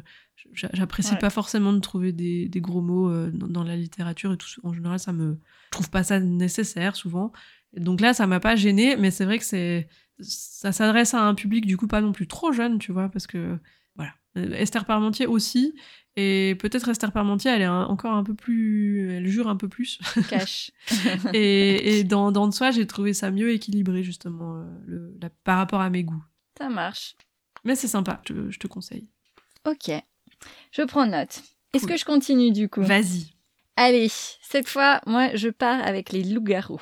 J'apprécie 0.54 1.16
pas 1.18 1.30
forcément 1.30 1.74
de 1.74 1.80
trouver 1.80 2.12
des, 2.12 2.48
des 2.48 2.62
gros 2.62 2.82
mots 2.82 3.10
euh, 3.10 3.30
dans, 3.34 3.64
la 3.64 3.76
littérature 3.76 4.32
et 4.32 4.38
tout. 4.38 4.48
En 4.64 4.74
général, 4.74 5.00
ça 5.00 5.12
me, 5.12 5.38
je 5.66 5.72
trouve 5.72 5.90
pas 5.90 6.04
ça 6.04 6.20
nécessaire 6.20 6.96
souvent. 6.96 7.32
donc 7.76 8.02
là, 8.02 8.14
ça 8.14 8.26
m'a 8.26 8.40
pas 8.40 8.56
gêné, 8.56 8.96
mais 8.96 9.12
c'est 9.12 9.26
vrai 9.26 9.38
que 9.38 9.44
c'est, 9.44 9.90
ça 10.20 10.72
s'adresse 10.72 11.14
à 11.14 11.24
un 11.24 11.36
public 11.36 11.66
du 11.66 11.78
coup 11.78 11.88
pas 11.88 12.02
non 12.02 12.12
plus 12.12 12.28
trop 12.28 12.52
jeune, 12.52 12.80
tu 12.80 12.92
vois, 12.92 13.10
parce 13.10 13.28
que 13.28 13.58
voilà. 13.96 14.14
Euh, 14.38 14.54
Esther 14.54 14.86
Parmentier 14.86 15.26
aussi, 15.26 15.76
et 16.16 16.56
peut-être 16.60 16.90
Esther 16.90 17.12
Parmentier, 17.12 17.52
elle 17.52 17.62
est 17.62 17.68
encore 17.68 18.14
un 18.14 18.24
peu 18.24 18.34
plus, 18.34 19.12
elle 19.12 19.28
jure 19.28 19.50
un 19.50 19.56
peu 19.56 19.68
plus. 19.68 20.00
Cache. 20.30 20.72
et, 21.34 22.00
et 22.00 22.04
dans, 22.04 22.32
dans 22.32 22.48
de 22.48 22.54
soi, 22.54 22.72
j'ai 22.72 22.88
trouvé 22.88 23.14
ça 23.14 23.30
mieux 23.30 23.52
équilibré 23.52 24.04
justement 24.04 24.56
euh, 24.56 24.66
le, 24.86 25.30
par 25.44 25.58
rapport 25.58 25.82
à 25.82 25.90
mes 25.90 26.04
goûts. 26.04 26.24
Ça 26.58 26.70
marche. 26.70 27.16
Mais 27.64 27.76
c'est 27.76 27.88
sympa, 27.88 28.22
je, 28.28 28.50
je 28.50 28.60
te 28.60 28.68
conseille. 28.68 29.08
Ok. 29.66 29.92
Je 30.72 30.82
prends 30.84 31.06
note. 31.06 31.42
Est-ce 31.74 31.86
que 31.86 31.98
je 31.98 32.06
continue 32.06 32.52
du 32.52 32.70
coup? 32.70 32.82
Vas-y. 32.82 33.34
Allez, 33.76 34.10
cette 34.10 34.68
fois, 34.68 35.00
moi, 35.06 35.30
je 35.36 35.50
pars 35.50 35.82
avec 35.86 36.12
les 36.12 36.24
loups-garous. 36.24 36.82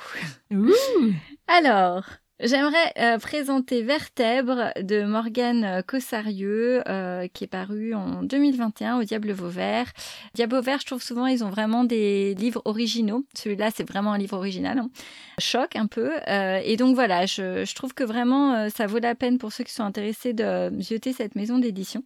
Alors, 1.46 2.04
j'aimerais 2.40 2.92
euh, 2.98 3.18
présenter 3.18 3.82
Vertèbre 3.82 4.72
de 4.80 5.04
Morgane 5.04 5.82
Cossarieux, 5.86 6.82
euh, 6.88 7.26
qui 7.28 7.44
est 7.44 7.48
paru 7.48 7.94
en 7.94 8.22
2021 8.22 8.98
au 8.98 9.04
Diable 9.04 9.32
Vauvert. 9.32 9.92
Diable 10.34 10.56
Vauvert, 10.56 10.80
je 10.80 10.86
trouve 10.86 11.02
souvent, 11.02 11.26
ils 11.26 11.44
ont 11.44 11.50
vraiment 11.50 11.84
des 11.84 12.34
livres 12.34 12.62
originaux. 12.64 13.24
Celui-là, 13.34 13.70
c'est 13.74 13.88
vraiment 13.88 14.12
un 14.12 14.18
livre 14.18 14.36
original. 14.36 14.78
Hein. 14.78 14.90
Choc 15.38 15.76
un 15.76 15.86
peu. 15.86 16.12
Euh, 16.28 16.60
et 16.64 16.76
donc 16.76 16.94
voilà, 16.94 17.26
je, 17.26 17.74
trouve 17.74 17.94
que 17.94 18.04
vraiment, 18.04 18.68
ça 18.70 18.86
vaut 18.86 18.98
la 18.98 19.14
peine 19.14 19.38
pour 19.38 19.52
ceux 19.52 19.64
qui 19.64 19.72
sont 19.72 19.84
intéressés 19.84 20.32
de 20.32 20.70
jeter 20.80 21.12
cette 21.12 21.34
maison 21.34 21.58
d'édition. 21.58 22.02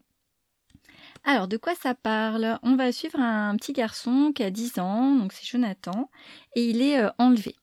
Alors, 1.25 1.47
de 1.47 1.57
quoi 1.57 1.75
ça 1.75 1.95
parle? 1.95 2.59
On 2.62 2.75
va 2.75 2.90
suivre 2.90 3.21
un 3.21 3.57
petit 3.57 3.73
garçon 3.73 4.33
qui 4.35 4.42
a 4.42 4.51
10 4.51 4.81
ans, 4.81 5.14
donc 5.14 5.33
c'est 5.33 5.47
Jonathan, 5.47 6.11
et 6.57 6.64
il 6.64 6.83
est 6.83 6.99
euh, 6.99 7.11
enlevé. 7.18 7.55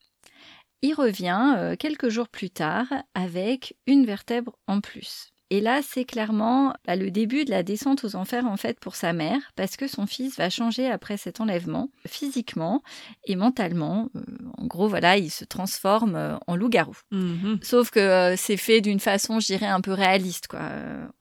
Il 0.81 0.93
revient 0.93 1.55
euh, 1.57 1.75
quelques 1.75 2.09
jours 2.09 2.29
plus 2.29 2.49
tard 2.49 2.87
avec 3.13 3.75
une 3.85 4.05
vertèbre 4.05 4.57
en 4.67 4.81
plus. 4.81 5.33
Et 5.51 5.61
là, 5.61 5.81
c'est 5.83 6.05
clairement 6.05 6.73
bah, 6.85 6.95
le 6.95 7.09
début 7.09 7.43
de 7.43 7.49
la 7.49 7.63
descente 7.63 8.03
aux 8.03 8.15
enfers 8.15 8.45
en 8.45 8.55
fait 8.55 8.79
pour 8.79 8.95
sa 8.95 9.13
mère, 9.13 9.39
parce 9.55 9.77
que 9.77 9.87
son 9.87 10.05
fils 10.05 10.37
va 10.37 10.49
changer 10.51 10.89
après 10.89 11.17
cet 11.17 11.41
enlèvement, 11.41 11.89
physiquement 12.05 12.83
et 13.25 13.35
mentalement. 13.35 14.09
Euh, 14.15 14.21
en 14.57 14.67
gros, 14.67 14.87
voilà, 14.87 15.17
il 15.17 15.31
se 15.31 15.45
transforme 15.45 16.15
euh, 16.15 16.37
en 16.45 16.55
loup-garou. 16.55 16.95
Mhm. 17.11 17.59
Sauf 17.63 17.89
que 17.89 17.99
euh, 17.99 18.35
c'est 18.37 18.57
fait 18.57 18.81
d'une 18.81 18.99
façon, 18.99 19.39
je 19.39 19.47
dirais, 19.47 19.65
un 19.65 19.81
peu 19.81 19.93
réaliste, 19.93 20.47
quoi. 20.47 20.61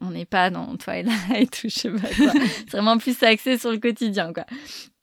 on 0.00 0.10
n'est 0.10 0.26
pas 0.26 0.50
dans 0.50 0.76
Twilight 0.76 1.60
ou 1.64 1.68
je 1.68 1.78
sais 1.78 1.90
pas 1.90 2.08
quoi. 2.14 2.32
c'est 2.56 2.70
vraiment 2.70 2.98
plus 2.98 3.22
axé 3.22 3.56
sur 3.56 3.70
le 3.70 3.78
quotidien, 3.78 4.34
quoi. 4.34 4.44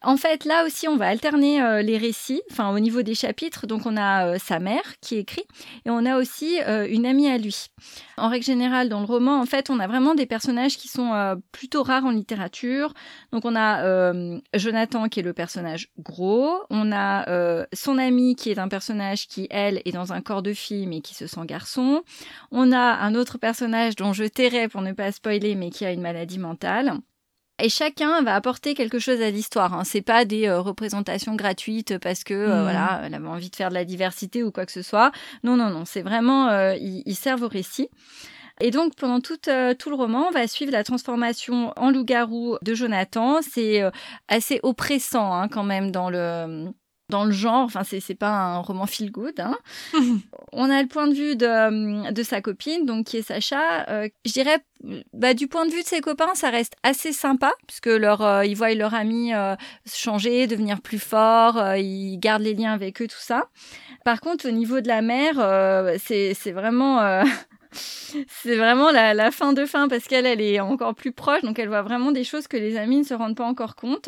En 0.06 0.18
fait, 0.18 0.46
là 0.46 0.66
aussi, 0.66 0.88
on 0.88 0.98
va 0.98 1.08
alterner 1.08 1.60
euh, 1.64 1.82
les 1.82 1.98
récits, 1.98 2.44
enfin 2.52 2.72
au 2.72 2.80
niveau 2.80 3.02
des 3.02 3.16
chapitres. 3.16 3.66
Donc, 3.66 3.88
on 3.88 3.98
a 3.98 4.28
euh, 4.28 4.38
sa 4.38 4.60
mère 4.60 4.84
qui 5.02 5.16
écrit 5.16 5.46
et 5.84 5.90
on 5.90 6.06
a 6.06 6.20
aussi 6.20 6.60
euh, 6.62 6.88
une 6.88 7.08
amie 7.08 7.28
à 7.28 7.40
lui. 7.40 7.66
En 8.18 8.30
règle 8.30 8.46
générale, 8.46 8.88
dans 8.88 9.00
le 9.00 9.08
roman, 9.08 9.42
en 9.42 9.48
fait, 9.48 9.72
on 9.72 9.80
a 9.80 9.88
vraiment 9.88 10.14
des 10.14 10.28
personnages 10.28 10.78
qui 10.78 10.88
sont 10.88 11.12
plutôt 11.52 11.82
rares 11.82 12.06
en 12.06 12.12
littérature. 12.12 12.94
Donc, 13.32 13.46
on 13.46 13.56
a 13.56 13.84
Jonathan 14.54 15.10
qui 15.10 15.20
est 15.20 15.24
le 15.24 15.34
personnage 15.34 15.90
gros. 16.00 16.62
On 16.70 16.92
a 16.92 17.66
son 17.74 17.98
amie 17.98 18.36
qui 18.36 18.52
est 18.52 18.60
un 18.60 18.70
personnage 18.70 19.28
qui, 19.28 19.48
elle, 19.50 19.82
est 19.86 19.92
dans 19.92 20.14
un 20.14 20.22
corps 20.22 20.44
de 20.44 20.54
fille 20.54 20.88
mais 20.88 21.02
qui 21.02 21.14
se 21.16 21.28
sent 21.28 21.46
garçon. 21.46 22.04
On 22.52 22.72
a 22.72 22.78
un 22.78 23.16
autre 23.16 23.38
personnage 23.38 23.96
dont 23.96 24.14
je 24.14 24.24
tairai 24.24 24.70
pour 24.70 24.82
ne 24.82 24.94
pas 24.94 25.12
spoiler 25.12 25.56
mais 25.56 25.70
qui 25.70 25.84
a 25.84 25.92
une 25.92 26.02
maladie 26.02 26.40
mentale. 26.40 27.00
Et 27.58 27.70
chacun 27.70 28.22
va 28.22 28.36
apporter 28.36 28.74
quelque 28.74 29.00
chose 29.00 29.22
à 29.22 29.32
l'histoire. 29.32 29.74
Hein. 29.74 29.84
C'est 29.86 30.02
pas 30.02 30.26
des 30.26 30.48
euh, 30.48 30.60
représentations 30.60 31.36
gratuites 31.36 31.98
parce 32.00 32.26
que 32.26 32.34
euh, 32.34 32.60
mmh. 32.60 32.64
voilà, 32.64 33.02
elle 33.06 33.14
avait 33.14 33.28
envie 33.28 33.50
de 33.50 33.56
faire 33.56 33.70
de 33.70 33.76
la 33.76 33.86
diversité 33.86 34.44
ou 34.44 34.52
quoi 34.52 34.66
que 34.66 34.74
ce 34.74 34.82
soit. 34.82 35.12
Non, 35.44 35.56
non, 35.56 35.70
non. 35.70 35.86
C'est 35.86 36.02
vraiment 36.02 36.50
euh, 36.50 36.76
ils, 36.76 37.16
servent 37.16 37.44
au 37.44 37.48
récit. 37.48 37.90
Et 38.60 38.72
donc 38.72 38.96
pendant 38.96 39.22
tout, 39.22 39.38
tout 39.38 39.90
le 39.90 39.96
roman, 39.96 40.28
on 40.28 40.32
va 40.32 40.48
suivre 40.48 40.72
la 40.72 40.84
transformation 40.84 41.74
en 41.78 41.92
loup-garou 41.92 42.58
de 42.62 42.74
Jonathan. 42.74 43.42
C'est 43.42 43.84
assez 44.28 44.60
oppressant 44.64 45.34
hein, 45.34 45.48
quand 45.50 45.64
même 45.64 45.92
dans 45.92 46.10
le 46.10 46.70
dans 47.10 47.26
le 47.26 47.32
genre. 47.32 47.64
Enfin, 47.64 47.84
c'est, 47.84 48.00
c'est 48.00 48.16
pas 48.16 48.30
un 48.30 48.58
roman 48.60 48.86
feel 48.86 49.12
good. 49.12 49.40
Hein. 49.40 49.58
on 50.52 50.70
a 50.70 50.82
le 50.82 50.88
point 50.88 51.08
de 51.08 51.14
vue 51.14 51.36
de, 51.36 52.12
de 52.12 52.24
sa 52.24 52.42
copine, 52.42 52.86
donc 52.86 53.08
qui 53.08 53.18
est 53.18 53.22
Sacha. 53.22 53.88
Euh, 53.90 54.10
je 54.26 54.32
dirais, 54.34 54.60
bah, 55.14 55.34
du 55.34 55.48
point 55.48 55.66
de 55.66 55.72
vue 55.72 55.82
de 55.82 55.88
ses 55.88 56.02
copains, 56.02 56.34
ça 56.36 56.50
reste 56.50 56.74
assez 56.84 57.12
sympa, 57.12 57.52
puisque 57.68 57.88
leur, 57.88 58.22
euh, 58.22 58.46
ils 58.46 58.56
voient 58.56 58.74
leur 58.74 58.94
ami 58.94 59.34
euh, 59.34 59.56
changer, 59.86 60.48
devenir 60.48 60.82
plus 60.82 61.00
fort, 61.00 61.76
ils 61.76 62.18
gardent 62.18 62.44
les 62.44 62.54
liens 62.54 62.74
avec 62.74 63.02
eux, 63.02 63.08
tout 63.08 63.16
ça. 63.20 63.50
Par 64.04 64.22
contre, 64.22 64.48
au 64.48 64.52
niveau 64.52 64.82
de 64.82 64.88
la 64.88 65.02
mère, 65.02 65.36
c'est, 66.00 66.34
c'est 66.34 66.52
vraiment. 66.52 67.24
c'est 67.72 68.56
vraiment 68.56 68.92
la, 68.92 69.14
la, 69.14 69.32
fin 69.32 69.52
de 69.52 69.66
fin 69.66 69.90
parce 69.90 70.06
qu'elle 70.06 70.26
elle 70.26 70.40
est 70.40 70.62
encore 70.62 70.96
plus 70.96 71.12
proche 71.12 71.42
donc 71.42 71.60
elle 71.60 71.68
voit 71.68 71.82
vraiment 71.82 72.14
des 72.14 72.24
choses 72.24 72.48
que 72.48 72.56
les 72.56 72.78
amis 72.78 73.00
ne 73.00 73.04
se 73.04 73.14
rendent 73.14 73.36
pas 73.36 73.44
encore 73.44 73.76
compte 73.76 74.08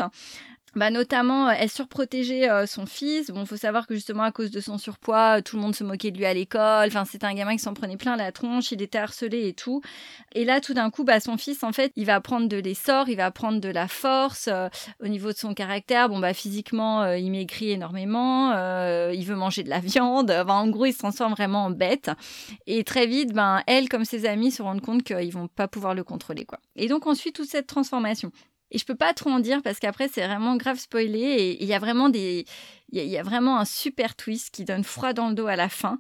bah 0.76 0.92
notamment, 0.92 1.48
euh, 1.48 1.54
elle 1.58 1.70
surprotégeait 1.70 2.50
euh, 2.50 2.66
son 2.66 2.86
fils. 2.86 3.32
Bon, 3.32 3.46
faut 3.46 3.58
savoir 3.58 3.88
que 3.88 3.96
justement 3.96 4.24
à 4.24 4.32
cause 4.32 4.52
de 4.52 4.60
son 4.60 4.78
surpoids, 4.78 5.42
tout 5.42 5.56
le 5.56 5.62
monde 5.62 5.74
se 5.74 5.84
moquait 5.84 6.12
de 6.12 6.18
lui 6.18 6.26
à 6.26 6.34
l'école. 6.34 6.88
Enfin, 6.88 7.06
c'était 7.06 7.26
un 7.26 7.34
gamin 7.34 7.54
qui 7.54 7.64
s'en 7.64 7.74
prenait 7.74 7.98
plein 7.98 8.16
la 8.16 8.32
tronche. 8.32 8.72
Il 8.72 8.82
était 8.82 8.98
harcelé 8.98 9.48
et 9.48 9.54
tout. 9.54 9.82
Et 10.34 10.46
là, 10.46 10.62
tout 10.62 10.74
d'un 10.74 10.90
coup, 10.90 11.04
bah 11.04 11.20
son 11.20 11.38
fils, 11.38 11.64
en 11.64 11.72
fait, 11.72 11.92
il 11.96 12.06
va 12.06 12.20
prendre 12.22 12.48
de 12.48 12.58
l'essor, 12.58 13.10
il 13.10 13.16
va 13.16 13.32
prendre 13.32 13.60
de 13.60 13.70
la 13.70 13.88
force 13.88 14.50
euh, 14.52 14.68
au 15.02 15.08
niveau 15.08 15.32
de 15.32 15.38
son 15.38 15.54
caractère. 15.54 16.10
Bon, 16.10 16.20
bah 16.20 16.34
physiquement, 16.34 17.12
il 17.14 17.32
maigrit 17.32 17.72
énormément. 17.72 18.52
il 19.12 19.26
veut 19.26 19.36
manger 19.36 19.64
de 19.64 19.70
la 19.70 19.80
viande. 19.80 20.32
en 20.32 20.68
gros, 20.68 20.86
il 20.86 20.94
se 20.94 21.00
transforme 21.00 21.34
vraiment 21.34 21.66
en 21.66 21.72
bête. 21.72 22.12
Et 22.68 22.84
très 22.84 23.08
vite, 23.08 23.34
ben 23.34 23.64
elle, 23.68 23.90
comme 23.90 24.06
ses 24.06 24.26
amis, 24.26 24.52
se 24.52 24.62
rendent 24.62 24.82
compte 24.82 25.04
qu'ils 25.04 25.34
vont 25.34 25.48
pas 25.48 25.68
pouvoir 25.68 25.96
le 25.96 26.04
contrôler, 26.04 26.46
quoi. 26.46 26.60
Et 26.76 26.88
donc, 26.88 27.08
on 27.08 27.16
suit 27.16 27.32
toute 27.32 27.50
cette 27.50 27.68
transformation. 27.68 28.32
Et 28.72 28.78
je 28.78 28.86
peux 28.86 28.96
pas 28.96 29.14
trop 29.14 29.30
en 29.30 29.40
dire 29.40 29.62
parce 29.64 29.80
qu'après 29.80 30.08
c'est 30.08 30.26
vraiment 30.26 30.56
grave 30.56 30.78
spoilé 30.78 31.20
et 31.20 31.64
il 31.64 31.68
y 31.68 31.74
a 31.74 31.80
vraiment 31.80 32.10
des 32.10 32.46
il 32.90 33.04
y, 33.04 33.18
a 33.18 33.24
vraiment 33.24 33.60
un 33.60 33.66
super 33.66 34.16
twist 34.16 34.50
qui 34.50 34.64
donne 34.64 34.84
froid 34.84 35.12
dans 35.12 35.28
le 35.28 35.36
dos 35.36 35.48
à 35.48 35.58
la 35.58 35.68
fin. 35.68 36.00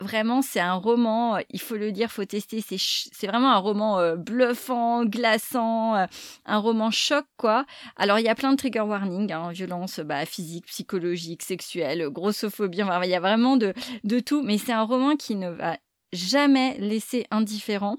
Vraiment, 0.00 0.42
c'est 0.42 0.60
un 0.60 0.72
roman, 0.72 1.38
il 1.50 1.60
faut 1.60 1.76
le 1.76 1.92
dire, 1.92 2.10
faut 2.10 2.24
tester. 2.24 2.60
C'est 2.60 3.26
vraiment 3.26 3.52
un 3.52 3.58
roman 3.58 4.00
euh, 4.00 4.16
bluffant, 4.16 5.04
glaçant, 5.04 5.94
euh, 5.94 6.06
un 6.46 6.58
roman 6.58 6.90
choc, 6.90 7.24
quoi. 7.36 7.66
Alors, 7.96 8.18
il 8.18 8.24
y 8.24 8.28
a 8.28 8.34
plein 8.34 8.50
de 8.50 8.56
trigger 8.56 8.80
warnings, 8.80 9.30
hein, 9.30 9.52
violence 9.52 10.00
bah, 10.00 10.24
physique, 10.26 10.66
psychologique, 10.66 11.42
sexuelle, 11.42 12.08
grossophobie, 12.08 12.82
enfin, 12.82 13.00
il 13.04 13.10
y 13.10 13.14
a 13.14 13.20
vraiment 13.20 13.56
de, 13.56 13.74
de 14.02 14.18
tout. 14.18 14.42
Mais 14.42 14.58
c'est 14.58 14.72
un 14.72 14.82
roman 14.82 15.14
qui 15.16 15.36
ne 15.36 15.50
va 15.50 15.76
jamais 16.12 16.76
laissé 16.78 17.26
indifférent. 17.30 17.96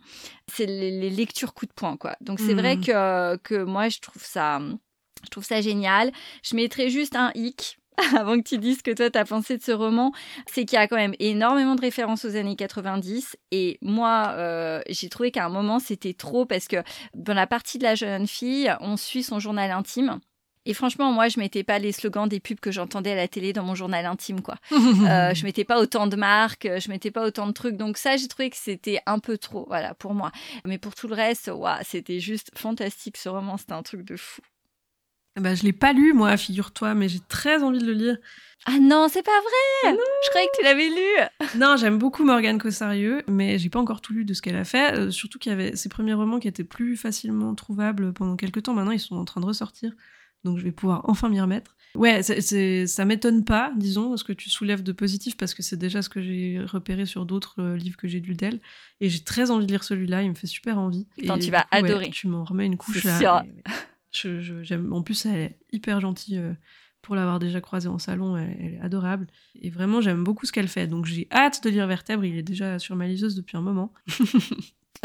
C'est 0.52 0.66
les, 0.66 1.10
lectures 1.10 1.54
coup 1.54 1.66
de 1.66 1.74
poing, 1.74 1.98
quoi. 1.98 2.16
Donc 2.22 2.40
c'est 2.40 2.54
vrai 2.54 2.78
mmh. 2.78 2.82
que, 2.82 3.36
que 3.38 3.64
moi, 3.64 3.90
je 3.90 4.00
trouve 4.00 4.24
ça, 4.24 4.60
je 5.24 5.30
trouve 5.30 5.44
ça 5.44 5.62
génial. 5.62 6.12
Je 6.44 6.56
mettrais 6.56 6.90
juste 6.90 7.16
un 7.16 7.32
hic 7.36 7.78
avant 8.18 8.38
que 8.38 8.48
tu 8.48 8.58
dises 8.58 8.80
ce 8.80 8.84
que 8.84 8.92
toi 8.92 9.10
t'as 9.10 9.26
pensé 9.26 9.58
de 9.58 9.64
ce 9.64 9.72
roman, 9.72 10.12
c'est 10.48 10.66
qu'il 10.66 10.78
y 10.78 10.82
a 10.82 10.88
quand 10.88 10.96
même 10.96 11.16
énormément 11.20 11.76
de 11.76 11.82
références 11.82 12.26
aux 12.26 12.36
années 12.36 12.56
90 12.56 13.38
et 13.52 13.78
moi 13.82 14.34
euh, 14.34 14.82
j'ai 14.90 15.10
trouvé 15.10 15.32
qu'à 15.32 15.46
un 15.46 15.50
moment 15.50 15.80
c'était 15.80 16.14
trop 16.14 16.46
parce 16.46 16.68
que 16.68 16.78
dans 17.14 17.34
la 17.34 17.48
partie 17.48 17.78
de 17.78 17.84
la 17.84 17.96
jeune 17.96 18.28
fille 18.28 18.74
on 18.80 18.98
suit 18.98 19.24
son 19.24 19.40
journal 19.40 19.72
intime 19.72 20.20
Et 20.66 20.74
franchement, 20.74 21.12
moi, 21.12 21.28
je 21.28 21.40
mettais 21.40 21.64
pas 21.64 21.80
les 21.80 21.92
slogans 21.92 22.28
des 22.28 22.40
pubs 22.40 22.60
que 22.60 22.72
j'entendais 22.72 23.12
à 23.12 23.16
la 23.16 23.28
télé 23.28 23.52
dans 23.52 23.64
mon 23.64 23.76
journal 23.76 24.06
intime, 24.06 24.42
quoi. 24.42 24.56
euh, 24.72 25.34
je 25.34 25.44
mettais 25.44 25.66
pas 25.66 25.80
autant 25.80 26.08
de 26.08 26.16
marques, 26.16 26.68
je 26.78 26.90
mettais 26.90 27.12
pas 27.12 27.26
autant 27.26 27.48
de 27.48 27.52
trucs. 27.52 27.76
Donc 27.76 27.98
ça, 27.98 28.16
j'ai 28.18 28.28
trouvé 28.28 28.50
que 28.50 28.58
c'était 28.58 29.02
un 29.06 29.20
peu 29.20 29.38
trop, 29.38 29.66
voilà, 29.68 29.94
pour 29.94 30.14
moi. 30.14 30.32
Mais 30.66 30.78
pour 30.78 30.96
tout 30.96 31.08
le 31.08 31.16
reste, 31.16 31.52
waouh, 31.54 31.78
c'était 31.84 32.20
juste 32.20 32.52
fantastique. 32.58 33.18
Ce 33.18 33.30
roman, 33.30 33.58
c'était 33.58 33.74
un 33.74 33.84
truc 33.84 34.04
de 34.04 34.16
fou. 34.16 34.42
Bah, 35.40 35.56
je 35.56 35.64
l'ai 35.64 35.74
pas 35.74 35.94
lu, 35.94 36.14
moi, 36.14 36.38
figure-toi, 36.38 36.94
mais 36.94 37.10
j'ai 37.10 37.20
très 37.20 37.64
envie 37.64 37.80
de 37.80 37.86
le 37.86 37.94
lire. 37.94 38.18
Ah 38.66 38.78
non, 38.80 39.08
c'est 39.10 39.24
pas 39.24 39.32
vrai 39.32 39.98
Je 40.24 40.30
croyais 40.30 40.48
que 40.48 40.58
tu 40.60 40.64
l'avais 40.64 40.90
lu 40.90 41.60
Non, 41.60 41.76
j'aime 41.76 41.98
beaucoup 41.98 42.24
Morgane 42.24 42.60
Cossarieux, 42.60 43.24
mais 43.28 43.58
j'ai 43.58 43.70
pas 43.70 43.80
encore 43.80 44.00
tout 44.00 44.14
lu 44.14 44.26
de 44.26 44.34
ce 44.36 44.44
qu'elle 44.44 44.56
a 44.56 44.64
fait. 44.64 44.96
Euh, 44.96 45.12
surtout 45.12 45.40
qu'il 45.40 45.52
y 45.52 45.54
avait 45.54 45.76
ses 45.76 45.90
premiers 45.90 46.14
romans 46.14 46.40
qui 46.40 46.48
étaient 46.48 46.64
plus 46.64 46.96
facilement 46.96 47.56
trouvables 47.56 48.14
pendant 48.14 48.36
quelques 48.36 48.64
temps. 48.64 48.74
Maintenant, 48.76 48.92
ils 48.92 49.00
sont 49.00 49.16
en 49.16 49.26
train 49.26 49.42
de 49.42 49.48
ressortir, 49.48 49.94
donc 50.44 50.58
je 50.58 50.64
vais 50.64 50.72
pouvoir 50.72 51.02
enfin 51.10 51.30
m'y 51.30 51.40
remettre. 51.42 51.76
Ouais, 51.96 52.24
c'est, 52.24 52.88
ça 52.88 53.06
m'étonne 53.06 53.46
pas, 53.46 53.72
disons, 53.76 54.18
ce 54.18 54.24
que 54.24 54.34
tu 54.34 54.50
soulèves 54.50 54.82
de 54.82 54.92
positif, 54.92 55.38
parce 55.38 55.54
que 55.54 55.62
c'est 55.62 55.78
déjà 55.78 56.02
ce 56.02 56.10
que 56.10 56.24
j'ai 56.24 56.60
repéré 56.66 57.06
sur 57.06 57.26
d'autres 57.28 57.62
euh, 57.62 57.78
livres 57.78 57.98
que 57.98 58.08
j'ai 58.08 58.20
lus 58.20 58.34
d'elle. 58.34 58.60
Et 59.00 59.10
j'ai 59.10 59.24
très 59.24 59.52
envie 59.52 59.68
de 59.68 59.72
lire 59.72 59.84
celui-là, 59.84 60.24
il 60.24 60.30
me 60.30 60.36
fait 60.36 60.48
super 60.48 60.80
envie. 60.80 61.06
Attends, 61.22 61.36
Et 61.36 61.40
tu 61.40 61.52
vas 61.52 61.68
ouais, 61.72 61.84
adorer. 61.84 62.10
tu 62.10 62.28
m'en 62.28 62.44
remets 62.46 62.66
une 62.66 62.78
couche 62.78 63.04
là. 63.04 63.46
je- 64.12 64.42
je- 64.42 64.64
j'aime- 64.64 64.92
en 64.92 65.04
plus, 65.04 65.26
elle 65.28 65.40
est 65.40 65.58
hyper 65.72 66.00
gentille. 66.00 66.38
euh, 66.40 66.54
pour 67.04 67.16
l'avoir 67.16 67.38
déjà 67.38 67.60
croisée 67.60 67.90
en 67.90 68.00
salon, 68.00 68.38
elle, 68.38 68.56
elle 68.62 68.74
est 68.76 68.80
adorable. 68.80 69.28
Et 69.62 69.70
vraiment, 69.70 70.00
j'aime 70.00 70.24
beaucoup 70.24 70.46
ce 70.46 70.54
qu'elle 70.54 70.70
fait. 70.70 70.88
Donc 70.88 71.06
j'ai 71.06 71.28
hâte 71.34 71.62
de 71.62 71.70
lire 71.70 71.86
Vertèbre. 71.86 72.24
Il 72.24 72.38
est 72.38 72.44
déjà 72.44 72.80
sur 72.80 72.96
ma 72.96 73.08
liseuse 73.08 73.36
depuis 73.36 73.58
un 73.58 73.62
moment. 73.62 73.92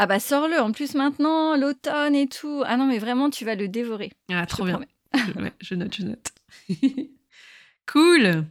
Ah 0.01 0.05
bah 0.07 0.19
sors-le, 0.21 0.57
en 0.61 0.71
plus 0.71 0.95
maintenant, 0.95 1.57
l'automne 1.57 2.15
et 2.15 2.27
tout. 2.29 2.63
Ah 2.65 2.77
non, 2.77 2.85
mais 2.87 2.99
vraiment, 2.99 3.29
tu 3.29 3.43
vas 3.43 3.55
le 3.55 3.67
dévorer. 3.67 4.13
Ah, 4.31 4.45
trop 4.45 4.63
bien. 4.63 4.75
promets. 4.75 4.87
Je, 5.13 5.31
ouais, 5.41 5.53
je 5.59 5.75
note, 5.75 5.95
je 5.95 6.03
note. 6.03 6.31
cool. 7.91 8.45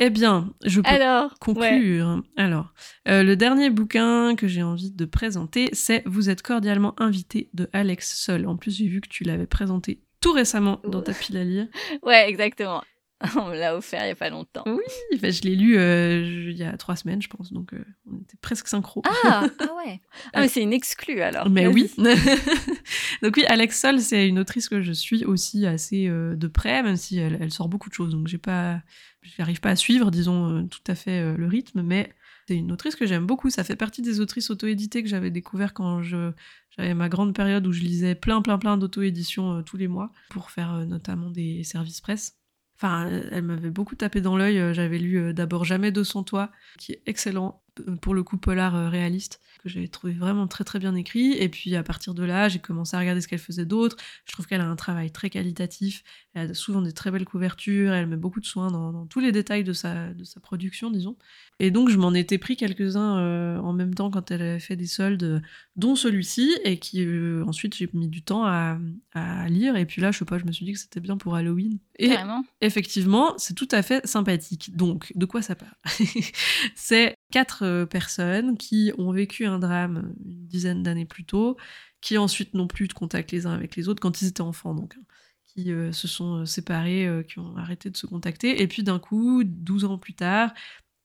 Eh 0.00 0.10
bien, 0.10 0.54
je 0.64 0.80
peux 0.80 0.88
Alors, 0.88 1.24
ouais. 1.24 1.36
conclure. 1.40 2.22
Alors, 2.36 2.72
euh, 3.08 3.24
le 3.24 3.34
dernier 3.34 3.68
bouquin 3.68 4.36
que 4.36 4.46
j'ai 4.46 4.62
envie 4.62 4.92
de 4.92 5.04
présenter, 5.04 5.70
c'est 5.72 6.02
Vous 6.06 6.30
êtes 6.30 6.42
cordialement 6.42 6.94
invité 7.00 7.50
de 7.54 7.68
Alex 7.72 8.16
Sol. 8.16 8.46
En 8.46 8.56
plus, 8.56 8.76
j'ai 8.76 8.86
vu 8.86 9.00
que 9.00 9.08
tu 9.08 9.24
l'avais 9.24 9.46
présenté 9.46 10.00
tout 10.20 10.32
récemment 10.32 10.80
dans 10.84 11.02
ta 11.02 11.12
pile 11.12 11.36
à 11.36 11.44
lire. 11.44 11.66
Ouais, 12.02 12.28
exactement. 12.28 12.82
On 13.36 13.48
me 13.48 13.56
l'a 13.58 13.76
offert 13.76 14.04
il 14.04 14.08
y 14.08 14.12
a 14.12 14.14
pas 14.16 14.30
longtemps. 14.30 14.62
Oui, 14.66 15.18
bah, 15.20 15.30
je 15.30 15.42
l'ai 15.42 15.56
lu 15.56 15.76
euh, 15.76 16.24
je- 16.24 16.50
il 16.50 16.56
y 16.56 16.62
a 16.62 16.76
trois 16.76 16.94
semaines, 16.94 17.20
je 17.20 17.28
pense, 17.28 17.52
donc 17.52 17.72
euh, 17.74 17.84
on 18.10 18.16
était 18.18 18.36
presque 18.40 18.68
synchro. 18.68 19.02
Ah, 19.24 19.46
ah 19.58 19.74
ouais. 19.76 20.00
Ah, 20.32 20.42
mais 20.42 20.48
c'est 20.48 20.62
une 20.62 20.72
exclue 20.72 21.20
alors. 21.20 21.50
Mais 21.50 21.66
oui. 21.66 21.90
donc 23.22 23.36
oui, 23.36 23.44
Alex 23.46 23.80
Sol, 23.80 24.00
c'est 24.00 24.28
une 24.28 24.38
autrice 24.38 24.68
que 24.68 24.82
je 24.82 24.92
suis 24.92 25.24
aussi 25.24 25.66
assez 25.66 26.06
euh, 26.08 26.36
de 26.36 26.46
près, 26.46 26.82
même 26.82 26.96
si 26.96 27.18
elle, 27.18 27.38
elle 27.40 27.52
sort 27.52 27.68
beaucoup 27.68 27.88
de 27.88 27.94
choses. 27.94 28.12
Donc 28.12 28.28
j'ai 28.28 28.38
pas, 28.38 28.80
j'arrive 29.22 29.60
pas 29.60 29.70
à 29.70 29.76
suivre, 29.76 30.10
disons, 30.10 30.66
tout 30.68 30.80
à 30.86 30.94
fait 30.94 31.34
le 31.36 31.46
rythme, 31.46 31.82
mais 31.82 32.12
c'est 32.46 32.56
une 32.56 32.70
autrice 32.72 32.94
que 32.96 33.04
j'aime 33.06 33.26
beaucoup. 33.26 33.50
Ça 33.50 33.64
fait 33.64 33.76
partie 33.76 34.00
des 34.00 34.20
autrices 34.20 34.50
auto-éditées 34.50 35.02
que 35.02 35.08
j'avais 35.08 35.30
découvert 35.30 35.74
quand 35.74 36.02
je 36.02 36.30
j'avais 36.76 36.94
ma 36.94 37.08
grande 37.08 37.34
période 37.34 37.66
où 37.66 37.72
je 37.72 37.80
lisais 37.80 38.14
plein, 38.14 38.40
plein, 38.42 38.56
plein 38.58 38.76
d'auto-éditions 38.78 39.64
tous 39.64 39.76
les 39.76 39.88
mois 39.88 40.12
pour 40.30 40.52
faire 40.52 40.86
notamment 40.86 41.30
des 41.30 41.64
services 41.64 42.00
presse. 42.00 42.37
Enfin, 42.80 43.08
elle 43.32 43.42
m'avait 43.42 43.70
beaucoup 43.70 43.96
tapé 43.96 44.20
dans 44.20 44.36
l'œil. 44.36 44.60
Euh, 44.60 44.72
J'avais 44.72 44.98
lu 44.98 45.18
euh, 45.18 45.32
d'abord 45.32 45.64
Jamais 45.64 45.90
de 45.90 46.04
son 46.04 46.22
toit, 46.22 46.50
qui 46.78 46.92
est 46.92 47.02
excellent, 47.06 47.60
euh, 47.88 47.96
pour 47.96 48.14
le 48.14 48.22
coup 48.22 48.36
polar 48.36 48.90
réaliste, 48.90 49.40
que 49.68 49.74
j'avais 49.74 49.88
trouvé 49.88 50.12
vraiment 50.12 50.46
très 50.46 50.64
très 50.64 50.78
bien 50.78 50.94
écrit. 50.94 51.32
Et 51.32 51.48
puis 51.48 51.76
à 51.76 51.82
partir 51.82 52.14
de 52.14 52.24
là, 52.24 52.48
j'ai 52.48 52.58
commencé 52.58 52.96
à 52.96 53.00
regarder 53.00 53.20
ce 53.20 53.28
qu'elle 53.28 53.38
faisait 53.38 53.64
d'autre. 53.64 53.96
Je 54.24 54.32
trouve 54.32 54.46
qu'elle 54.46 54.60
a 54.60 54.66
un 54.68 54.76
travail 54.76 55.10
très 55.10 55.30
qualitatif. 55.30 56.02
Elle 56.34 56.50
a 56.50 56.54
souvent 56.54 56.82
des 56.82 56.92
très 56.92 57.10
belles 57.10 57.24
couvertures. 57.24 57.92
Elle 57.92 58.06
met 58.06 58.16
beaucoup 58.16 58.40
de 58.40 58.46
soin 58.46 58.70
dans, 58.70 58.92
dans 58.92 59.06
tous 59.06 59.20
les 59.20 59.32
détails 59.32 59.64
de 59.64 59.72
sa, 59.72 60.12
de 60.12 60.24
sa 60.24 60.40
production, 60.40 60.90
disons. 60.90 61.16
Et 61.60 61.70
donc 61.70 61.88
je 61.88 61.96
m'en 61.98 62.14
étais 62.14 62.38
pris 62.38 62.56
quelques-uns 62.56 63.18
euh, 63.18 63.58
en 63.58 63.72
même 63.72 63.94
temps 63.94 64.10
quand 64.10 64.30
elle 64.30 64.42
avait 64.42 64.60
fait 64.60 64.76
des 64.76 64.86
soldes, 64.86 65.42
dont 65.76 65.96
celui-ci, 65.96 66.56
et 66.64 66.78
qui 66.78 67.04
euh, 67.04 67.44
ensuite 67.46 67.74
j'ai 67.74 67.88
mis 67.92 68.08
du 68.08 68.22
temps 68.22 68.44
à, 68.44 68.78
à 69.12 69.48
lire. 69.48 69.76
Et 69.76 69.84
puis 69.86 70.00
là, 70.00 70.10
je 70.10 70.18
sais 70.18 70.24
pas, 70.24 70.38
je 70.38 70.44
me 70.44 70.52
suis 70.52 70.64
dit 70.64 70.72
que 70.72 70.78
c'était 70.78 71.00
bien 71.00 71.16
pour 71.16 71.34
Halloween. 71.34 71.78
Et 71.98 72.08
Carrément. 72.10 72.44
effectivement, 72.60 73.34
c'est 73.38 73.54
tout 73.54 73.68
à 73.72 73.82
fait 73.82 74.06
sympathique. 74.06 74.76
Donc, 74.76 75.12
de 75.16 75.26
quoi 75.26 75.42
ça 75.42 75.56
parle? 75.56 75.72
C'est 76.76 77.16
quatre 77.30 77.64
euh, 77.64 77.86
personnes 77.86 78.56
qui 78.56 78.92
ont 78.98 79.12
vécu 79.12 79.46
un 79.46 79.58
drame 79.58 80.14
une 80.24 80.46
dizaine 80.46 80.82
d'années 80.82 81.04
plus 81.04 81.24
tôt, 81.24 81.56
qui 82.00 82.18
ensuite 82.18 82.54
n'ont 82.54 82.68
plus 82.68 82.88
de 82.88 82.92
contact 82.92 83.32
les 83.32 83.46
uns 83.46 83.52
avec 83.52 83.76
les 83.76 83.88
autres 83.88 84.00
quand 84.00 84.22
ils 84.22 84.28
étaient 84.28 84.40
enfants, 84.40 84.74
donc, 84.74 84.94
hein, 84.96 85.02
qui 85.46 85.72
euh, 85.72 85.92
se 85.92 86.08
sont 86.08 86.42
euh, 86.42 86.44
séparés, 86.46 87.24
qui 87.28 87.38
ont 87.38 87.56
arrêté 87.56 87.90
de 87.90 87.96
se 87.96 88.06
contacter, 88.06 88.62
et 88.62 88.68
puis 88.68 88.82
d'un 88.82 88.98
coup, 88.98 89.42
12 89.44 89.84
ans 89.84 89.98
plus 89.98 90.14
tard, 90.14 90.52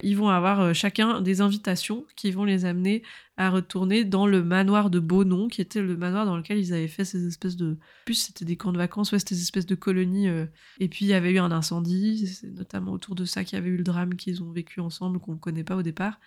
ils 0.04 0.16
vont 0.16 0.28
avoir 0.28 0.60
euh, 0.60 0.72
chacun 0.72 1.20
des 1.20 1.40
invitations 1.40 2.06
qui 2.16 2.30
vont 2.30 2.44
les 2.44 2.64
amener 2.64 3.02
à 3.36 3.50
retourner 3.50 4.04
dans 4.04 4.26
le 4.26 4.44
manoir 4.44 4.90
de 4.90 5.00
Beaunon, 5.00 5.48
qui 5.48 5.60
était 5.60 5.82
le 5.82 5.96
manoir 5.96 6.26
dans 6.26 6.36
lequel 6.36 6.58
ils 6.58 6.72
avaient 6.72 6.88
fait 6.88 7.04
ces 7.04 7.26
espèces 7.26 7.56
de... 7.56 7.76
Plus 8.04 8.14
c'était 8.14 8.44
des 8.44 8.56
camps 8.56 8.72
de 8.72 8.78
vacances, 8.78 9.10
ouais, 9.12 9.18
c'était 9.18 9.34
des 9.34 9.42
espèces 9.42 9.66
de 9.66 9.74
colonies. 9.74 10.28
euh, 10.28 10.46
Et 10.78 10.88
puis 10.88 11.04
il 11.04 11.08
y 11.08 11.14
avait 11.14 11.32
eu 11.32 11.38
un 11.38 11.50
incendie, 11.50 12.26
c'est 12.26 12.52
notamment 12.52 12.92
autour 12.92 13.14
de 13.14 13.24
ça 13.24 13.42
qu'il 13.42 13.58
y 13.58 13.60
avait 13.60 13.70
eu 13.70 13.76
le 13.76 13.84
drame 13.84 14.14
qu'ils 14.14 14.42
ont 14.42 14.52
vécu 14.52 14.80
ensemble, 14.80 15.18
qu'on 15.18 15.32
ne 15.32 15.38
connaît 15.38 15.64
pas 15.64 15.76
au 15.76 15.82
départ. 15.82 16.20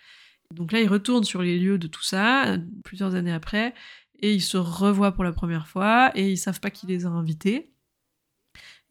Donc 0.54 0.72
là, 0.72 0.82
ils 0.82 0.88
retournent 0.88 1.26
sur 1.26 1.42
les 1.42 1.60
lieux 1.60 1.78
de 1.78 1.88
tout 1.88 2.04
ça, 2.04 2.58
plusieurs 2.84 3.16
années 3.16 3.34
après, 3.34 3.74
et 4.20 4.34
ils 4.34 4.42
se 4.42 4.58
revoient 4.58 5.12
pour 5.12 5.24
la 5.24 5.34
première 5.34 5.68
fois, 5.68 6.12
et 6.16 6.32
ils 6.32 6.38
savent 6.38 6.60
pas 6.60 6.72
qui 6.72 6.88
les 6.88 7.06
a 7.06 7.10
invités. 7.10 7.74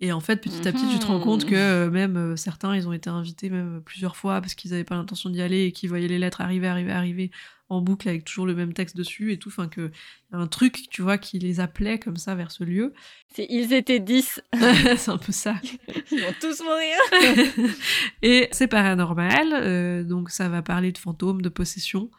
Et 0.01 0.13
en 0.13 0.21
fait, 0.21 0.37
petit 0.43 0.69
à 0.69 0.73
petit, 0.73 0.87
tu 0.93 0.99
te 0.99 1.07
rends 1.07 1.17
Mhm. 1.19 1.25
compte 1.25 1.45
que 1.47 1.55
euh, 1.55 1.91
même 1.91 2.17
euh, 2.19 2.37
certains, 2.37 2.77
ils 2.77 2.87
ont 2.87 2.93
été 2.93 3.09
invités 3.09 3.49
même 3.49 3.81
plusieurs 3.85 4.15
fois 4.17 4.41
parce 4.43 4.55
qu'ils 4.55 4.73
n'avaient 4.73 4.85
pas 4.85 4.95
l'intention 4.97 5.31
d'y 5.31 5.41
aller 5.41 5.65
et 5.65 5.73
qu'ils 5.73 5.89
voyaient 5.89 6.07
les 6.09 6.19
lettres 6.19 6.43
arriver, 6.43 6.67
arriver, 6.69 6.93
arriver 6.93 7.31
en 7.69 7.81
boucle 7.81 8.09
avec 8.09 8.25
toujours 8.25 8.47
le 8.47 8.55
même 8.55 8.75
texte 8.75 8.95
dessus 8.97 9.33
et 9.33 9.39
tout. 9.39 9.49
Enfin, 9.49 9.69
que 9.69 9.91
y 10.33 10.35
a 10.35 10.39
un 10.39 10.47
truc, 10.47 10.85
tu 10.91 11.01
vois, 11.01 11.17
qui 11.19 11.39
les 11.39 11.61
appelait 11.61 11.99
comme 11.99 12.17
ça 12.19 12.35
vers 12.35 12.51
ce 12.51 12.63
lieu. 12.63 12.93
C'est 13.35 13.47
ils 13.49 13.73
étaient 13.73 13.99
10. 13.99 14.43
c'est 14.99 15.09
un 15.11 15.19
peu 15.19 15.33
ça. 15.33 15.57
Ils 16.13 16.21
vont 16.21 16.35
tous 16.41 16.63
mourir. 16.63 17.47
et 18.23 18.49
c'est 18.53 18.69
paranormal, 18.69 19.49
euh, 19.55 20.05
donc 20.05 20.31
ça 20.31 20.49
va 20.49 20.63
parler 20.63 20.93
de 20.93 20.99
fantômes, 20.99 21.43
de 21.43 21.49
possession. 21.49 22.11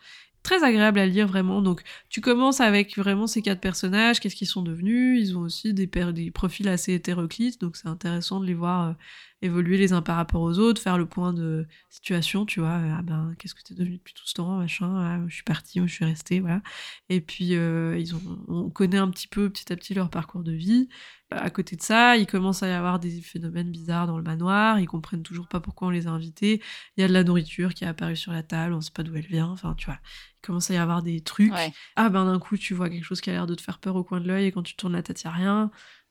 Très 0.48 0.64
agréable 0.64 0.98
à 1.00 1.06
lire 1.06 1.28
vraiment. 1.28 1.62
Donc 1.62 1.82
tu 2.08 2.22
commences 2.22 2.62
avec 2.62 2.98
vraiment 2.98 3.28
ces 3.28 3.42
quatre 3.42 3.60
personnages, 3.60 4.22
qu'est-ce 4.22 4.38
qu'ils 4.38 4.48
sont 4.48 4.62
devenus. 4.62 5.20
Ils 5.20 5.38
ont 5.38 5.42
aussi 5.42 5.74
des, 5.74 5.88
des 5.88 6.32
profils 6.32 6.70
assez 6.70 6.94
hétéroclites, 6.94 7.60
donc 7.60 7.76
c'est 7.76 7.90
intéressant 7.90 8.40
de 8.40 8.46
les 8.46 8.54
voir 8.54 8.88
euh, 8.88 8.94
évoluer 9.42 9.78
les 9.78 9.92
uns 9.92 10.02
par 10.02 10.16
rapport 10.16 10.42
aux 10.42 10.58
autres, 10.58 10.82
faire 10.82 10.98
le 10.98 11.06
point 11.06 11.34
de 11.34 11.68
situation, 11.90 12.46
tu 12.46 12.62
vois. 12.62 12.80
Ah 12.98 13.02
ben 13.02 13.36
qu'est-ce 13.38 13.56
que 13.56 13.62
t'es 13.62 13.74
devenu 13.74 13.98
depuis 13.98 14.14
tout 14.14 14.26
ce 14.26 14.36
temps, 14.36 14.56
machin. 14.56 14.96
Ah, 14.96 15.20
je 15.28 15.34
suis 15.34 15.44
partie, 15.44 15.82
je 15.86 15.94
suis 15.94 16.06
restée, 16.06 16.40
voilà. 16.40 16.62
Et 17.10 17.20
puis 17.20 17.56
euh, 17.56 17.98
ils 18.00 18.16
ont, 18.16 18.22
on 18.48 18.70
connaît 18.70 19.00
un 19.00 19.10
petit 19.10 19.28
peu 19.28 19.50
petit 19.50 19.74
à 19.74 19.76
petit 19.76 19.96
leur 19.96 20.10
parcours 20.10 20.44
de 20.44 20.54
vie. 20.54 20.88
À 21.30 21.50
côté 21.50 21.76
de 21.76 21.82
ça, 21.82 22.16
il 22.16 22.26
commence 22.26 22.64
à 22.64 22.70
y 22.70 22.72
avoir 22.72 23.00
des 23.00 23.22
phénomènes 23.22 23.70
bizarres 23.70 24.08
dans 24.08 24.16
le 24.18 24.24
manoir. 24.24 24.80
Ils 24.80 24.86
comprennent 24.86 25.24
toujours 25.24 25.50
pas 25.50 25.60
pourquoi 25.60 25.90
on 25.90 25.92
les 25.92 26.08
a 26.08 26.12
invités. 26.12 26.62
Il 26.96 27.02
y 27.02 27.04
a 27.04 27.08
de 27.10 27.14
la 27.14 27.26
nourriture 27.26 27.74
qui 27.74 27.84
est 27.84 27.88
apparue 27.88 28.16
sur 28.16 28.32
la 28.32 28.44
table, 28.44 28.74
on 28.74 28.80
sait 28.80 28.92
pas 28.92 29.04
d'où 29.04 29.14
elle 29.16 29.28
vient. 29.28 29.48
Enfin, 29.48 29.74
tu 29.78 29.88
vois, 29.88 30.00
il 30.42 30.46
commence 30.46 30.72
à 30.72 30.76
y 30.76 30.78
avoir 30.78 31.04
des 31.04 31.20
trucs. 31.20 31.52
Ouais. 31.52 31.74
Ah 31.98 32.08
ben 32.10 32.24
d'un 32.26 32.40
coup, 32.40 32.56
tu 32.58 32.74
vois 32.74 32.90
quelque 32.90 33.04
chose 33.04 33.20
qui 33.20 33.30
a 33.30 33.34
l'air 33.34 33.46
de 33.46 33.56
te 33.56 33.62
faire 33.62 33.80
peur 33.80 33.98
au 33.98 34.06
coin 34.06 34.22
de 34.22 34.28
l'œil 34.28 34.46
et 34.46 34.52
quand 34.54 34.64
tu 34.64 34.78
tournes 34.78 34.94
la 34.94 35.04
tête, 35.04 35.22
il 35.22 35.26
y 35.26 35.28
a 35.28 35.32
rien. 35.32 35.70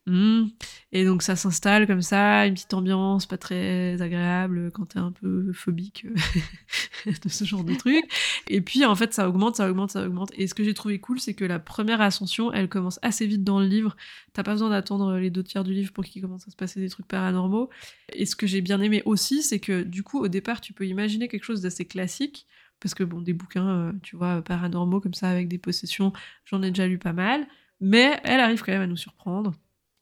Hmm. 0.09 0.50
Et 0.92 1.04
donc 1.04 1.22
ça 1.22 1.34
s'installe 1.34 1.88
comme 1.88 2.00
ça, 2.00 2.46
une 2.46 2.54
petite 2.54 2.72
ambiance 2.74 3.26
pas 3.26 3.38
très 3.38 4.00
agréable 4.00 4.70
quand 4.70 4.86
t'es 4.86 5.00
un 5.00 5.11
peu 5.11 5.52
phobique 5.52 6.07
euh, 6.07 7.12
de 7.24 7.28
ce 7.28 7.44
genre 7.44 7.64
de 7.64 7.74
truc. 7.74 8.04
Et 8.48 8.61
puis 8.61 8.84
en 8.84 8.94
fait 8.94 9.12
ça 9.12 9.28
augmente, 9.28 9.57
ça 9.57 9.68
augmente, 9.68 9.90
ça 9.90 10.07
augmente. 10.07 10.30
Et 10.36 10.46
ce 10.46 10.54
que 10.54 10.62
j'ai 10.62 10.74
trouvé 10.74 11.00
cool, 11.00 11.18
c'est 11.18 11.34
que 11.34 11.44
la 11.44 11.59
première 11.59 12.00
ascension, 12.00 12.52
elle 12.52 12.68
commence 12.68 13.00
assez 13.02 13.26
vite 13.26 13.42
dans 13.42 13.59
le 13.59 13.66
livre. 13.66 13.96
T'as 14.32 14.44
pas 14.44 14.52
besoin 14.52 14.70
d'attendre 14.70 15.16
les 15.16 15.30
deux 15.30 15.42
tiers 15.42 15.64
du 15.64 15.72
livre 15.72 15.92
pour 15.92 16.04
qu'il 16.04 16.22
commence 16.22 16.46
à 16.46 16.52
se 16.52 16.57
passer 16.57 16.78
des 16.78 16.88
trucs 16.88 17.09
paranormaux. 17.09 17.68
Et 18.12 18.26
ce 18.26 18.36
que 18.36 18.46
j'ai 18.46 18.61
bien 18.61 18.80
aimé 18.80 19.02
aussi, 19.07 19.42
c'est 19.42 19.59
que 19.59 19.82
du 19.82 20.04
coup 20.04 20.20
au 20.20 20.28
départ 20.28 20.61
tu 20.61 20.72
peux 20.72 20.86
imaginer 20.86 21.26
quelque 21.26 21.44
chose 21.44 21.62
d'assez 21.62 21.84
classique. 21.84 22.46
Parce 22.78 22.94
que 22.94 23.02
bon, 23.02 23.22
des 23.22 23.32
bouquins, 23.32 23.68
euh, 23.68 23.92
tu 24.02 24.16
vois, 24.16 24.42
paranormaux 24.42 25.00
comme 25.00 25.14
ça 25.14 25.30
avec 25.30 25.48
des 25.48 25.59
possessions, 25.59 26.12
j'en 26.44 26.62
ai 26.62 26.70
déjà 26.70 26.86
lu 26.86 26.98
pas 26.98 27.14
mal. 27.14 27.48
Mais 27.80 28.20
elle 28.22 28.40
arrive 28.40 28.62
quand 28.62 28.72
même 28.72 28.82
à 28.82 28.86
nous 28.86 28.96
surprendre. 28.96 29.54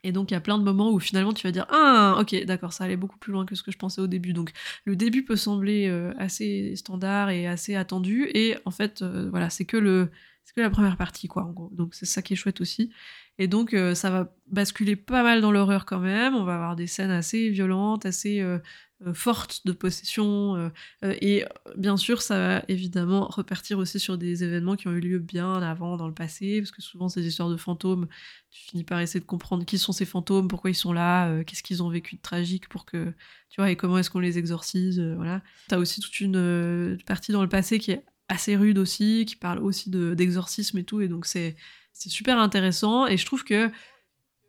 Et 0.05 0.13
donc, 0.13 0.31
il 0.31 0.35
y 0.35 0.37
a 0.37 0.41
plein 0.41 0.59
de 0.59 0.63
moments 0.63 0.93
où 0.93 1.01
finalement 1.01 1.33
tu 1.33 1.47
vas 1.47 1.51
dire 1.51 1.67
Ah, 1.71 2.17
ok, 2.21 2.45
d'accord, 2.45 2.73
ça 2.73 2.85
allait 2.85 2.97
beaucoup 2.97 3.19
plus 3.19 3.33
loin 3.33 3.47
que 3.47 3.55
ce 3.57 3.63
que 3.63 3.73
je 3.73 3.79
pensais 3.79 4.01
au 4.01 4.07
début. 4.07 4.35
Donc, 4.35 4.53
le 4.85 4.95
début 4.97 5.25
peut 5.25 5.37
sembler 5.37 5.89
euh, 5.89 6.13
assez 6.19 6.77
standard 6.77 7.31
et 7.31 7.47
assez 7.47 7.75
attendu. 7.75 8.31
Et 8.35 8.57
en 8.67 8.71
fait, 8.71 9.03
euh, 9.03 9.29
voilà, 9.31 9.51
c'est 9.51 9.65
que 9.65 9.79
le 9.79 10.11
c'est 10.45 10.55
que 10.55 10.61
la 10.61 10.71
première 10.71 10.97
partie, 10.97 11.27
quoi, 11.27 11.45
en 11.45 11.53
gros. 11.53 11.71
Donc 11.73 11.95
c'est 11.95 12.07
ça 12.07 12.21
qui 12.23 12.35
est 12.35 12.37
chouette 12.37 12.61
aussi. 12.61 12.91
Et 13.39 13.49
donc 13.49 13.75
euh, 13.75 13.95
ça 13.95 14.11
va 14.11 14.33
basculer 14.47 14.95
pas 14.95 15.23
mal 15.23 15.41
dans 15.41 15.51
l'horreur 15.51 15.87
quand 15.87 15.99
même. 15.99 16.35
On 16.35 16.45
va 16.45 16.55
avoir 16.55 16.77
des 16.77 16.87
scènes 16.87 17.11
assez 17.11 17.49
violentes, 17.49 18.07
assez 18.07 18.41
euh, 18.41 18.59
euh, 19.05 19.15
fortes 19.15 19.67
de 19.67 19.73
possession. 19.73 20.71
et 21.03 21.45
bien 21.77 21.97
sûr, 21.97 22.23
ça 22.23 22.39
va 22.39 22.65
évidemment 22.69 23.27
repartir 23.27 23.79
aussi 23.79 23.99
sur 23.99 24.19
des 24.19 24.45
événements 24.45 24.77
qui 24.77 24.87
ont 24.87 24.93
eu 24.93 25.01
lieu 25.01 25.19
bien 25.19 25.63
avant, 25.63 25.97
dans 25.97 26.07
le 26.07 26.15
passé, 26.15 26.61
parce 26.61 26.71
que 26.71 26.83
souvent 26.83 27.09
ces 27.09 27.27
histoires 27.27 27.49
de 27.49 27.57
fantômes, 27.57 28.07
tu 28.51 28.63
finis 28.63 28.85
par 28.85 29.01
essayer 29.01 29.21
de 29.21 29.25
comprendre 29.25 29.65
qui 29.65 29.79
sont 29.79 29.93
ces 29.93 30.05
fantômes, 30.05 30.47
pourquoi 30.47 30.71
ils 30.71 30.75
sont 30.75 30.93
là, 30.93 31.43
qu'est-ce 31.45 31.63
qu'ils 31.63 31.83
ont 31.83 31.89
vécu 31.89 32.17
de 32.17 32.21
tragique 32.21 32.69
pour 32.69 32.85
que, 32.85 33.13
tu 33.51 33.61
vois, 33.61 33.71
et 33.71 33.77
comment 33.77 33.99
est-ce 33.99 34.11
qu'on 34.11 34.21
les 34.21 34.39
exorcise, 34.39 35.01
voilà. 35.01 35.43
T'as 35.69 35.79
aussi 35.79 36.01
toute 36.01 36.21
une 36.21 36.97
partie 37.05 37.33
dans 37.33 37.43
le 37.43 37.49
passé 37.49 37.79
qui 37.79 37.91
est 37.91 38.05
assez 38.29 38.57
rude 38.57 38.79
aussi, 38.79 39.25
qui 39.27 39.37
parle 39.37 39.59
aussi 39.59 39.91
d'exorcisme 39.91 40.79
et 40.79 40.85
tout, 40.85 41.01
et 41.01 41.09
donc 41.09 41.27
c'est 41.27 41.57
super 41.93 42.39
intéressant 42.39 43.07
et 43.07 43.17
je 43.17 43.27
trouve 43.27 43.45
que 43.45 43.71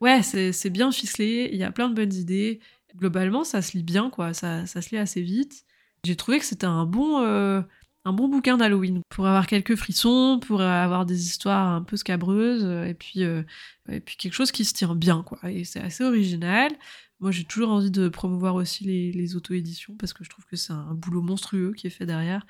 ouais, 0.02 0.22
c'est 0.24 0.70
bien 0.70 0.92
ficelé, 0.92 1.50
il 1.52 1.58
y 1.58 1.64
a 1.64 1.72
plein 1.72 1.90
de 1.90 1.96
bonnes 1.96 2.14
idées. 2.14 2.60
Globalement, 2.96 3.44
ça 3.44 3.62
se 3.62 3.76
lit 3.76 3.84
bien, 3.84 4.10
quoi, 4.10 4.34
ça, 4.34 4.66
ça 4.66 4.82
se 4.82 4.92
lit 4.92 4.98
assez 4.98 5.22
vite. 5.22 5.66
J'ai 6.06 6.16
trouvé 6.16 6.40
que 6.40 6.46
c'était 6.46 6.66
un 6.66 6.86
bon, 6.86 7.22
euh, 7.24 7.62
un 8.06 8.14
bon 8.14 8.30
bouquin 8.30 8.58
d'Halloween 8.58 9.02
pour 9.10 9.28
avoir 9.28 9.48
quelques 9.48 9.76
frissons, 9.76 10.40
pour 10.40 10.62
avoir 10.62 11.06
des 11.06 11.26
histoires 11.26 11.68
un 11.68 11.82
peu 11.82 11.98
scabreuses 11.98 12.64
et 12.88 12.94
puis, 12.94 13.24
euh, 13.24 13.44
et 13.90 14.00
puis 14.00 14.16
quelque 14.16 14.34
chose 14.34 14.52
qui 14.52 14.64
se 14.64 14.74
tient 14.74 14.96
bien, 14.96 15.24
quoi. 15.24 15.40
Et 15.52 15.66
c'est 15.66 15.82
assez 15.82 16.04
original. 16.04 16.72
Moi, 17.20 17.32
j'ai 17.32 17.44
toujours 17.44 17.72
envie 17.72 17.92
de 17.92 18.08
promouvoir 18.08 18.56
aussi 18.56 18.84
les, 18.84 19.12
les 19.12 19.36
auto-éditions 19.36 19.96
parce 19.98 20.14
que 20.14 20.24
je 20.24 20.30
trouve 20.30 20.46
que 20.46 20.56
c'est 20.56 20.74
un 20.74 20.94
boulot 20.94 21.22
monstrueux 21.22 21.74
qui 21.74 21.88
est 21.88 21.92
fait 21.92 22.06
derrière 22.06 22.46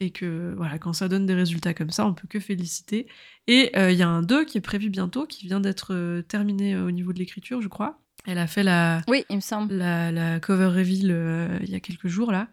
et 0.00 0.10
que 0.10 0.54
voilà, 0.56 0.78
quand 0.78 0.94
ça 0.94 1.08
donne 1.08 1.26
des 1.26 1.34
résultats 1.34 1.74
comme 1.74 1.90
ça, 1.90 2.06
on 2.06 2.14
peut 2.14 2.26
que 2.26 2.40
féliciter. 2.40 3.06
Et 3.46 3.70
euh, 3.76 3.92
il 3.92 3.98
y 3.98 4.02
a 4.02 4.08
un 4.08 4.22
2 4.22 4.46
qui 4.46 4.58
est 4.58 4.62
prévu 4.62 4.88
bientôt, 4.88 5.26
qui 5.26 5.46
vient 5.46 5.60
d'être 5.60 5.94
euh, 5.94 6.22
terminé 6.22 6.74
euh, 6.74 6.86
au 6.86 6.90
niveau 6.90 7.12
de 7.12 7.18
l'écriture, 7.18 7.60
je 7.60 7.68
crois. 7.68 8.00
Elle 8.26 8.38
a 8.38 8.46
fait 8.46 8.62
la, 8.62 9.02
oui, 9.08 9.24
il 9.30 9.36
me 9.36 9.40
semble. 9.40 9.74
la, 9.74 10.40
cover 10.40 10.66
reveal 10.66 11.60
il 11.62 11.70
y 11.70 11.74
a 11.74 11.80
quelques 11.80 12.08
jours 12.08 12.32
là. 12.32 12.48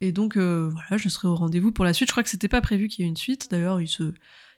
Et 0.00 0.12
donc 0.12 0.38
voilà, 0.38 0.96
je 0.96 1.10
serai 1.10 1.28
au 1.28 1.34
rendez-vous 1.34 1.72
pour 1.72 1.84
la 1.84 1.92
suite. 1.92 2.08
Je 2.08 2.12
crois 2.14 2.22
que 2.22 2.30
c'était 2.30 2.48
pas 2.48 2.62
prévu 2.62 2.88
qu'il 2.88 3.04
y 3.04 3.06
ait 3.06 3.10
une 3.10 3.18
suite. 3.18 3.48
D'ailleurs, 3.50 3.82
il 3.82 3.88
se, 3.88 4.14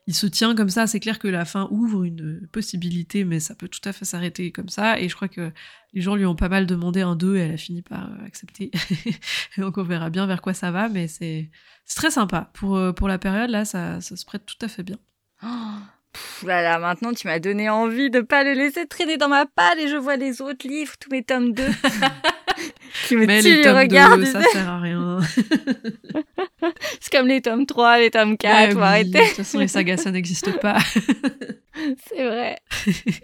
il 0.07 0.13
se 0.13 0.27
tient 0.27 0.55
comme 0.55 0.69
ça. 0.69 0.87
C'est 0.87 0.99
clair 0.99 1.19
que 1.19 1.27
la 1.27 1.45
fin 1.45 1.67
ouvre 1.71 2.03
une 2.03 2.47
possibilité, 2.51 3.23
mais 3.23 3.39
ça 3.39 3.55
peut 3.55 3.67
tout 3.67 3.81
à 3.85 3.93
fait 3.93 4.05
s'arrêter 4.05 4.51
comme 4.51 4.69
ça. 4.69 4.99
Et 4.99 5.09
je 5.09 5.15
crois 5.15 5.27
que 5.27 5.51
les 5.93 6.01
gens 6.01 6.15
lui 6.15 6.25
ont 6.25 6.35
pas 6.35 6.49
mal 6.49 6.65
demandé 6.65 7.01
un 7.01 7.15
2 7.15 7.35
et 7.35 7.39
elle 7.39 7.53
a 7.53 7.57
fini 7.57 7.81
par 7.81 8.11
euh, 8.11 8.25
accepter. 8.25 8.71
donc 9.57 9.77
on 9.77 9.83
verra 9.83 10.09
bien 10.09 10.25
vers 10.25 10.41
quoi 10.41 10.53
ça 10.53 10.71
va, 10.71 10.89
mais 10.89 11.07
c'est 11.07 11.49
très 11.95 12.11
sympa. 12.11 12.51
Pour, 12.53 12.75
euh, 12.75 12.91
pour 12.91 13.07
la 13.07 13.17
période, 13.17 13.49
là, 13.49 13.65
ça, 13.65 14.01
ça 14.01 14.15
se 14.15 14.25
prête 14.25 14.45
tout 14.45 14.57
à 14.61 14.67
fait 14.67 14.83
bien. 14.83 14.97
Oh, 15.43 16.45
là 16.45 16.61
là, 16.61 16.79
maintenant 16.79 17.13
tu 17.13 17.27
m'as 17.27 17.39
donné 17.39 17.69
envie 17.69 18.09
de 18.09 18.21
pas 18.21 18.43
le 18.43 18.53
laisser 18.53 18.87
traîner 18.87 19.17
dans 19.17 19.29
ma 19.29 19.45
palle 19.45 19.79
et 19.79 19.87
je 19.87 19.95
vois 19.95 20.15
les 20.15 20.41
autres 20.41 20.67
livres, 20.67 20.93
tous 20.99 21.09
mes 21.09 21.23
tomes 21.23 21.53
2. 21.53 21.63
qui 23.07 23.15
me 23.15 23.25
Mais 23.25 23.41
les 23.41 23.61
tomes 23.61 23.87
2, 23.87 24.25
ça 24.25 24.41
sert 24.43 24.69
à 24.69 24.79
rien. 24.79 25.19
C'est 27.01 27.11
comme 27.11 27.27
les 27.27 27.41
tomes 27.41 27.65
3, 27.65 27.99
les 27.99 28.11
tomes 28.11 28.37
4, 28.37 28.73
faut 28.73 28.79
arrêter. 28.79 29.09
De 29.11 29.27
toute 29.27 29.35
façon, 29.37 29.59
les 29.59 29.67
sagas, 29.67 29.97
ça 29.97 30.11
n'existe 30.11 30.59
pas. 30.59 30.77
C'est 32.07 32.25
vrai. 32.25 32.57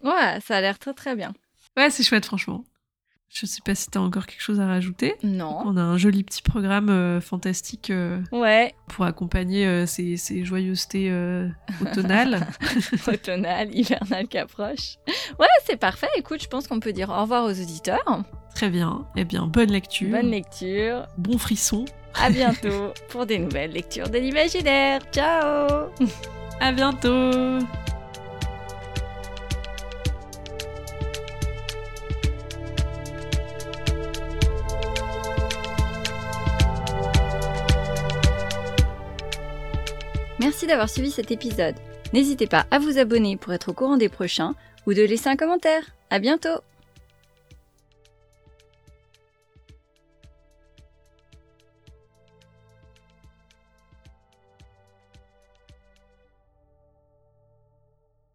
Ouais, 0.03 0.39
ça 0.45 0.57
a 0.57 0.61
l'air 0.61 0.79
très 0.79 0.93
très 0.93 1.15
bien. 1.15 1.33
Ouais, 1.77 1.89
c'est 1.89 2.03
chouette, 2.03 2.25
franchement. 2.25 2.65
Je 3.31 3.45
sais 3.45 3.61
pas 3.63 3.75
si 3.75 3.89
t'as 3.89 3.99
encore 3.99 4.25
quelque 4.25 4.41
chose 4.41 4.59
à 4.59 4.65
rajouter. 4.65 5.15
Non. 5.23 5.61
on 5.65 5.77
a 5.77 5.81
un 5.81 5.97
joli 5.97 6.23
petit 6.23 6.41
programme 6.41 6.89
euh, 6.89 7.21
fantastique 7.21 7.91
euh, 7.91 8.21
ouais. 8.31 8.73
pour 8.87 9.05
accompagner 9.05 9.67
euh, 9.67 9.85
ces, 9.85 10.17
ces, 10.17 10.43
joyeusetés 10.43 11.13
automnales. 11.81 12.47
automnales, 13.07 13.73
hivernales 13.73 14.27
qui 14.27 14.37
approchent. 14.37 14.97
Ouais, 15.39 15.47
c'est 15.65 15.77
parfait. 15.77 16.07
Écoute, 16.17 16.41
je 16.41 16.47
pense 16.47 16.67
qu'on 16.67 16.79
peut 16.79 16.93
dire 16.93 17.09
au 17.09 17.21
revoir 17.21 17.45
aux 17.45 17.51
auditeurs. 17.51 18.23
Très 18.55 18.69
bien. 18.69 19.05
Eh 19.15 19.25
bien, 19.25 19.45
bonne 19.45 19.71
lecture. 19.71 20.09
Bonne 20.09 20.31
lecture. 20.31 21.05
Bon 21.17 21.37
frisson. 21.37 21.85
À 22.15 22.31
bientôt 22.31 22.93
pour 23.09 23.27
des 23.27 23.37
nouvelles 23.37 23.71
lectures 23.71 24.09
de 24.09 24.17
l'imaginaire. 24.17 25.01
Ciao 25.11 25.89
À 26.59 26.71
bientôt 26.71 27.59
Merci 40.39 40.67
d'avoir 40.67 40.89
suivi 40.89 41.11
cet 41.11 41.31
épisode. 41.31 41.75
N'hésitez 42.13 42.47
pas 42.47 42.65
à 42.71 42.79
vous 42.79 42.97
abonner 42.97 43.37
pour 43.37 43.53
être 43.53 43.69
au 43.69 43.73
courant 43.73 43.97
des 43.97 44.09
prochains 44.09 44.55
ou 44.87 44.93
de 44.93 45.01
laisser 45.01 45.29
un 45.29 45.35
commentaire. 45.35 45.83
À 46.09 46.19
bientôt! 46.19 46.61